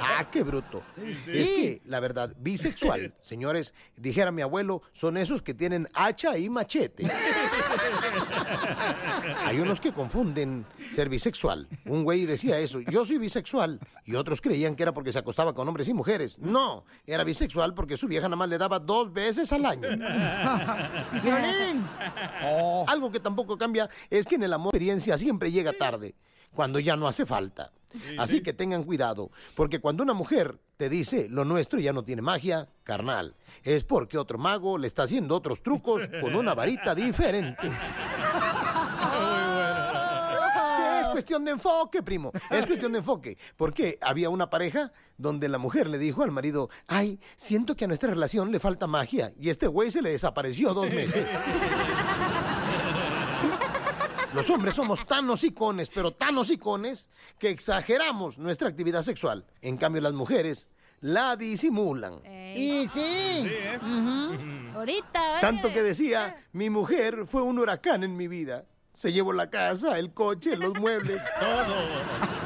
Ah, 0.00 0.28
qué 0.30 0.42
bruto. 0.42 0.82
Es 1.06 1.26
que, 1.26 1.82
la 1.84 2.00
verdad, 2.00 2.34
bisexual, 2.38 3.14
señores, 3.20 3.74
dijera 3.96 4.32
mi 4.32 4.42
abuelo, 4.42 4.82
son 4.92 5.16
esos 5.16 5.42
que 5.42 5.54
tienen 5.54 5.86
hacha 5.94 6.36
y 6.38 6.48
machete. 6.48 7.10
Hay 9.44 9.60
unos 9.60 9.80
que 9.80 9.92
confunden 9.92 10.66
ser 10.88 11.08
bisexual. 11.08 11.68
Un 11.84 12.04
güey 12.04 12.26
decía 12.26 12.58
eso, 12.58 12.80
yo 12.80 13.04
soy 13.04 13.18
bisexual. 13.18 13.80
Y 14.04 14.14
otros 14.14 14.40
creían 14.40 14.74
que 14.74 14.82
era 14.82 14.92
porque 14.92 15.12
se 15.12 15.18
acostaba 15.18 15.54
con 15.54 15.68
hombres 15.68 15.88
y 15.88 15.94
mujeres. 15.94 16.38
No, 16.38 16.84
era 17.06 17.24
bisexual 17.24 17.74
porque 17.74 17.96
su 17.96 18.08
vieja 18.08 18.28
nada 18.28 18.36
más 18.36 18.48
le 18.48 18.58
daba 18.58 18.78
dos 18.78 19.12
veces 19.12 19.52
al 19.52 19.66
año. 19.66 19.88
Algo 22.86 23.10
que 23.10 23.20
tampoco 23.20 23.58
cambia 23.58 23.88
es 24.08 24.26
que 24.26 24.36
en 24.36 24.44
el 24.44 24.52
amor 24.52 24.72
la 24.72 24.78
experiencia 24.78 25.18
siempre 25.18 25.50
llega 25.50 25.72
tarde, 25.72 26.14
cuando 26.54 26.78
ya 26.78 26.96
no 26.96 27.08
hace 27.08 27.26
falta. 27.26 27.72
Así 28.18 28.42
que 28.42 28.52
tengan 28.52 28.84
cuidado, 28.84 29.30
porque 29.54 29.80
cuando 29.80 30.02
una 30.02 30.14
mujer 30.14 30.58
te 30.76 30.88
dice 30.88 31.28
lo 31.28 31.44
nuestro 31.44 31.78
ya 31.78 31.92
no 31.92 32.04
tiene 32.04 32.22
magia, 32.22 32.68
carnal, 32.84 33.36
es 33.62 33.84
porque 33.84 34.18
otro 34.18 34.38
mago 34.38 34.78
le 34.78 34.86
está 34.86 35.02
haciendo 35.02 35.36
otros 35.36 35.62
trucos 35.62 36.08
con 36.20 36.34
una 36.34 36.54
varita 36.54 36.94
diferente. 36.94 37.70
Que 40.76 41.00
es 41.00 41.08
cuestión 41.08 41.44
de 41.44 41.52
enfoque, 41.52 42.02
primo. 42.02 42.32
Es 42.50 42.66
cuestión 42.66 42.92
de 42.92 42.98
enfoque. 42.98 43.38
Porque 43.56 43.98
había 44.00 44.30
una 44.30 44.50
pareja 44.50 44.92
donde 45.16 45.48
la 45.48 45.58
mujer 45.58 45.88
le 45.88 45.98
dijo 45.98 46.22
al 46.22 46.30
marido, 46.30 46.70
ay, 46.86 47.18
siento 47.36 47.76
que 47.76 47.84
a 47.84 47.88
nuestra 47.88 48.10
relación 48.10 48.50
le 48.50 48.60
falta 48.60 48.86
magia. 48.86 49.32
Y 49.38 49.48
este 49.50 49.66
güey 49.66 49.90
se 49.90 50.02
le 50.02 50.10
desapareció 50.10 50.74
dos 50.74 50.90
meses. 50.92 51.26
Los 54.34 54.48
hombres 54.50 54.74
somos 54.74 55.06
tan 55.06 55.28
hocicones, 55.28 55.90
pero 55.92 56.12
tan 56.12 56.38
hocicones, 56.38 57.08
que 57.38 57.50
exageramos 57.50 58.38
nuestra 58.38 58.68
actividad 58.68 59.02
sexual. 59.02 59.44
En 59.60 59.76
cambio, 59.76 60.02
las 60.02 60.12
mujeres 60.12 60.68
la 61.00 61.36
disimulan. 61.36 62.20
Y 62.54 62.86
sí. 62.86 63.50
Ahorita, 64.74 65.38
¿eh? 65.38 65.40
Tanto 65.40 65.72
que 65.72 65.82
decía, 65.82 66.46
mi 66.52 66.70
mujer 66.70 67.26
fue 67.26 67.42
un 67.42 67.58
huracán 67.58 68.04
en 68.04 68.16
mi 68.16 68.28
vida. 68.28 68.66
Se 68.92 69.12
llevó 69.12 69.32
la 69.32 69.50
casa, 69.50 69.98
el 69.98 70.12
coche, 70.12 70.56
los 70.56 70.78
muebles. 70.78 71.22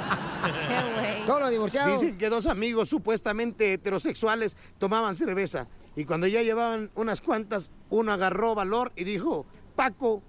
Todos 1.26 1.40
los 1.40 1.50
divorciados. 1.50 2.00
Dicen 2.00 2.18
que 2.18 2.28
dos 2.28 2.46
amigos 2.46 2.88
supuestamente 2.88 3.72
heterosexuales 3.72 4.56
tomaban 4.78 5.14
cerveza. 5.14 5.68
Y 5.96 6.04
cuando 6.04 6.26
ya 6.26 6.42
llevaban 6.42 6.90
unas 6.94 7.20
cuantas, 7.20 7.70
uno 7.90 8.12
agarró 8.12 8.54
valor 8.54 8.92
y 8.96 9.04
dijo, 9.04 9.46
Paco, 9.76 10.22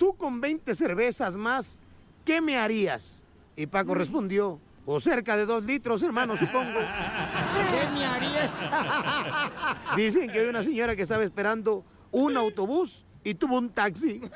tú 0.00 0.16
con 0.16 0.40
20 0.40 0.74
cervezas 0.74 1.36
más, 1.36 1.78
¿qué 2.24 2.40
me 2.40 2.56
harías? 2.56 3.26
Y 3.54 3.66
Paco 3.66 3.94
respondió, 3.94 4.58
o 4.86 4.98
cerca 4.98 5.36
de 5.36 5.44
dos 5.44 5.62
litros, 5.62 6.02
hermano, 6.02 6.38
supongo. 6.38 6.80
¿Qué 7.70 7.86
me 7.92 8.06
haría? 8.06 9.52
Dicen 9.96 10.30
que 10.30 10.38
había 10.38 10.48
una 10.48 10.62
señora 10.62 10.96
que 10.96 11.02
estaba 11.02 11.22
esperando 11.22 11.84
un 12.12 12.34
autobús 12.38 13.04
y 13.22 13.34
tuvo 13.34 13.58
un 13.58 13.70
taxi. 13.70 14.22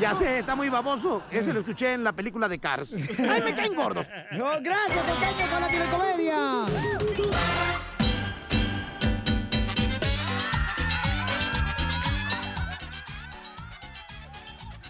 Ya 0.00 0.12
sé, 0.12 0.38
está 0.38 0.56
muy 0.56 0.68
baboso. 0.68 1.22
Ese 1.30 1.52
lo 1.52 1.60
escuché 1.60 1.92
en 1.92 2.02
la 2.02 2.12
película 2.12 2.48
de 2.48 2.58
Cars. 2.58 2.96
¡Ay, 3.16 3.42
me 3.42 3.54
caen 3.54 3.74
gordos! 3.74 4.10
No, 4.32 4.60
gracias, 4.60 5.04
Costeño, 5.04 5.50
con 5.50 5.60
la 5.60 5.68
telecomedia. 5.68 7.73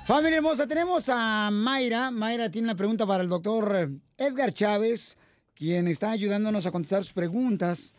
Familia 0.05 0.37
hermosa, 0.37 0.67
tenemos 0.67 1.09
a 1.09 1.49
Mayra. 1.51 2.11
Mayra 2.11 2.51
tiene 2.51 2.67
una 2.67 2.77
pregunta 2.77 3.07
para 3.07 3.23
el 3.23 3.31
doctor 3.31 3.89
Edgar 4.19 4.53
Chávez, 4.53 5.17
quien 5.55 5.89
está 5.89 6.11
ayudándonos 6.11 6.67
a 6.67 6.71
contestar 6.71 7.03
sus 7.05 7.15
preguntas 7.15 7.95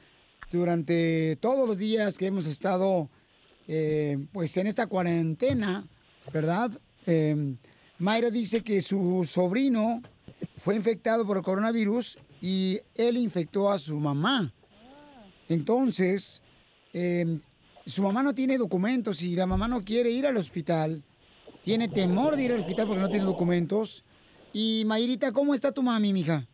durante 0.51 1.35
todos 1.37 1.67
los 1.67 1.79
días 1.79 2.19
que 2.19 2.27
hemos 2.27 2.45
estado 2.45 3.09
eh, 3.67 4.19
pues 4.31 4.55
en 4.57 4.67
esta 4.67 4.85
cuarentena, 4.85 5.87
¿verdad? 6.31 6.69
Eh, 7.07 7.55
Mayra 7.97 8.29
dice 8.29 8.61
que 8.61 8.83
su 8.83 9.27
sobrino 9.27 10.03
fue 10.57 10.75
infectado 10.75 11.25
por 11.25 11.37
el 11.37 11.43
coronavirus 11.43 12.19
y 12.39 12.81
él 12.93 13.17
infectó 13.17 13.71
a 13.71 13.79
su 13.79 13.99
mamá. 13.99 14.53
Entonces, 15.49 16.43
eh, 16.93 17.39
su 17.87 18.03
mamá 18.03 18.21
no 18.21 18.35
tiene 18.35 18.59
documentos 18.59 19.23
y 19.23 19.35
la 19.35 19.47
mamá 19.47 19.67
no 19.67 19.83
quiere 19.83 20.11
ir 20.11 20.27
al 20.27 20.37
hospital. 20.37 21.01
Tiene 21.65 21.87
temor 21.87 22.35
de 22.35 22.43
ir 22.43 22.51
al 22.51 22.59
hospital 22.59 22.85
porque 22.85 23.01
no 23.01 23.09
tiene 23.09 23.25
documentos. 23.25 24.05
Y 24.53 24.83
Mayrita, 24.85 25.31
¿cómo 25.31 25.55
está 25.55 25.71
tu 25.71 25.81
mami, 25.81 26.13
mija? 26.13 26.45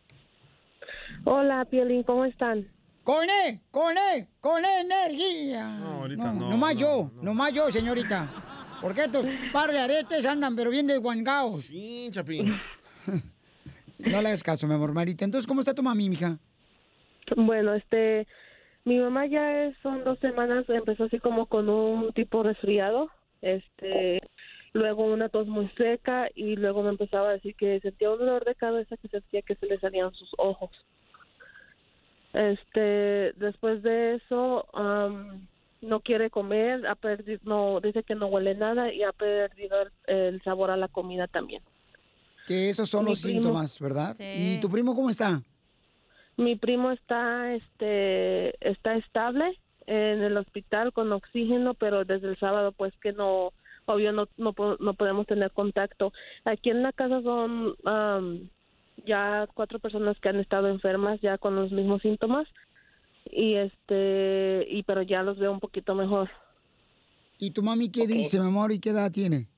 Hola, 1.24 1.66
Piolín, 1.66 2.02
¿cómo 2.02 2.24
están? 2.24 2.66
¡Con 3.04 3.28
E! 3.28 3.60
¡Con 3.70 3.94
E! 3.98 4.26
¡Con 4.40 4.64
energía! 4.64 5.68
No, 5.68 6.00
ahorita 6.00 6.32
no. 6.32 6.48
Nomás 6.48 6.76
yo, 6.76 7.10
nomás 7.20 7.52
yo, 7.52 7.70
señorita. 7.70 8.26
Porque 8.80 9.04
estos 9.04 9.26
par 9.52 9.70
de 9.70 9.80
aretes 9.80 10.24
andan 10.24 10.56
pero 10.56 10.70
bien 10.70 10.86
desguangados. 10.86 11.66
Sí, 11.66 12.08
Chapín. 12.10 12.58
No 13.98 14.20
le 14.20 14.28
hagas 14.28 14.42
caso, 14.42 14.66
mi 14.66 14.74
amor, 14.74 14.92
Marita. 14.92 15.24
Entonces, 15.24 15.46
¿cómo 15.46 15.60
está 15.60 15.74
tu 15.74 15.82
mami, 15.82 16.08
mija? 16.08 16.36
Bueno, 17.36 17.72
este, 17.74 18.26
mi 18.84 18.98
mamá 18.98 19.26
ya 19.26 19.62
es, 19.62 19.76
son 19.80 20.02
dos 20.02 20.18
semanas, 20.18 20.64
empezó 20.68 21.04
así 21.04 21.20
como 21.20 21.46
con 21.46 21.68
un 21.68 22.12
tipo 22.12 22.42
resfriado, 22.42 23.10
este, 23.42 24.20
luego 24.72 25.04
una 25.04 25.28
tos 25.28 25.46
muy 25.46 25.68
seca 25.76 26.28
y 26.34 26.56
luego 26.56 26.82
me 26.82 26.90
empezaba 26.90 27.28
a 27.30 27.32
decir 27.32 27.54
que 27.56 27.80
sentía 27.80 28.10
un 28.10 28.18
dolor 28.18 28.44
de 28.44 28.54
cabeza 28.54 28.96
que 28.96 29.08
sentía 29.08 29.42
que 29.42 29.54
se 29.56 29.66
le 29.66 29.78
salían 29.78 30.12
sus 30.14 30.30
ojos. 30.38 30.70
Este, 32.32 33.32
después 33.36 33.82
de 33.82 34.14
eso, 34.14 34.66
no 35.82 36.00
quiere 36.00 36.30
comer, 36.30 36.86
ha 36.86 36.94
perdido, 36.94 37.40
no, 37.44 37.80
dice 37.80 38.02
que 38.02 38.14
no 38.14 38.26
huele 38.28 38.54
nada 38.54 38.92
y 38.92 39.02
ha 39.02 39.12
perdido 39.12 39.82
el, 39.82 40.16
el 40.16 40.42
sabor 40.42 40.70
a 40.70 40.76
la 40.76 40.88
comida 40.88 41.26
también. 41.26 41.62
Que 42.46 42.70
esos 42.70 42.88
son 42.88 43.04
Mi 43.04 43.10
los 43.10 43.22
primo. 43.22 43.42
síntomas, 43.42 43.78
¿verdad? 43.78 44.14
¿Y 44.18 44.58
tu 44.60 44.70
primo 44.70 44.94
cómo 44.94 45.10
está? 45.10 45.42
Mi 46.38 46.56
primo 46.56 46.90
está, 46.90 47.54
este, 47.54 48.54
está 48.66 48.96
estable 48.96 49.58
en 49.86 50.22
el 50.22 50.36
hospital 50.36 50.92
con 50.92 51.12
oxígeno, 51.12 51.74
pero 51.74 52.04
desde 52.04 52.28
el 52.28 52.38
sábado, 52.38 52.72
pues 52.72 52.94
que 53.02 53.12
no, 53.12 53.52
obvio 53.86 54.12
no, 54.12 54.28
no, 54.36 54.54
no 54.78 54.94
podemos 54.94 55.26
tener 55.26 55.50
contacto. 55.50 56.12
Aquí 56.44 56.70
en 56.70 56.82
la 56.82 56.92
casa 56.92 57.22
son 57.22 57.74
am, 57.84 58.48
ya 59.06 59.48
cuatro 59.54 59.78
personas 59.78 60.18
que 60.20 60.28
han 60.28 60.40
estado 60.40 60.68
enfermas 60.68 61.20
ya 61.20 61.38
con 61.38 61.56
los 61.56 61.72
mismos 61.72 62.02
síntomas 62.02 62.46
y 63.30 63.54
este, 63.54 64.66
y 64.68 64.82
pero 64.82 65.02
ya 65.02 65.22
los 65.22 65.38
veo 65.38 65.52
un 65.52 65.60
poquito 65.60 65.94
mejor. 65.94 66.30
¿Y 67.38 67.50
tu 67.50 67.62
mami 67.62 67.90
qué 67.90 68.06
dice, 68.06 68.38
mi 68.38 68.46
amor, 68.46 68.72
y 68.72 68.78
qué 68.78 68.90
edad 68.90 69.10
tiene? 69.10 69.48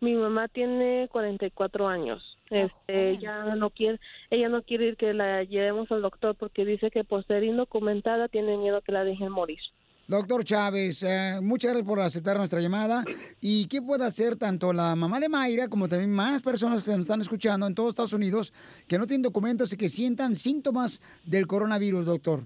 Mi 0.00 0.14
mamá 0.14 0.48
tiene 0.48 1.08
44 1.10 1.88
años. 1.88 2.38
Este, 2.50 3.10
ella 3.10 3.54
no 3.54 3.70
quiere, 3.70 3.98
ella 4.30 4.48
no 4.48 4.62
quiere 4.62 4.88
ir 4.88 4.96
que 4.96 5.14
la 5.14 5.44
llevemos 5.44 5.90
al 5.90 6.02
doctor 6.02 6.36
porque 6.36 6.64
dice 6.64 6.90
que 6.90 7.04
por 7.04 7.24
ser 7.26 7.42
indocumentada 7.42 8.28
tiene 8.28 8.56
miedo 8.56 8.82
que 8.82 8.92
la 8.92 9.04
dejen 9.04 9.32
morir. 9.32 9.60
Doctor 10.06 10.44
Chávez, 10.44 11.02
eh, 11.02 11.38
muchas 11.40 11.70
gracias 11.70 11.88
por 11.88 11.98
aceptar 12.00 12.36
nuestra 12.36 12.60
llamada. 12.60 13.04
¿Y 13.40 13.66
qué 13.68 13.80
puede 13.80 14.04
hacer 14.04 14.36
tanto 14.36 14.72
la 14.72 14.94
mamá 14.94 15.18
de 15.18 15.30
Mayra 15.30 15.68
como 15.68 15.88
también 15.88 16.12
más 16.12 16.42
personas 16.42 16.82
que 16.82 16.90
nos 16.90 17.00
están 17.00 17.22
escuchando 17.22 17.66
en 17.66 17.74
todos 17.74 17.90
Estados 17.90 18.12
Unidos 18.12 18.52
que 18.86 18.98
no 18.98 19.06
tienen 19.06 19.22
documentos 19.22 19.72
y 19.72 19.78
que 19.78 19.88
sientan 19.88 20.36
síntomas 20.36 21.00
del 21.24 21.46
coronavirus, 21.46 22.04
doctor? 22.04 22.40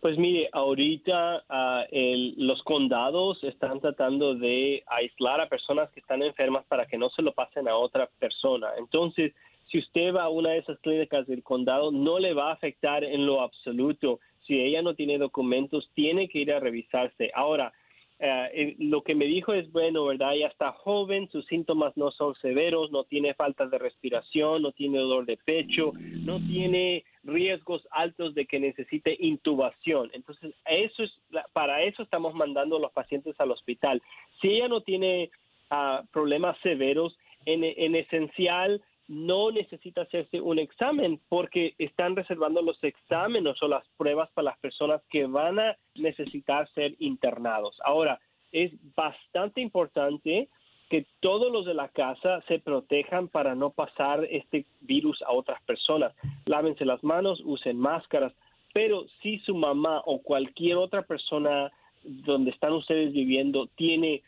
Pues 0.00 0.16
mire, 0.16 0.48
ahorita 0.52 1.44
ah, 1.48 1.84
el- 1.90 2.34
los 2.36 2.62
condados 2.62 3.42
están 3.42 3.80
tratando 3.80 4.34
de 4.36 4.84
aislar 4.86 5.40
a 5.40 5.48
personas 5.48 5.90
que 5.90 6.00
están 6.00 6.22
enfermas 6.22 6.64
para 6.68 6.86
que 6.86 6.98
no 6.98 7.08
se 7.10 7.22
lo 7.22 7.32
pasen 7.32 7.66
a 7.66 7.74
otra 7.76 8.08
persona. 8.20 8.68
Entonces, 8.78 9.32
si 9.72 9.78
usted 9.78 10.14
va 10.14 10.24
a 10.24 10.28
una 10.28 10.50
de 10.50 10.58
esas 10.58 10.78
clínicas 10.80 11.26
del 11.26 11.42
condado, 11.42 11.90
no 11.90 12.20
le 12.20 12.32
va 12.32 12.50
a 12.50 12.54
afectar 12.54 13.02
en 13.02 13.26
lo 13.26 13.40
absoluto. 13.40 14.20
Si 14.46 14.60
ella 14.60 14.82
no 14.82 14.94
tiene 14.94 15.18
documentos, 15.18 15.90
tiene 15.94 16.28
que 16.28 16.40
ir 16.40 16.52
a 16.52 16.60
revisarse. 16.60 17.30
Ahora, 17.34 17.72
eh, 18.20 18.50
eh, 18.54 18.76
lo 18.78 19.02
que 19.02 19.14
me 19.14 19.24
dijo 19.24 19.52
es 19.52 19.70
bueno, 19.72 20.04
¿verdad? 20.04 20.34
Ella 20.34 20.46
está 20.46 20.72
joven, 20.72 21.28
sus 21.30 21.44
síntomas 21.46 21.96
no 21.96 22.10
son 22.12 22.34
severos, 22.36 22.92
no 22.92 23.04
tiene 23.04 23.34
falta 23.34 23.66
de 23.66 23.78
respiración, 23.78 24.62
no 24.62 24.72
tiene 24.72 24.98
dolor 24.98 25.26
de 25.26 25.36
pecho, 25.36 25.92
no 25.96 26.38
tiene 26.46 27.04
riesgos 27.24 27.86
altos 27.90 28.34
de 28.34 28.46
que 28.46 28.60
necesite 28.60 29.16
intubación. 29.18 30.10
Entonces, 30.12 30.54
eso 30.64 31.02
es 31.02 31.12
para 31.52 31.82
eso 31.82 32.02
estamos 32.02 32.34
mandando 32.34 32.76
a 32.76 32.80
los 32.80 32.92
pacientes 32.92 33.34
al 33.40 33.50
hospital. 33.50 34.00
Si 34.40 34.48
ella 34.48 34.68
no 34.68 34.80
tiene 34.82 35.30
ah, 35.70 36.02
problemas 36.12 36.56
severos, 36.62 37.18
en 37.46 37.94
esencial 37.94 38.80
no 39.08 39.50
necesita 39.50 40.02
hacerse 40.02 40.40
un 40.40 40.58
examen 40.58 41.20
porque 41.28 41.74
están 41.78 42.16
reservando 42.16 42.62
los 42.62 42.82
exámenes 42.82 43.62
o 43.62 43.68
las 43.68 43.86
pruebas 43.96 44.30
para 44.32 44.46
las 44.46 44.58
personas 44.58 45.02
que 45.10 45.26
van 45.26 45.58
a 45.58 45.76
necesitar 45.94 46.68
ser 46.72 46.94
internados. 46.98 47.76
Ahora, 47.84 48.18
es 48.52 48.72
bastante 48.94 49.60
importante 49.60 50.48
que 50.88 51.06
todos 51.20 51.52
los 51.52 51.66
de 51.66 51.74
la 51.74 51.88
casa 51.88 52.42
se 52.46 52.58
protejan 52.58 53.28
para 53.28 53.54
no 53.54 53.70
pasar 53.70 54.24
este 54.30 54.66
virus 54.80 55.20
a 55.22 55.32
otras 55.32 55.60
personas. 55.62 56.14
Lávense 56.46 56.84
las 56.84 57.02
manos, 57.02 57.40
usen 57.44 57.78
máscaras, 57.78 58.32
pero 58.72 59.04
si 59.22 59.38
su 59.40 59.54
mamá 59.54 60.02
o 60.04 60.22
cualquier 60.22 60.76
otra 60.76 61.02
persona 61.02 61.72
donde 62.04 62.50
están 62.50 62.72
ustedes 62.72 63.12
viviendo 63.12 63.66
tiene 63.76 64.22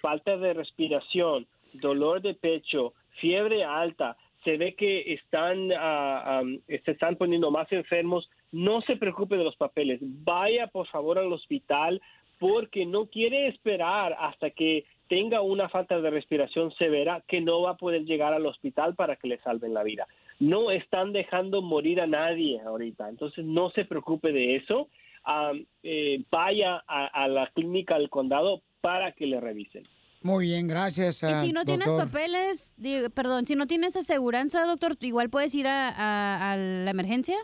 falta 0.00 0.36
de 0.36 0.52
respiración, 0.52 1.46
dolor 1.74 2.20
de 2.20 2.34
pecho, 2.34 2.92
fiebre 3.20 3.64
alta, 3.64 4.16
se 4.44 4.56
ve 4.56 4.74
que 4.74 5.12
están, 5.12 5.70
am, 5.72 6.60
se 6.66 6.90
están 6.90 7.16
poniendo 7.16 7.50
más 7.50 7.70
enfermos, 7.72 8.28
no 8.52 8.80
se 8.82 8.96
preocupe 8.96 9.36
de 9.36 9.44
los 9.44 9.56
papeles, 9.56 10.00
vaya 10.00 10.66
por 10.68 10.86
favor 10.86 11.18
al 11.18 11.32
hospital 11.32 12.00
porque 12.38 12.86
no 12.86 13.06
quiere 13.06 13.48
esperar 13.48 14.16
hasta 14.18 14.50
que 14.50 14.84
tenga 15.08 15.42
una 15.42 15.68
falta 15.68 16.00
de 16.00 16.08
respiración 16.08 16.72
severa 16.72 17.22
que 17.28 17.42
no 17.42 17.60
va 17.62 17.72
a 17.72 17.76
poder 17.76 18.04
llegar 18.04 18.32
al 18.32 18.46
hospital 18.46 18.94
para 18.94 19.16
que 19.16 19.28
le 19.28 19.38
salven 19.38 19.74
la 19.74 19.82
vida. 19.82 20.06
No 20.38 20.70
están 20.70 21.12
dejando 21.12 21.60
morir 21.60 22.00
a 22.00 22.06
nadie 22.06 22.60
ahorita, 22.60 23.10
entonces 23.10 23.44
no 23.44 23.70
se 23.70 23.84
preocupe 23.84 24.32
de 24.32 24.56
eso. 24.56 24.88
Ah, 25.24 25.52
eh, 25.82 26.22
vaya 26.30 26.82
a, 26.86 27.06
a 27.06 27.28
la 27.28 27.48
clínica 27.48 27.98
del 27.98 28.08
condado 28.08 28.62
para 28.80 29.12
que 29.12 29.26
le 29.26 29.38
revisen. 29.38 29.84
Muy 30.22 30.44
bien, 30.46 30.68
gracias. 30.68 31.22
Y 31.22 31.46
si 31.46 31.52
no 31.52 31.64
tienes 31.64 31.88
papeles, 31.88 32.74
digo, 32.76 33.08
perdón, 33.10 33.46
si 33.46 33.54
no 33.56 33.66
tienes 33.66 33.96
aseguranza, 33.96 34.64
doctor, 34.66 34.92
igual 35.00 35.30
puedes 35.30 35.54
ir 35.54 35.66
a, 35.66 35.88
a- 35.88 36.52
a 36.52 36.56
la 36.56 36.90
emergencia. 36.90 37.36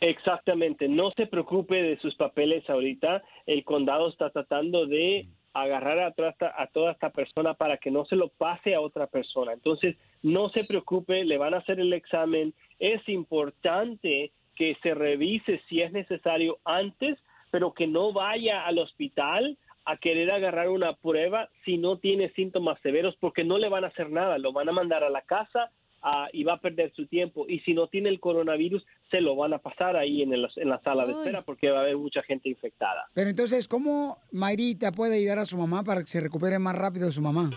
Exactamente, 0.00 0.88
no 0.88 1.10
se 1.14 1.26
preocupe 1.26 1.74
de 1.82 1.98
sus 2.00 2.14
papeles 2.16 2.68
ahorita. 2.70 3.22
El 3.46 3.64
condado 3.64 4.08
está 4.08 4.30
tratando 4.30 4.86
de 4.86 5.28
agarrar 5.52 5.98
a 5.98 6.14
a 6.56 6.66
toda 6.68 6.92
esta 6.92 7.10
persona 7.10 7.54
para 7.54 7.76
que 7.76 7.90
no 7.90 8.06
se 8.06 8.16
lo 8.16 8.28
pase 8.28 8.74
a 8.74 8.80
otra 8.80 9.08
persona. 9.08 9.52
Entonces, 9.52 9.96
no 10.22 10.48
se 10.48 10.64
preocupe, 10.64 11.24
le 11.24 11.36
van 11.36 11.52
a 11.52 11.58
hacer 11.58 11.80
el 11.80 11.92
examen. 11.92 12.54
Es 12.78 13.06
importante 13.08 14.32
que 14.56 14.76
se 14.82 14.94
revise 14.94 15.60
si 15.68 15.82
es 15.82 15.92
necesario 15.92 16.58
antes, 16.64 17.18
pero 17.50 17.74
que 17.74 17.86
no 17.86 18.12
vaya 18.12 18.64
al 18.64 18.78
hospital 18.78 19.58
a 19.90 19.96
querer 19.96 20.30
agarrar 20.30 20.68
una 20.68 20.92
prueba 20.94 21.48
si 21.64 21.78
no 21.78 21.96
tiene 21.98 22.30
síntomas 22.30 22.78
severos, 22.82 23.16
porque 23.20 23.44
no 23.44 23.58
le 23.58 23.68
van 23.68 23.84
a 23.84 23.88
hacer 23.88 24.10
nada, 24.10 24.38
lo 24.38 24.52
van 24.52 24.68
a 24.68 24.72
mandar 24.72 25.02
a 25.04 25.10
la 25.10 25.22
casa 25.22 25.70
ah, 26.02 26.28
y 26.32 26.44
va 26.44 26.54
a 26.54 26.60
perder 26.60 26.92
su 26.94 27.06
tiempo. 27.06 27.46
Y 27.48 27.60
si 27.60 27.74
no 27.74 27.86
tiene 27.88 28.08
el 28.08 28.20
coronavirus, 28.20 28.84
se 29.10 29.20
lo 29.20 29.36
van 29.36 29.52
a 29.52 29.58
pasar 29.58 29.96
ahí 29.96 30.22
en, 30.22 30.32
el- 30.32 30.48
en 30.56 30.68
la 30.68 30.78
sala 30.80 31.06
de 31.06 31.12
espera 31.12 31.42
porque 31.42 31.70
va 31.70 31.78
a 31.78 31.82
haber 31.82 31.96
mucha 31.96 32.22
gente 32.22 32.48
infectada. 32.48 33.06
Pero 33.14 33.30
entonces, 33.30 33.66
¿cómo 33.68 34.16
Mayrita 34.32 34.92
puede 34.92 35.16
ayudar 35.18 35.38
a 35.40 35.46
su 35.46 35.56
mamá 35.58 35.82
para 35.84 36.00
que 36.00 36.06
se 36.06 36.20
recupere 36.20 36.58
más 36.58 36.76
rápido 36.76 37.10
su 37.12 37.20
mamá? 37.22 37.50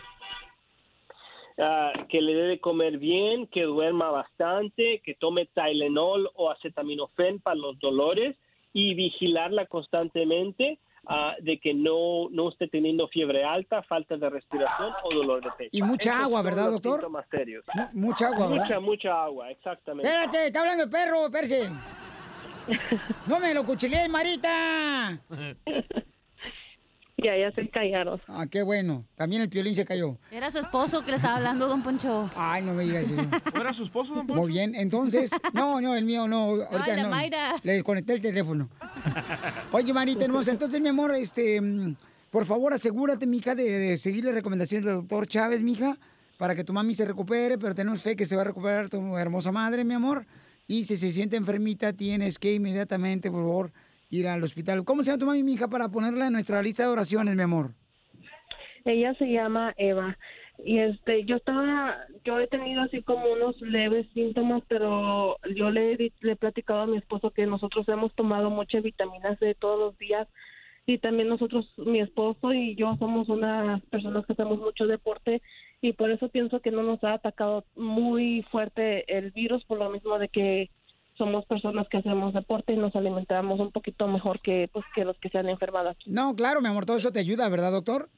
Ah, 1.58 1.94
que 2.10 2.20
le 2.20 2.34
debe 2.34 2.60
comer 2.60 2.98
bien, 2.98 3.46
que 3.48 3.62
duerma 3.62 4.10
bastante, 4.10 5.02
que 5.06 5.14
tome 5.14 5.46
Tylenol 5.54 6.32
o 6.34 6.50
acetaminofén 6.50 7.40
para 7.40 7.56
los 7.56 7.80
dolores 7.80 8.36
y 8.74 8.96
vigilarla 8.96 9.68
constantemente 9.68 10.80
ah, 11.08 11.36
de 11.40 11.60
que 11.60 11.74
no, 11.74 12.30
no 12.32 12.50
esté 12.50 12.68
teniendo 12.68 13.08
fiebre 13.08 13.44
alta, 13.44 13.82
falta 13.84 14.18
de 14.18 14.30
respiración 14.30 14.94
o 15.04 15.14
dolor 15.14 15.44
de 15.44 15.52
pecho. 15.58 15.70
Y 15.72 15.82
mucha 15.82 16.22
agua, 16.24 16.42
¿verdad, 16.42 16.72
doctor? 16.72 17.00
síntomas 17.00 17.26
serios. 17.30 17.66
Mu- 17.74 17.88
mucha 18.08 18.28
agua, 18.28 18.48
¿verdad? 18.48 18.64
Mucha, 18.66 18.80
mucha 18.80 19.24
agua, 19.24 19.52
exactamente. 19.52 20.08
Espérate, 20.10 20.48
está 20.48 20.60
hablando 20.62 20.84
el 20.84 20.90
perro. 20.90 21.30
No 23.28 23.40
me 23.40 23.54
lo 23.54 23.66
cuchilees, 23.66 24.10
Marita. 24.10 25.20
Ya, 27.24 27.38
ya 27.38 27.52
se 27.52 27.70
callaron. 27.70 28.20
Ah, 28.28 28.46
qué 28.50 28.62
bueno. 28.64 29.06
También 29.16 29.42
el 29.42 29.50
piolín 29.50 29.76
se 29.76 29.86
cayó. 29.86 30.18
Era 30.32 30.52
su 30.52 30.60
esposo 30.60 31.04
que 31.04 31.12
le 31.12 31.18
estaba 31.18 31.38
hablando, 31.38 31.68
don 31.68 31.82
Poncho. 31.82 32.30
Ay, 32.36 32.64
no 32.64 32.74
me 32.74 32.84
digas 32.84 33.04
eso. 33.04 33.16
¿No 33.54 33.62
era 33.62 33.74
su 33.74 33.84
esposo, 33.84 34.14
don 34.14 34.28
Poncho? 34.28 34.42
Muy 34.42 34.52
bien, 34.52 34.76
entonces, 34.76 35.32
no, 35.54 35.80
no, 35.80 35.96
el 35.96 36.06
mío 36.06 36.28
no. 36.28 36.62
Ahorita 36.64 36.90
el 36.90 36.96
de 36.98 37.04
no. 37.04 37.10
Mayra. 37.10 37.56
Le 37.64 37.74
desconecté 37.74 38.14
el 38.14 38.22
teléfono. 38.22 38.70
Oye, 39.72 39.94
Marita 39.94 40.26
hermosa, 40.26 40.52
entonces, 40.52 40.82
mi 40.82 40.90
amor, 40.90 41.16
este, 41.16 41.62
por 42.30 42.46
favor, 42.46 42.74
asegúrate, 42.74 43.26
mija, 43.26 43.56
de, 43.56 43.64
de 43.64 43.98
seguir 43.98 44.26
las 44.26 44.34
recomendaciones 44.34 44.86
del 44.86 44.96
doctor 44.96 45.28
Chávez, 45.28 45.62
mija, 45.62 45.98
para 46.38 46.56
que 46.56 46.64
tu 46.64 46.74
mami 46.74 46.94
se 46.94 47.06
recupere, 47.06 47.58
pero 47.58 47.74
tenemos 47.74 48.02
fe 48.02 48.16
que 48.16 48.26
se 48.26 48.36
va 48.36 48.42
a 48.42 48.46
recuperar 48.46 48.90
tu 48.90 49.18
hermosa 49.18 49.52
madre, 49.52 49.84
mi 49.84 49.94
amor. 49.94 50.26
Y 50.68 50.84
si 50.84 50.96
se 50.98 51.12
siente 51.12 51.36
enfermita, 51.38 51.94
tienes 51.94 52.40
que 52.40 52.54
inmediatamente, 52.54 53.30
por 53.30 53.42
favor, 53.42 53.72
ir 54.14 54.28
al 54.28 54.44
hospital. 54.44 54.86
¿Cómo 54.86 55.04
se 55.04 55.12
llama 55.12 55.20
tu 55.20 55.26
mami, 55.26 55.44
mija, 55.44 55.68
para 55.68 55.90
ponerla 55.90 56.28
en 56.28 56.34
nuestra 56.34 56.62
lista 56.62 56.84
de 56.84 56.90
oraciones, 56.90 57.36
mi 57.36 57.42
amor? 57.42 57.72
Ella 58.86 59.14
se 59.16 59.26
llama 59.26 59.74
Eva. 59.78 60.18
Y 60.64 60.78
este, 60.80 61.26
yo 61.26 61.38
estaba, 61.38 61.98
yo 62.24 62.40
he 62.40 62.48
tenido 62.48 62.84
así 62.84 63.02
como 63.02 63.26
unos 63.34 63.60
leves 63.62 64.06
síntomas, 64.14 64.62
pero 64.68 65.38
yo 65.56 65.72
le, 65.72 65.98
le 65.98 66.32
he 66.32 66.36
platicado 66.36 66.82
a 66.82 66.88
mi 66.88 66.98
esposo 66.98 67.32
que 67.32 67.48
nosotros 67.48 67.90
hemos 67.90 68.14
tomado 68.14 68.50
muchas 68.52 68.84
vitaminas 68.84 69.40
de 69.40 69.56
todos 69.56 69.80
los 69.80 69.98
días 69.98 70.28
y 70.86 71.00
también 71.00 71.30
nosotros, 71.30 71.74
mi 71.78 72.00
esposo 72.00 72.54
y 72.54 72.76
yo 72.76 72.96
somos 73.00 73.30
unas 73.30 73.82
personas 73.86 74.26
que 74.26 74.34
hacemos 74.34 74.60
mucho 74.60 74.86
deporte 74.86 75.42
y 75.82 75.94
por 75.94 76.12
eso 76.12 76.30
pienso 76.30 76.60
que 76.60 76.72
no 76.72 76.84
nos 76.84 77.04
ha 77.04 77.14
atacado 77.14 77.66
muy 77.76 78.46
fuerte 78.52 79.06
el 79.18 79.32
virus 79.32 79.64
por 79.66 79.80
lo 79.80 79.90
mismo 79.90 80.20
de 80.20 80.28
que 80.28 80.70
somos 81.18 81.46
personas 81.46 81.88
que 81.90 81.98
hacemos 81.98 82.34
deporte 82.34 82.74
y 82.74 82.78
nos 82.78 82.96
alimentamos 82.96 83.60
un 83.60 83.72
poquito 83.72 84.08
mejor 84.08 84.40
que 84.42 84.70
pues 84.72 84.86
que 84.96 85.06
los 85.06 85.18
que 85.18 85.30
se 85.30 85.38
han 85.38 85.50
enfermado 85.50 85.90
aquí. 85.90 86.10
No, 86.10 86.36
claro, 86.36 86.62
mi 86.62 86.68
amor, 86.68 86.86
todo 86.86 86.98
eso 86.98 87.12
te 87.12 87.20
ayuda, 87.20 87.50
¿verdad, 87.50 87.72
doctor? 87.72 88.10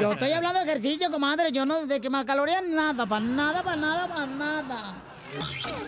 Yo 0.00 0.12
estoy 0.12 0.32
hablando 0.32 0.60
de 0.60 0.64
ejercicio, 0.66 1.10
comadre. 1.10 1.50
Yo 1.52 1.66
no 1.66 1.86
de 1.86 2.00
quemar 2.00 2.24
calorías, 2.26 2.62
nada, 2.68 3.06
para 3.06 3.24
nada, 3.24 3.62
para 3.62 3.76
nada, 3.76 4.08
para 4.08 4.26
nada. 4.26 4.94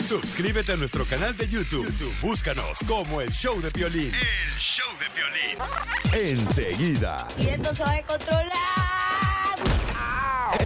Suscríbete 0.01 0.73
a 0.73 0.77
nuestro 0.77 1.05
canal 1.07 1.35
de 1.37 1.49
YouTube. 1.49 1.87
YouTube, 1.87 2.15
Búscanos 2.21 2.79
como 2.87 3.21
el 3.21 3.31
show 3.31 3.59
de 3.61 3.71
violín. 3.71 4.13
El 4.13 4.59
show 4.59 4.87
de 4.99 5.07
violín. 5.15 6.39
Enseguida, 6.39 7.27
Y 7.39 7.47
esto 7.49 7.75
se 7.75 7.83
va 7.83 7.93
a 7.95 8.03
controlar. 8.03 8.51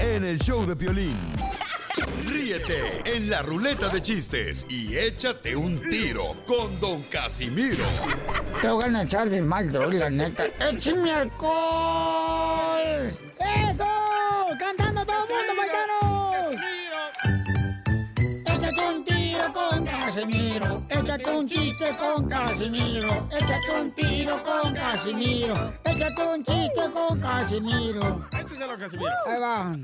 en 0.01 0.25
el 0.25 0.39
show 0.39 0.66
de 0.66 0.75
violín. 0.75 1.16
Ríete 2.35 3.01
en 3.14 3.30
la 3.30 3.43
ruleta 3.43 3.89
de 3.91 4.03
chistes 4.03 4.66
y 4.68 4.97
échate 4.97 5.55
un 5.55 5.89
tiro 5.89 6.35
con 6.45 6.80
Don 6.80 7.01
Casimiro. 7.05 7.85
Te 8.61 8.68
voy 8.68 8.93
a 8.93 9.03
echar 9.05 9.30
de 9.30 9.41
mal, 9.41 9.72
la 9.72 10.11
neta. 10.11 10.47
¡Échame 10.59 11.14
alcohol! 11.14 12.82
¡Eso! 13.39 13.85
¡Cantando 14.59 15.07
todo 15.07 15.24
el 15.24 15.30
mundo, 15.30 15.53
paisanos! 15.57 16.57
Échate 18.47 18.82
un 18.82 19.05
tiro 19.05 19.53
con 19.53 19.85
Casimiro. 19.85 20.82
Échate 20.89 21.30
un 21.30 21.49
chiste 21.49 21.97
con 22.01 22.28
Casimiro. 22.28 23.28
Échate 23.30 23.80
un 23.80 23.93
tiro 23.93 24.43
con 24.43 24.74
Casimiro. 24.74 25.55
Échate 25.85 26.22
un 26.26 26.45
chiste 26.45 26.82
con 26.93 27.20
Casimiro. 27.20 28.28
Casimiro. 28.28 29.12
Ahí 29.24 29.41
va. 29.41 29.76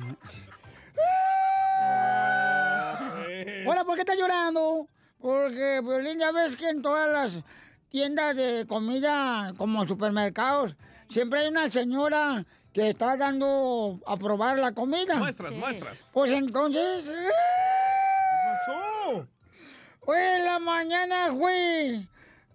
Hola, 3.66 3.84
¿por 3.84 3.95
qué 3.95 4.01
estás 4.01 4.18
llorando? 4.18 4.88
Porque, 5.20 5.80
Violín, 5.82 6.18
ya 6.18 6.32
ves 6.32 6.57
que 6.57 6.68
en 6.68 6.82
todas 6.82 7.09
las 7.09 7.45
tiendas 7.88 8.36
de 8.36 8.66
comida, 8.66 9.53
como 9.57 9.86
supermercados, 9.86 10.74
siempre 11.09 11.41
hay 11.41 11.49
una 11.49 11.70
señora 11.70 12.47
que 12.72 12.88
está 12.88 13.16
dando 13.16 14.01
a 14.07 14.16
probar 14.16 14.59
la 14.59 14.72
comida. 14.72 15.16
Muestras, 15.16 15.53
muestras. 15.53 16.11
Pues 16.12 16.30
entonces... 16.30 17.05
¿Qué 17.05 17.30
pasó? 18.45 19.26
Hoy 20.07 20.18
en 20.18 20.45
la 20.45 20.59
mañana, 20.59 21.28
güey. 21.30 22.09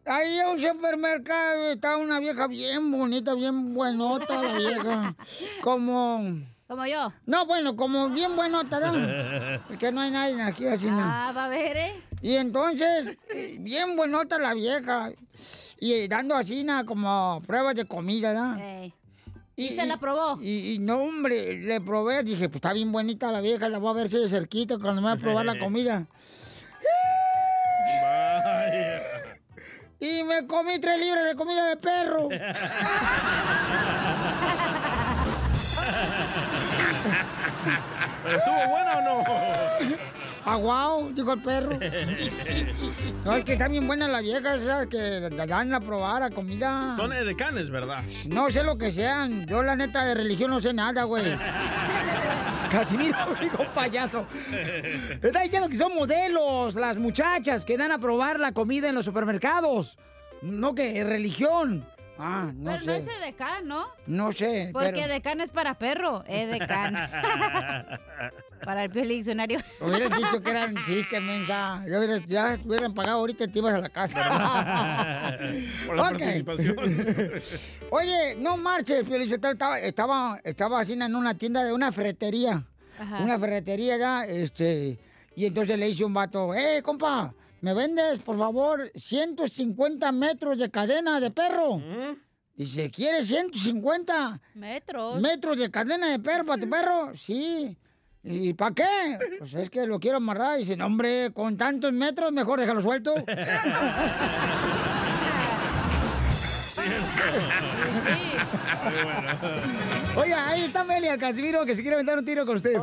Ahí 0.05 0.39
en 0.39 0.47
un 0.47 0.61
supermercado 0.61 1.71
está 1.71 1.97
una 1.97 2.19
vieja 2.19 2.47
bien 2.47 2.91
bonita, 2.91 3.33
bien 3.33 3.73
buenota 3.73 4.41
la 4.41 4.57
vieja. 4.57 5.15
Como... 5.61 6.54
Como 6.67 6.85
yo. 6.87 7.13
No, 7.27 7.45
bueno, 7.45 7.75
como 7.75 8.09
bien 8.09 8.35
buenota, 8.35 8.79
¿no? 8.79 9.59
Porque 9.67 9.91
no 9.91 10.01
hay 10.01 10.11
nadie 10.11 10.41
aquí 10.41 10.65
así, 10.65 10.89
¿no? 10.89 10.99
Ah, 10.99 11.31
va 11.35 11.45
a 11.45 11.49
ver, 11.49 11.77
¿eh? 11.77 11.95
Y 12.21 12.35
entonces, 12.35 13.17
eh, 13.33 13.57
bien 13.59 13.95
buenota 13.95 14.39
la 14.39 14.55
vieja. 14.55 15.11
Y 15.79 16.07
dando 16.07 16.35
así, 16.35 16.63
¿no? 16.63 16.83
como 16.85 17.41
pruebas 17.45 17.75
de 17.75 17.85
comida, 17.85 18.33
¿no? 18.33 18.57
Y 19.55 19.69
se 19.69 19.85
la 19.85 19.97
probó. 19.97 20.39
Y, 20.41 20.73
y 20.73 20.79
no, 20.79 20.97
hombre, 20.97 21.59
le 21.59 21.79
probé. 21.81 22.23
Dije, 22.23 22.49
pues 22.49 22.55
está 22.55 22.73
bien 22.73 22.91
bonita 22.91 23.31
la 23.31 23.41
vieja, 23.41 23.69
la 23.69 23.77
voy 23.77 23.91
a 23.91 23.93
ver 23.93 24.09
si 24.09 24.17
de 24.17 24.27
cerquita 24.27 24.79
cuando 24.79 25.01
me 25.01 25.07
va 25.07 25.13
a 25.13 25.17
probar 25.17 25.45
la 25.45 25.59
comida. 25.63 26.07
Y 29.99 30.23
me 30.23 30.45
comí 30.47 30.79
tres 30.79 30.99
libras 30.99 31.25
de 31.25 31.35
comida 31.35 31.67
de 31.67 31.77
perro. 31.77 32.27
¿Pero 38.23 38.37
estuvo 38.37 38.55
buena 38.69 38.97
o 38.97 39.01
no? 39.01 39.95
Aguau, 40.45 41.11
dijo 41.13 41.33
el 41.33 41.41
perro. 41.41 41.79
No, 43.23 43.35
es 43.35 43.43
que 43.43 43.53
está 43.53 43.67
bien 43.67 43.87
buena 43.87 44.07
la 44.07 44.21
vieja 44.21 44.55
esa 44.55 44.85
que 44.87 45.29
dan 45.31 45.73
a 45.73 45.79
probar 45.79 46.21
a 46.21 46.29
comida. 46.29 46.95
Son 46.95 47.11
edecanes, 47.11 47.71
¿verdad? 47.71 48.03
No 48.29 48.49
sé 48.51 48.63
lo 48.63 48.77
que 48.77 48.91
sean. 48.91 49.47
Yo, 49.47 49.63
la 49.63 49.75
neta, 49.75 50.05
de 50.05 50.13
religión 50.13 50.51
no 50.51 50.61
sé 50.61 50.73
nada, 50.73 51.03
güey. 51.03 51.23
Casimiro, 52.71 53.17
dijo 53.41 53.65
payaso. 53.73 54.27
Está 55.21 55.41
diciendo 55.41 55.67
que 55.69 55.77
son 55.77 55.95
modelos 55.95 56.75
las 56.75 56.97
muchachas 56.97 57.65
que 57.65 57.77
dan 57.77 57.91
a 57.91 57.97
probar 57.97 58.39
la 58.39 58.51
comida 58.51 58.89
en 58.89 58.95
los 58.95 59.05
supermercados. 59.05 59.97
No 60.41 60.75
que 60.75 61.03
religión. 61.03 61.87
Ah, 62.17 62.49
no 62.55 62.71
Pero 62.71 62.85
no 62.85 62.93
sé. 62.93 62.97
es 62.99 63.07
edecán, 63.21 63.67
¿no? 63.67 63.85
No 64.07 64.31
sé. 64.31 64.69
Porque 64.71 64.91
pero- 64.93 65.05
edecán 65.07 65.41
es 65.41 65.51
para 65.51 65.73
perro. 65.77 66.23
Edecán. 66.27 66.95
para 68.65 68.83
el 68.83 68.89
Piolín 68.89 69.17
diccionario. 69.17 69.59
Hubieras 69.81 70.17
dicho 70.17 70.41
que 70.41 70.49
eran 70.49 70.75
chistes, 70.85 71.21
mensa. 71.21 71.83
Ya 71.87 71.97
hubieras, 71.99 72.25
ya 72.25 72.57
hubieran 72.63 72.93
pagado 72.93 73.19
ahorita 73.19 73.43
y 73.43 73.47
te 73.49 73.59
ibas 73.59 73.75
a 73.75 73.79
la 73.79 73.89
casa. 73.89 75.37
Por 75.85 75.95
la 75.97 76.03
participación. 76.03 76.75
Oye, 77.91 78.35
no 78.39 78.57
marches, 78.57 79.07
Felicitero. 79.07 79.53
Estaba, 79.53 79.79
estaba, 79.79 80.39
estaba 80.43 80.79
así 80.79 80.93
en 80.93 81.15
una 81.15 81.37
tienda 81.37 81.63
de 81.63 81.73
una 81.73 81.91
ferretería. 81.91 82.63
Ajá. 82.97 83.23
Una 83.23 83.37
ferretería 83.37 83.97
ya, 83.97 84.25
este. 84.25 84.97
Y 85.35 85.45
entonces 85.45 85.77
le 85.77 85.87
dice 85.87 86.05
un 86.05 86.13
vato, 86.13 86.53
eh, 86.53 86.81
compa, 86.81 87.33
¿me 87.65 87.73
vendes, 87.73 88.19
por 88.19 88.37
favor, 88.37 88.91
150 88.95 90.11
metros 90.11 90.59
de 90.59 90.69
cadena 90.69 91.19
de 91.19 91.31
perro? 91.31 91.81
Dice, 92.53 92.91
¿quieres 92.91 93.25
150 93.27 94.39
Metros. 94.53 95.19
metros 95.19 95.57
de 95.57 95.71
cadena 95.71 96.11
de 96.11 96.19
perro 96.19 96.45
para 96.45 96.61
tu 96.61 96.69
perro? 96.69 97.17
Sí. 97.17 97.75
¿Y 98.23 98.53
para 98.53 98.75
qué? 98.75 99.17
Pues 99.39 99.55
es 99.55 99.71
que 99.71 99.87
lo 99.87 99.99
quiero 99.99 100.17
amarrar. 100.17 100.59
Dice, 100.59 100.77
no, 100.77 100.85
hombre, 100.85 101.31
con 101.33 101.57
tantos 101.57 101.91
metros, 101.91 102.31
mejor 102.31 102.59
déjalo 102.59 102.81
suelto. 102.81 103.15
Oye, 110.15 110.33
ahí 110.33 110.61
está 110.65 110.81
Amelia 110.81 111.17
Casimiro, 111.17 111.65
que 111.65 111.75
se 111.75 111.81
quiere 111.81 111.95
aventar 111.95 112.17
un 112.17 112.25
tiro 112.25 112.45
con 112.45 112.55
usted. 112.57 112.77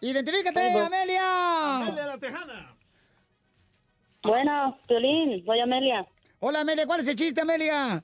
Identifícate, 0.00 0.60
Ahí 0.60 0.72
voy. 0.72 0.82
Amelia. 0.82 1.76
Amelia 1.76 2.06
la 2.06 2.18
Tejana. 2.18 2.77
Bueno, 4.22 4.78
Piolín, 4.86 5.44
soy 5.44 5.60
Amelia. 5.60 6.06
Hola, 6.40 6.60
Amelia, 6.60 6.86
¿cuál 6.86 7.00
es 7.00 7.08
el 7.08 7.16
chiste, 7.16 7.40
Amelia? 7.40 8.02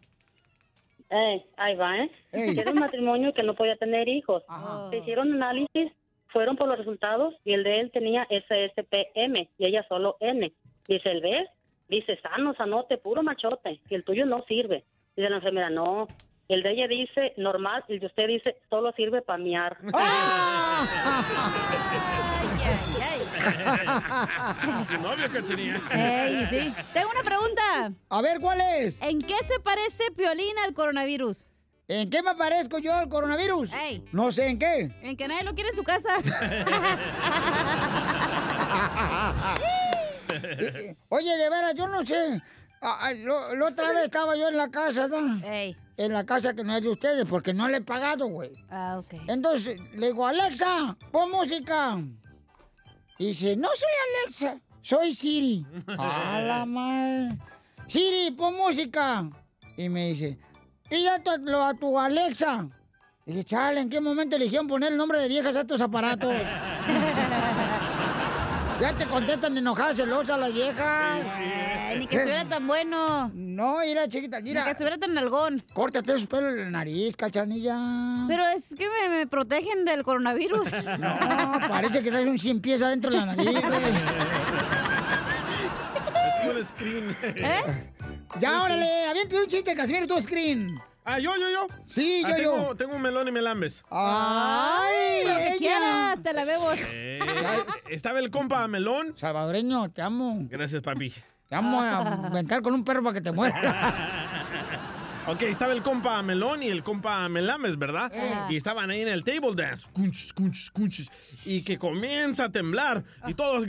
Eh, 1.10 1.44
ahí 1.56 1.76
va, 1.76 1.98
¿eh? 1.98 2.10
Ey. 2.32 2.58
Era 2.58 2.72
un 2.72 2.78
matrimonio 2.78 3.32
que 3.34 3.42
no 3.42 3.54
podía 3.54 3.76
tener 3.76 4.08
hijos. 4.08 4.42
Se 4.90 4.98
hicieron 4.98 5.32
análisis, 5.32 5.92
fueron 6.28 6.56
por 6.56 6.68
los 6.68 6.78
resultados 6.78 7.34
y 7.44 7.52
el 7.52 7.62
de 7.62 7.80
él 7.80 7.90
tenía 7.92 8.26
SSPM 8.30 9.48
y 9.58 9.66
ella 9.66 9.84
solo 9.88 10.16
N. 10.20 10.52
Dice, 10.88 11.10
¿el 11.10 11.20
ves? 11.20 11.48
Dice, 11.88 12.18
sano, 12.20 12.54
sanote, 12.54 12.98
puro 12.98 13.22
machote. 13.22 13.80
Y 13.88 13.94
el 13.94 14.04
tuyo 14.04 14.24
no 14.26 14.44
sirve. 14.48 14.84
Dice 15.16 15.30
la 15.30 15.36
enfermera, 15.36 15.70
no. 15.70 16.08
El 16.48 16.62
de 16.62 16.70
ella 16.72 16.86
dice 16.88 17.32
normal 17.38 17.84
y 17.88 17.94
el 17.94 18.00
de 18.00 18.06
usted 18.06 18.26
dice 18.28 18.56
solo 18.68 18.92
sirve 18.92 19.22
para 19.22 19.38
miar. 19.38 19.78
Tu 24.88 24.98
novio, 25.00 25.30
cachanilla. 25.30 25.80
Ey, 25.92 26.46
sí. 26.46 26.74
Tengo 26.92 27.08
una 27.10 27.22
pregunta. 27.22 27.92
A 28.08 28.22
ver, 28.22 28.40
¿cuál 28.40 28.60
es? 28.60 29.00
¿En 29.02 29.20
qué 29.20 29.36
se 29.44 29.60
parece 29.60 30.04
Piolín 30.16 30.56
al 30.64 30.74
coronavirus? 30.74 31.46
¿En 31.88 32.08
qué 32.08 32.22
me 32.22 32.34
parezco 32.34 32.78
yo 32.78 32.94
al 32.94 33.08
coronavirus? 33.08 33.70
Ey. 33.74 34.04
No 34.12 34.30
sé 34.32 34.48
en 34.48 34.58
qué. 34.58 34.90
En 35.02 35.16
que 35.16 35.28
nadie 35.28 35.44
lo 35.44 35.54
quiere 35.54 35.70
en 35.70 35.76
su 35.76 35.82
casa. 35.84 36.16
Oye, 41.08 41.36
de 41.36 41.50
veras, 41.50 41.74
yo 41.74 41.86
no 41.88 42.04
sé. 42.06 42.40
Ah, 42.80 42.98
ah, 43.00 43.12
lo- 43.14 43.54
La 43.54 43.66
otra 43.66 43.88
vez 43.92 44.04
estaba 44.04 44.36
yo 44.36 44.48
en 44.48 44.56
la 44.56 44.70
casa, 44.70 45.08
¿no? 45.08 45.40
En 45.96 46.12
la 46.12 46.26
casa 46.26 46.54
que 46.54 46.64
no 46.64 46.74
es 46.76 46.82
de 46.82 46.88
ustedes, 46.88 47.28
porque 47.28 47.54
no 47.54 47.68
le 47.68 47.76
he 47.78 47.80
pagado, 47.80 48.26
güey. 48.26 48.50
Ah, 48.68 48.98
ok. 48.98 49.14
Entonces 49.28 49.80
le 49.94 50.08
digo, 50.08 50.26
Alexa, 50.26 50.96
pon 51.12 51.30
música. 51.30 51.98
Y 53.18 53.26
dice, 53.28 53.56
no 53.56 53.68
soy 53.74 53.90
Alexa, 54.24 54.60
soy 54.82 55.14
Siri. 55.14 55.64
A 55.98 56.40
la 56.40 56.66
madre. 56.66 57.38
Siri, 57.86 58.32
pon 58.32 58.56
música. 58.56 59.30
Y 59.76 59.88
me 59.88 60.08
dice, 60.08 60.38
pídatelo 60.88 61.62
a 61.62 61.74
tu 61.74 61.98
Alexa. 61.98 62.66
Y 63.26 63.32
dije, 63.32 63.44
chale, 63.44 63.80
¿en 63.80 63.88
qué 63.88 64.00
momento 64.00 64.36
eligieron 64.36 64.66
poner 64.66 64.92
el 64.92 64.98
nombre 64.98 65.20
de 65.20 65.28
viejas 65.28 65.54
a 65.56 65.60
estos 65.60 65.80
aparatos? 65.80 66.34
ya 68.80 68.92
te 68.92 69.04
contestan 69.06 69.56
enojadas, 69.56 69.96
celosas 69.96 70.38
las 70.38 70.52
viejas. 70.52 71.24
Ay, 71.36 71.98
ni 71.98 72.06
que 72.06 72.16
estuviera 72.16 72.44
tan 72.48 72.66
bueno. 72.66 73.30
No, 73.34 73.78
mira, 73.80 74.08
chiquita, 74.08 74.40
mira. 74.40 74.60
Ni 74.60 74.64
que 74.64 74.70
estuviera 74.72 74.98
tan 74.98 75.16
algón. 75.16 75.62
Córtate 75.72 76.14
esos 76.14 76.26
pelos 76.26 76.54
en 76.54 76.64
la 76.64 76.70
nariz, 76.70 77.16
cachanilla. 77.16 77.78
Pero 78.28 78.46
es 78.48 78.74
que 78.76 78.86
me, 78.88 79.18
me 79.18 79.26
protegen 79.26 79.84
del 79.84 80.02
coronavirus. 80.02 80.68
No, 81.04 81.58
parece 81.68 82.02
que 82.02 82.10
traes 82.10 82.26
un 82.28 82.38
cien 82.38 82.60
pies 82.60 82.82
adentro 82.82 83.10
de 83.10 83.16
la 83.16 83.26
nariz, 83.26 83.46
güey. 83.46 83.62
Es 86.44 86.50
un 86.50 86.64
screen. 86.64 87.16
¿Eh? 87.22 87.92
Ya, 88.38 88.62
órale, 88.62 89.06
aviente 89.06 89.40
un 89.40 89.46
chiste, 89.46 89.74
Casimiro, 89.74 90.06
tu 90.06 90.20
screen. 90.20 90.78
Ah, 91.04 91.18
yo, 91.18 91.32
yo, 91.36 91.50
yo. 91.50 91.66
Sí, 91.84 92.22
Ah, 92.24 92.30
yo, 92.30 92.36
tengo, 92.36 92.56
yo. 92.68 92.74
tengo 92.76 92.96
un 92.96 93.02
melón 93.02 93.28
y 93.28 93.30
melambes. 93.30 93.82
Ay, 93.90 95.24
lo 95.26 95.36
que 95.36 95.48
ella. 95.48 95.58
quieras, 95.58 96.22
te 96.22 96.32
la 96.32 96.44
bebo. 96.44 96.70
Eh, 96.88 97.18
estaba 97.90 98.18
el 98.20 98.30
compa 98.30 98.66
melón. 98.68 99.14
Salvadoreño, 99.16 99.90
te 99.90 100.00
amo. 100.02 100.38
Gracias, 100.48 100.80
papi. 100.82 101.12
Te 101.48 101.54
amo 101.56 101.82
a 101.82 101.98
aventar 102.26 102.62
con 102.62 102.72
un 102.72 102.84
perro 102.84 103.02
para 103.02 103.14
que 103.14 103.20
te 103.20 103.32
muera. 103.32 103.94
Ok, 105.26 105.40
estaba 105.40 105.72
el 105.72 105.82
compa 105.82 106.22
Melón 106.22 106.62
y 106.62 106.66
el 106.68 106.82
compa 106.82 107.26
Melambes, 107.30 107.78
¿verdad? 107.78 108.12
Eh. 108.14 108.34
Y 108.50 108.56
estaban 108.56 108.90
ahí 108.90 109.00
en 109.00 109.08
el 109.08 109.24
table 109.24 109.54
dance. 109.54 109.86
Cunchis, 109.90 110.34
cunchis, 110.34 110.70
cunchis. 110.70 111.10
Y 111.46 111.62
que 111.64 111.78
comienza 111.78 112.44
a 112.44 112.52
temblar. 112.52 113.02
Y 113.26 113.32
todos 113.32 113.64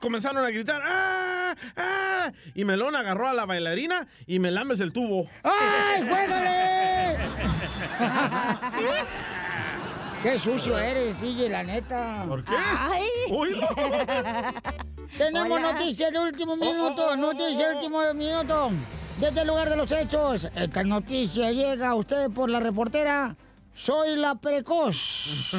comenzaron 0.00 0.44
a 0.44 0.50
gritar. 0.50 0.80
¡Ah! 0.84 1.52
¡Ah! 1.76 2.30
Y 2.54 2.64
Melón 2.64 2.94
agarró 2.94 3.26
a 3.26 3.32
la 3.32 3.44
bailarina 3.44 4.06
y 4.24 4.38
Melambes 4.38 4.78
el 4.78 4.92
tubo. 4.92 5.28
¡Ay, 5.42 6.06
juégale! 6.06 6.79
¡Qué 10.22 10.38
sucio 10.38 10.78
eres, 10.78 11.18
DJ, 11.20 11.48
la 11.48 11.62
neta! 11.62 12.24
¿Por 12.28 12.44
qué? 12.44 12.52
¡Ay! 12.56 13.02
Oílo. 13.30 13.66
Tenemos 15.16 15.58
Hola. 15.60 15.72
noticias 15.72 16.12
de 16.12 16.18
último 16.18 16.52
Oh, 16.52 16.56
minuto, 16.56 17.16
noticias 17.16 17.68
de 17.70 17.74
último 17.76 18.14
minuto. 18.14 18.70
Desde 19.18 19.40
el 19.42 19.48
lugar 19.48 19.68
de 19.70 19.76
los 19.76 19.90
hechos, 19.92 20.48
esta 20.54 20.82
noticia 20.82 21.50
llega 21.52 21.88
a 21.90 21.94
usted 21.94 22.30
por 22.30 22.50
la 22.50 22.60
reportera 22.60 23.34
Soy 23.74 24.16
la 24.16 24.34
Precoz. 24.34 24.96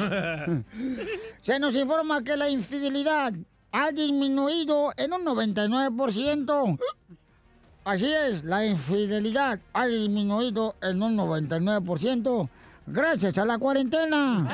Se 1.42 1.58
nos 1.58 1.74
informa 1.74 2.22
que 2.22 2.36
la 2.36 2.48
infidelidad 2.48 3.32
ha 3.72 3.90
disminuido 3.90 4.92
en 4.96 5.12
un 5.12 5.24
99%. 5.24 6.78
Así 7.84 8.12
es, 8.12 8.44
la 8.44 8.64
infidelidad 8.64 9.58
ha 9.72 9.86
disminuido 9.86 10.76
en 10.80 11.02
un 11.02 11.16
99% 11.16 12.48
gracias 12.86 13.38
a 13.38 13.44
la 13.44 13.58
cuarentena. 13.58 14.48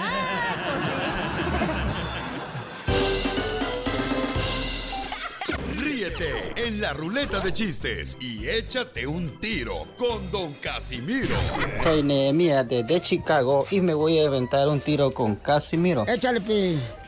Ríete 5.78 6.54
en 6.66 6.80
la 6.80 6.94
ruleta 6.94 7.40
de 7.40 7.52
chistes 7.52 8.16
y 8.18 8.48
échate 8.48 9.06
un 9.06 9.38
tiro 9.40 9.74
con 9.98 10.30
Don 10.30 10.50
Casimiro. 10.62 11.36
Soy 11.82 12.02
Nehemia 12.02 12.64
desde 12.64 13.02
Chicago 13.02 13.66
y 13.70 13.82
me 13.82 13.92
voy 13.92 14.20
a 14.20 14.26
aventar 14.26 14.68
un 14.68 14.80
tiro 14.80 15.12
con 15.12 15.36
Casimiro. 15.36 16.06
Échale, 16.08 16.40
pi. 16.40 16.78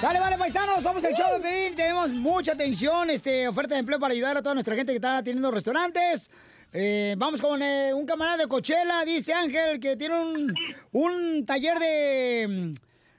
Dale, 0.00 0.18
vale, 0.18 0.36
paisanos, 0.36 0.82
somos 0.82 1.02
el 1.04 1.14
show 1.14 1.32
de 1.34 1.40
Pelín. 1.40 1.74
Tenemos 1.74 2.10
mucha 2.10 2.52
atención, 2.52 3.08
este, 3.10 3.48
oferta 3.48 3.74
de 3.74 3.80
empleo 3.80 3.98
para 3.98 4.12
ayudar 4.12 4.36
a 4.36 4.42
toda 4.42 4.54
nuestra 4.54 4.74
gente 4.74 4.92
que 4.92 4.96
está 4.96 5.22
teniendo 5.22 5.50
restaurantes. 5.50 6.30
Eh, 6.72 7.14
vamos 7.16 7.40
con 7.40 7.62
eh, 7.62 7.94
un 7.94 8.04
camarada 8.04 8.38
de 8.38 8.46
Cochela, 8.48 9.04
dice 9.04 9.32
Ángel, 9.32 9.80
que 9.80 9.96
tiene 9.96 10.20
un, 10.20 10.54
un 10.92 11.46
taller 11.46 11.78
de, 11.78 12.74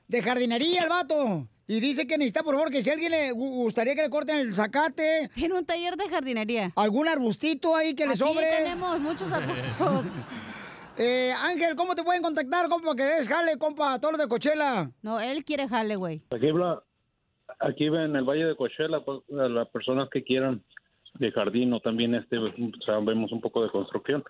de 0.08 0.22
jardinería, 0.22 0.84
el 0.84 0.90
vato. 0.90 1.48
Y 1.68 1.80
dice 1.80 2.06
que 2.06 2.18
necesita, 2.20 2.44
por 2.44 2.54
favor, 2.54 2.70
que 2.70 2.84
si 2.84 2.92
a 2.92 2.94
alguien 2.94 3.12
le 3.12 3.32
gu- 3.32 3.56
gustaría 3.64 3.96
que 3.96 4.04
le 4.04 4.10
corten 4.12 4.38
el 4.38 4.54
zacate. 4.54 5.32
Tiene 5.34 5.56
un 5.56 5.66
taller 5.66 5.96
de 5.96 6.08
jardinería. 6.10 6.72
¿Algún 6.76 7.08
arbustito 7.08 7.76
ahí 7.76 7.96
que 7.96 8.04
le 8.06 8.12
Aquí 8.12 8.20
sobre? 8.20 8.46
tenemos 8.52 9.00
muchos 9.00 9.32
arbustos. 9.32 10.06
Eh, 10.98 11.34
Ángel, 11.34 11.76
¿cómo 11.76 11.94
te 11.94 12.04
pueden 12.04 12.22
contactar, 12.22 12.70
compa? 12.70 12.96
Que 12.96 13.04
eres 13.04 13.28
jale, 13.28 13.58
compa, 13.58 14.00
todos 14.00 14.14
los 14.14 14.22
de 14.22 14.30
Cochela. 14.30 14.90
No, 15.02 15.20
él 15.20 15.44
quiere 15.44 15.68
jale, 15.68 15.98
güey. 15.98 16.22
Aquí, 17.60 17.86
en 17.86 18.16
el 18.16 18.24
Valle 18.24 18.46
de 18.46 18.56
Coachella, 18.56 19.02
pues, 19.02 19.20
a 19.32 19.50
las 19.50 19.68
personas 19.70 20.10
que 20.10 20.24
quieran 20.24 20.64
de 21.16 21.32
jardín 21.32 21.74
o 21.74 21.80
también 21.80 22.14
este, 22.16 22.40
pues, 22.40 22.54
sabemos 22.86 23.32
un 23.32 23.42
poco 23.42 23.64
de 23.64 23.70
construcción, 23.70 24.24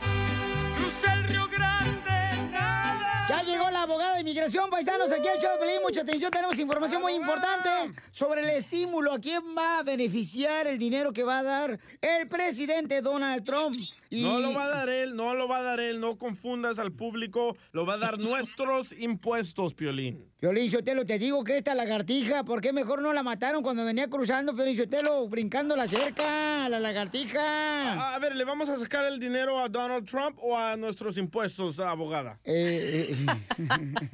De 4.17 4.23
inmigración, 4.23 4.71
paisanos, 4.71 5.11
aquí 5.13 5.29
al 5.29 5.39
show 5.39 5.51
de. 5.61 5.81
Mucha 5.81 6.01
atención, 6.01 6.31
tenemos 6.31 6.59
información 6.59 7.03
muy 7.03 7.13
importante 7.15 7.69
sobre 8.11 8.43
el 8.43 8.49
estímulo. 8.51 9.13
¿A 9.13 9.19
quién 9.21 9.43
va 9.57 9.79
a 9.79 9.83
beneficiar 9.83 10.67
el 10.67 10.79
dinero 10.79 11.13
que 11.13 11.23
va 11.23 11.39
a 11.41 11.43
dar 11.43 11.79
el 12.01 12.27
presidente 12.29 13.01
Donald 13.03 13.45
Trump? 13.45 13.77
Y- 14.09 14.23
No 14.23 14.39
lo 14.41 14.55
va 14.55 14.67
a 14.67 14.69
dar 14.69 14.89
él, 14.89 15.15
no 15.17 15.35
lo 15.35 15.49
va 15.49 15.59
a 15.59 15.63
dar 15.63 15.81
él, 15.81 16.01
no 16.01 16.17
confundas 16.17 16.79
al 16.79 16.93
público, 16.93 17.57
lo 17.73 17.85
va 17.85 17.95
a 17.95 17.99
dar 17.99 18.19
nuestros 18.19 18.93
impuestos, 18.93 19.75
Piolín. 19.75 20.25
Piolín 20.39 20.71
Sotelo, 20.71 21.05
te 21.05 21.19
digo 21.19 21.43
que 21.45 21.57
esta 21.59 21.75
lagartija, 21.75 22.45
¿por 22.45 22.61
qué 22.61 22.73
mejor 22.73 23.03
no 23.03 23.13
la 23.13 23.23
mataron 23.23 23.63
cuando 23.63 23.85
venía 23.85 24.09
cruzando, 24.09 24.55
Piolín 24.55 24.77
Sotelo, 24.77 25.27
brincando 25.29 25.75
la 25.77 25.89
cerca, 25.89 26.69
la 26.69 26.79
lagartija? 26.79 27.93
A, 27.95 28.15
a 28.15 28.19
ver, 28.21 28.37
¿le 28.37 28.45
vamos 28.45 28.69
a 28.69 28.77
sacar 28.77 29.05
el 29.07 29.19
dinero 29.19 29.59
a 29.59 29.69
Donald 29.69 30.09
Trump 30.09 30.39
o 30.41 30.57
a 30.57 30.77
nuestros 30.77 31.19
impuestos, 31.19 31.79
abogada? 31.81 32.39
Eh, 32.45 33.15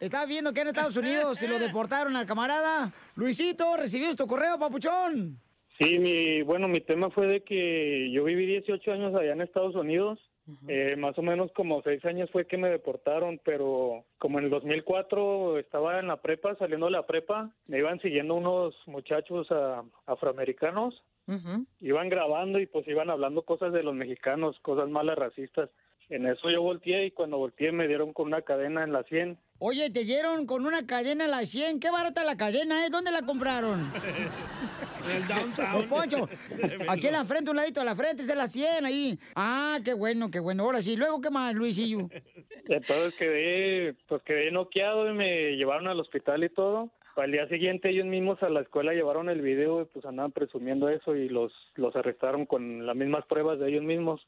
Está 0.00 0.26
viendo 0.26 0.52
que 0.52 0.60
en 0.60 0.68
Estados 0.68 0.96
Unidos 0.96 1.38
se 1.38 1.48
lo 1.48 1.58
deportaron 1.58 2.16
al 2.16 2.26
camarada. 2.26 2.92
Luisito, 3.14 3.76
¿recibimos 3.76 4.16
tu 4.16 4.26
correo, 4.26 4.58
papuchón? 4.58 5.40
Sí, 5.78 5.98
mi, 5.98 6.42
bueno, 6.42 6.68
mi 6.68 6.80
tema 6.80 7.10
fue 7.10 7.26
de 7.26 7.42
que 7.42 8.10
yo 8.12 8.24
viví 8.24 8.46
18 8.46 8.92
años 8.92 9.14
allá 9.14 9.32
en 9.32 9.40
Estados 9.42 9.74
Unidos. 9.74 10.18
Eh, 10.66 10.96
más 10.96 11.18
o 11.18 11.22
menos 11.22 11.52
como 11.52 11.82
seis 11.82 12.02
años 12.06 12.30
fue 12.30 12.46
que 12.46 12.56
me 12.56 12.70
deportaron, 12.70 13.38
pero 13.44 14.04
como 14.18 14.38
en 14.38 14.46
el 14.46 14.50
2004 14.50 15.58
estaba 15.58 15.98
en 16.00 16.08
la 16.08 16.22
prepa, 16.22 16.56
saliendo 16.56 16.86
de 16.86 16.92
la 16.92 17.06
prepa, 17.06 17.50
me 17.66 17.78
iban 17.78 18.00
siguiendo 18.00 18.34
unos 18.34 18.74
muchachos 18.86 19.46
ah, 19.50 19.82
afroamericanos, 20.06 21.02
iban 21.80 22.08
grabando 22.08 22.58
y 22.58 22.66
pues 22.66 22.88
iban 22.88 23.10
hablando 23.10 23.42
cosas 23.42 23.74
de 23.74 23.82
los 23.82 23.94
mexicanos, 23.94 24.58
cosas 24.60 24.88
malas 24.88 25.18
racistas. 25.18 25.68
En 26.08 26.26
eso 26.26 26.48
yo 26.50 26.62
volteé 26.62 27.04
y 27.06 27.10
cuando 27.10 27.36
volteé 27.36 27.70
me 27.70 27.86
dieron 27.86 28.14
con 28.14 28.28
una 28.28 28.40
cadena 28.40 28.82
en 28.82 28.92
la 28.92 29.02
100. 29.02 29.36
Oye, 29.60 29.90
te 29.90 30.04
dieron 30.04 30.46
con 30.46 30.66
una 30.66 30.86
cadena 30.86 31.24
a 31.24 31.28
la 31.28 31.44
100. 31.44 31.80
Qué 31.80 31.90
barata 31.90 32.22
la 32.22 32.36
cadena, 32.36 32.86
¿eh? 32.86 32.90
¿Dónde 32.90 33.10
la 33.10 33.22
compraron? 33.22 33.90
El 35.12 35.26
downtown. 35.26 35.72
Don 35.72 35.88
Poncho, 35.88 36.28
aquí 36.88 37.06
en 37.06 37.12
la 37.12 37.24
frente, 37.24 37.50
un 37.50 37.56
ladito 37.56 37.80
de 37.80 37.86
la 37.86 37.96
frente, 37.96 38.22
es 38.22 38.28
de 38.28 38.36
la 38.36 38.46
100 38.46 38.84
ahí. 38.84 39.18
Ah, 39.34 39.78
qué 39.84 39.94
bueno, 39.94 40.30
qué 40.30 40.38
bueno. 40.38 40.62
Ahora 40.62 40.80
sí, 40.80 40.96
luego, 40.96 41.20
¿qué 41.20 41.30
más, 41.30 41.54
Luisillo? 41.54 42.08
Entonces 42.68 43.16
quedé, 43.16 43.94
pues 44.06 44.22
quedé 44.22 44.52
noqueado 44.52 45.10
y 45.10 45.14
me 45.14 45.56
llevaron 45.56 45.88
al 45.88 45.98
hospital 45.98 46.44
y 46.44 46.50
todo. 46.50 46.90
Al 47.18 47.32
día 47.32 47.48
siguiente 47.48 47.90
ellos 47.90 48.06
mismos 48.06 48.42
a 48.42 48.48
la 48.48 48.60
escuela 48.60 48.92
llevaron 48.92 49.28
el 49.28 49.42
video 49.42 49.82
y 49.82 49.84
pues 49.86 50.04
andaban 50.04 50.32
presumiendo 50.32 50.88
eso 50.88 51.16
y 51.16 51.28
los 51.28 51.52
los 51.74 51.94
arrestaron 51.96 52.46
con 52.46 52.86
las 52.86 52.96
mismas 52.96 53.24
pruebas 53.26 53.58
de 53.58 53.68
ellos 53.68 53.82
mismos. 53.82 54.26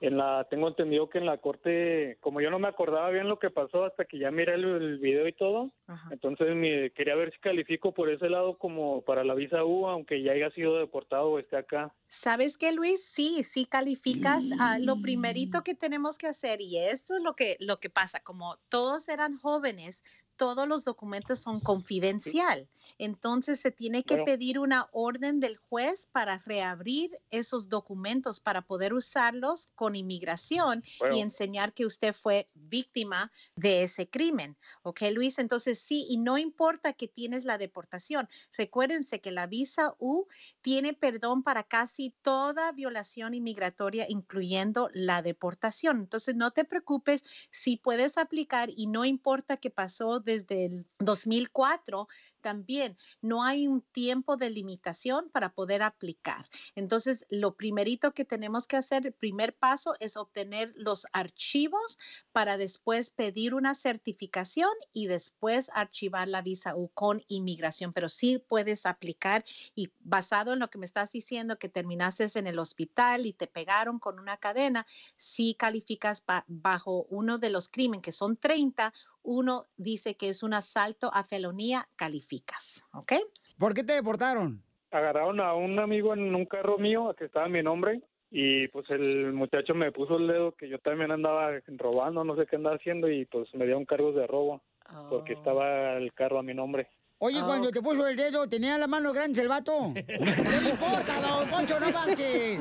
En 0.00 0.16
la 0.16 0.46
tengo 0.50 0.68
entendido 0.68 1.08
que 1.08 1.18
en 1.18 1.26
la 1.26 1.38
corte, 1.38 2.16
como 2.20 2.40
yo 2.40 2.50
no 2.50 2.58
me 2.58 2.68
acordaba 2.68 3.10
bien 3.10 3.28
lo 3.28 3.38
que 3.38 3.50
pasó 3.50 3.84
hasta 3.84 4.04
que 4.04 4.18
ya 4.18 4.30
miré 4.30 4.54
el, 4.54 4.64
el 4.64 4.98
video 4.98 5.26
y 5.26 5.32
todo, 5.32 5.70
entonces 6.10 6.54
me 6.54 6.90
quería 6.90 7.14
ver 7.14 7.32
si 7.32 7.38
califico 7.38 7.92
por 7.92 8.10
ese 8.10 8.28
lado 8.28 8.58
como 8.58 9.02
para 9.02 9.24
la 9.24 9.34
visa 9.34 9.64
U, 9.64 9.86
aunque 9.86 10.22
ya 10.22 10.32
haya 10.32 10.50
sido 10.50 10.78
deportado 10.78 11.30
o 11.30 11.38
esté 11.38 11.56
acá. 11.56 11.92
¿Sabes 12.08 12.56
qué, 12.56 12.72
Luis? 12.72 13.04
Sí, 13.04 13.44
sí 13.44 13.66
calificas. 13.66 14.44
Lo 14.80 15.00
primerito 15.00 15.62
que 15.62 15.74
tenemos 15.74 16.18
que 16.18 16.26
hacer, 16.26 16.60
y 16.60 16.78
esto 16.78 17.16
es 17.16 17.22
lo 17.22 17.34
que, 17.34 17.56
lo 17.60 17.78
que 17.78 17.90
pasa, 17.90 18.20
como 18.20 18.56
todos 18.68 19.08
eran 19.08 19.36
jóvenes, 19.36 20.02
todos 20.38 20.66
los 20.66 20.84
documentos 20.84 21.40
son 21.40 21.60
confidencial. 21.60 22.70
Entonces 22.96 23.60
se 23.60 23.70
tiene 23.70 24.04
que 24.04 24.14
Bueno. 24.14 24.24
pedir 24.24 24.58
una 24.58 24.88
orden 24.92 25.40
del 25.40 25.58
juez 25.58 26.06
para 26.06 26.38
reabrir 26.38 27.10
esos 27.30 27.68
documentos 27.68 28.40
para 28.40 28.62
poder 28.62 28.94
usarlos 28.94 29.68
con 29.74 29.94
inmigración 29.96 30.82
Bueno. 31.00 31.16
y 31.16 31.20
enseñar 31.20 31.74
que 31.74 31.84
usted 31.84 32.14
fue 32.14 32.46
víctima 32.54 33.30
de 33.56 33.82
ese 33.82 34.08
crimen. 34.08 34.56
¿Ok, 34.82 35.02
Luis? 35.12 35.38
Entonces 35.38 35.78
sí, 35.80 36.06
y 36.08 36.16
no 36.18 36.38
importa 36.38 36.94
que 36.94 37.08
tienes 37.08 37.44
la 37.44 37.58
deportación. 37.58 38.28
Recuérdense 38.56 39.20
que 39.20 39.32
la 39.32 39.46
visa 39.46 39.94
U 39.98 40.26
tiene 40.62 40.94
perdón 40.94 41.42
para 41.42 41.64
casi 41.64 42.14
toda 42.22 42.72
violación 42.72 43.34
inmigratoria, 43.34 44.06
incluyendo 44.08 44.88
la 44.94 45.20
deportación. 45.22 45.98
Entonces, 46.00 46.36
no 46.36 46.52
te 46.52 46.64
preocupes 46.64 47.24
si 47.50 47.76
puedes 47.76 48.18
aplicar 48.18 48.70
y 48.76 48.86
no 48.86 49.04
importa 49.04 49.56
que 49.56 49.70
pasó 49.70 50.20
desde 50.28 50.66
el 50.66 50.86
2004, 50.98 52.06
también 52.42 52.96
no 53.22 53.42
hay 53.44 53.66
un 53.66 53.80
tiempo 53.80 54.36
de 54.36 54.50
limitación 54.50 55.30
para 55.30 55.54
poder 55.54 55.82
aplicar. 55.82 56.44
Entonces, 56.74 57.24
lo 57.30 57.56
primerito 57.56 58.12
que 58.12 58.26
tenemos 58.26 58.66
que 58.66 58.76
hacer, 58.76 59.06
el 59.06 59.14
primer 59.14 59.56
paso 59.56 59.94
es 60.00 60.16
obtener 60.18 60.72
los 60.76 61.06
archivos 61.14 61.98
para 62.30 62.58
después 62.58 63.08
pedir 63.10 63.54
una 63.54 63.74
certificación 63.74 64.70
y 64.92 65.06
después 65.06 65.70
archivar 65.74 66.28
la 66.28 66.42
visa 66.42 66.76
U 66.76 66.88
con 66.92 67.22
inmigración. 67.28 67.92
Pero 67.94 68.08
sí 68.10 68.38
puedes 68.38 68.84
aplicar 68.84 69.44
y 69.74 69.92
basado 70.00 70.52
en 70.52 70.58
lo 70.58 70.68
que 70.68 70.78
me 70.78 70.84
estás 70.86 71.10
diciendo 71.10 71.58
que 71.58 71.68
terminaste 71.70 72.18
en 72.34 72.46
el 72.46 72.58
hospital 72.58 73.26
y 73.26 73.32
te 73.32 73.46
pegaron 73.46 73.98
con 73.98 74.18
una 74.18 74.36
cadena, 74.36 74.86
sí 75.16 75.54
calificas 75.58 76.24
ba- 76.26 76.44
bajo 76.48 77.06
uno 77.10 77.38
de 77.38 77.50
los 77.50 77.68
crímenes 77.68 78.02
que 78.02 78.12
son 78.12 78.36
30, 78.36 78.92
uno 79.28 79.66
dice 79.76 80.16
que 80.16 80.30
es 80.30 80.42
un 80.42 80.54
asalto 80.54 81.10
a 81.12 81.22
felonía, 81.22 81.86
calificas, 81.96 82.86
¿ok? 82.94 83.12
¿Por 83.58 83.74
qué 83.74 83.84
te 83.84 83.92
deportaron? 83.92 84.62
Agarraron 84.90 85.38
a 85.40 85.52
un 85.52 85.78
amigo 85.78 86.14
en 86.14 86.34
un 86.34 86.46
carro 86.46 86.78
mío, 86.78 87.14
que 87.14 87.26
estaba 87.26 87.46
mi 87.46 87.62
nombre, 87.62 88.00
y 88.30 88.68
pues 88.68 88.88
el 88.88 89.34
muchacho 89.34 89.74
me 89.74 89.92
puso 89.92 90.16
el 90.16 90.28
dedo 90.28 90.52
que 90.52 90.70
yo 90.70 90.78
también 90.78 91.10
andaba 91.10 91.50
robando, 91.76 92.24
no 92.24 92.36
sé 92.36 92.46
qué 92.46 92.56
andaba 92.56 92.76
haciendo, 92.76 93.10
y 93.10 93.26
pues 93.26 93.54
me 93.54 93.66
dieron 93.66 93.84
cargos 93.84 94.14
de 94.14 94.26
robo, 94.26 94.62
porque 95.10 95.34
estaba 95.34 95.98
el 95.98 96.14
carro 96.14 96.38
a 96.38 96.42
mi 96.42 96.54
nombre. 96.54 96.88
Oye, 97.20 97.40
cuando 97.42 97.72
te 97.72 97.82
puso 97.82 98.06
el 98.06 98.16
dedo, 98.16 98.48
¿tenía 98.48 98.78
la 98.78 98.86
mano 98.86 99.12
grande 99.12 99.40
el 99.42 99.48
vato? 99.48 99.92
¿Qué 99.94 100.04
me 100.18 100.70
importa, 100.70 101.20
don 101.20 101.48
Poncho? 101.50 101.80
No 101.80 101.90
marche. 101.90 102.58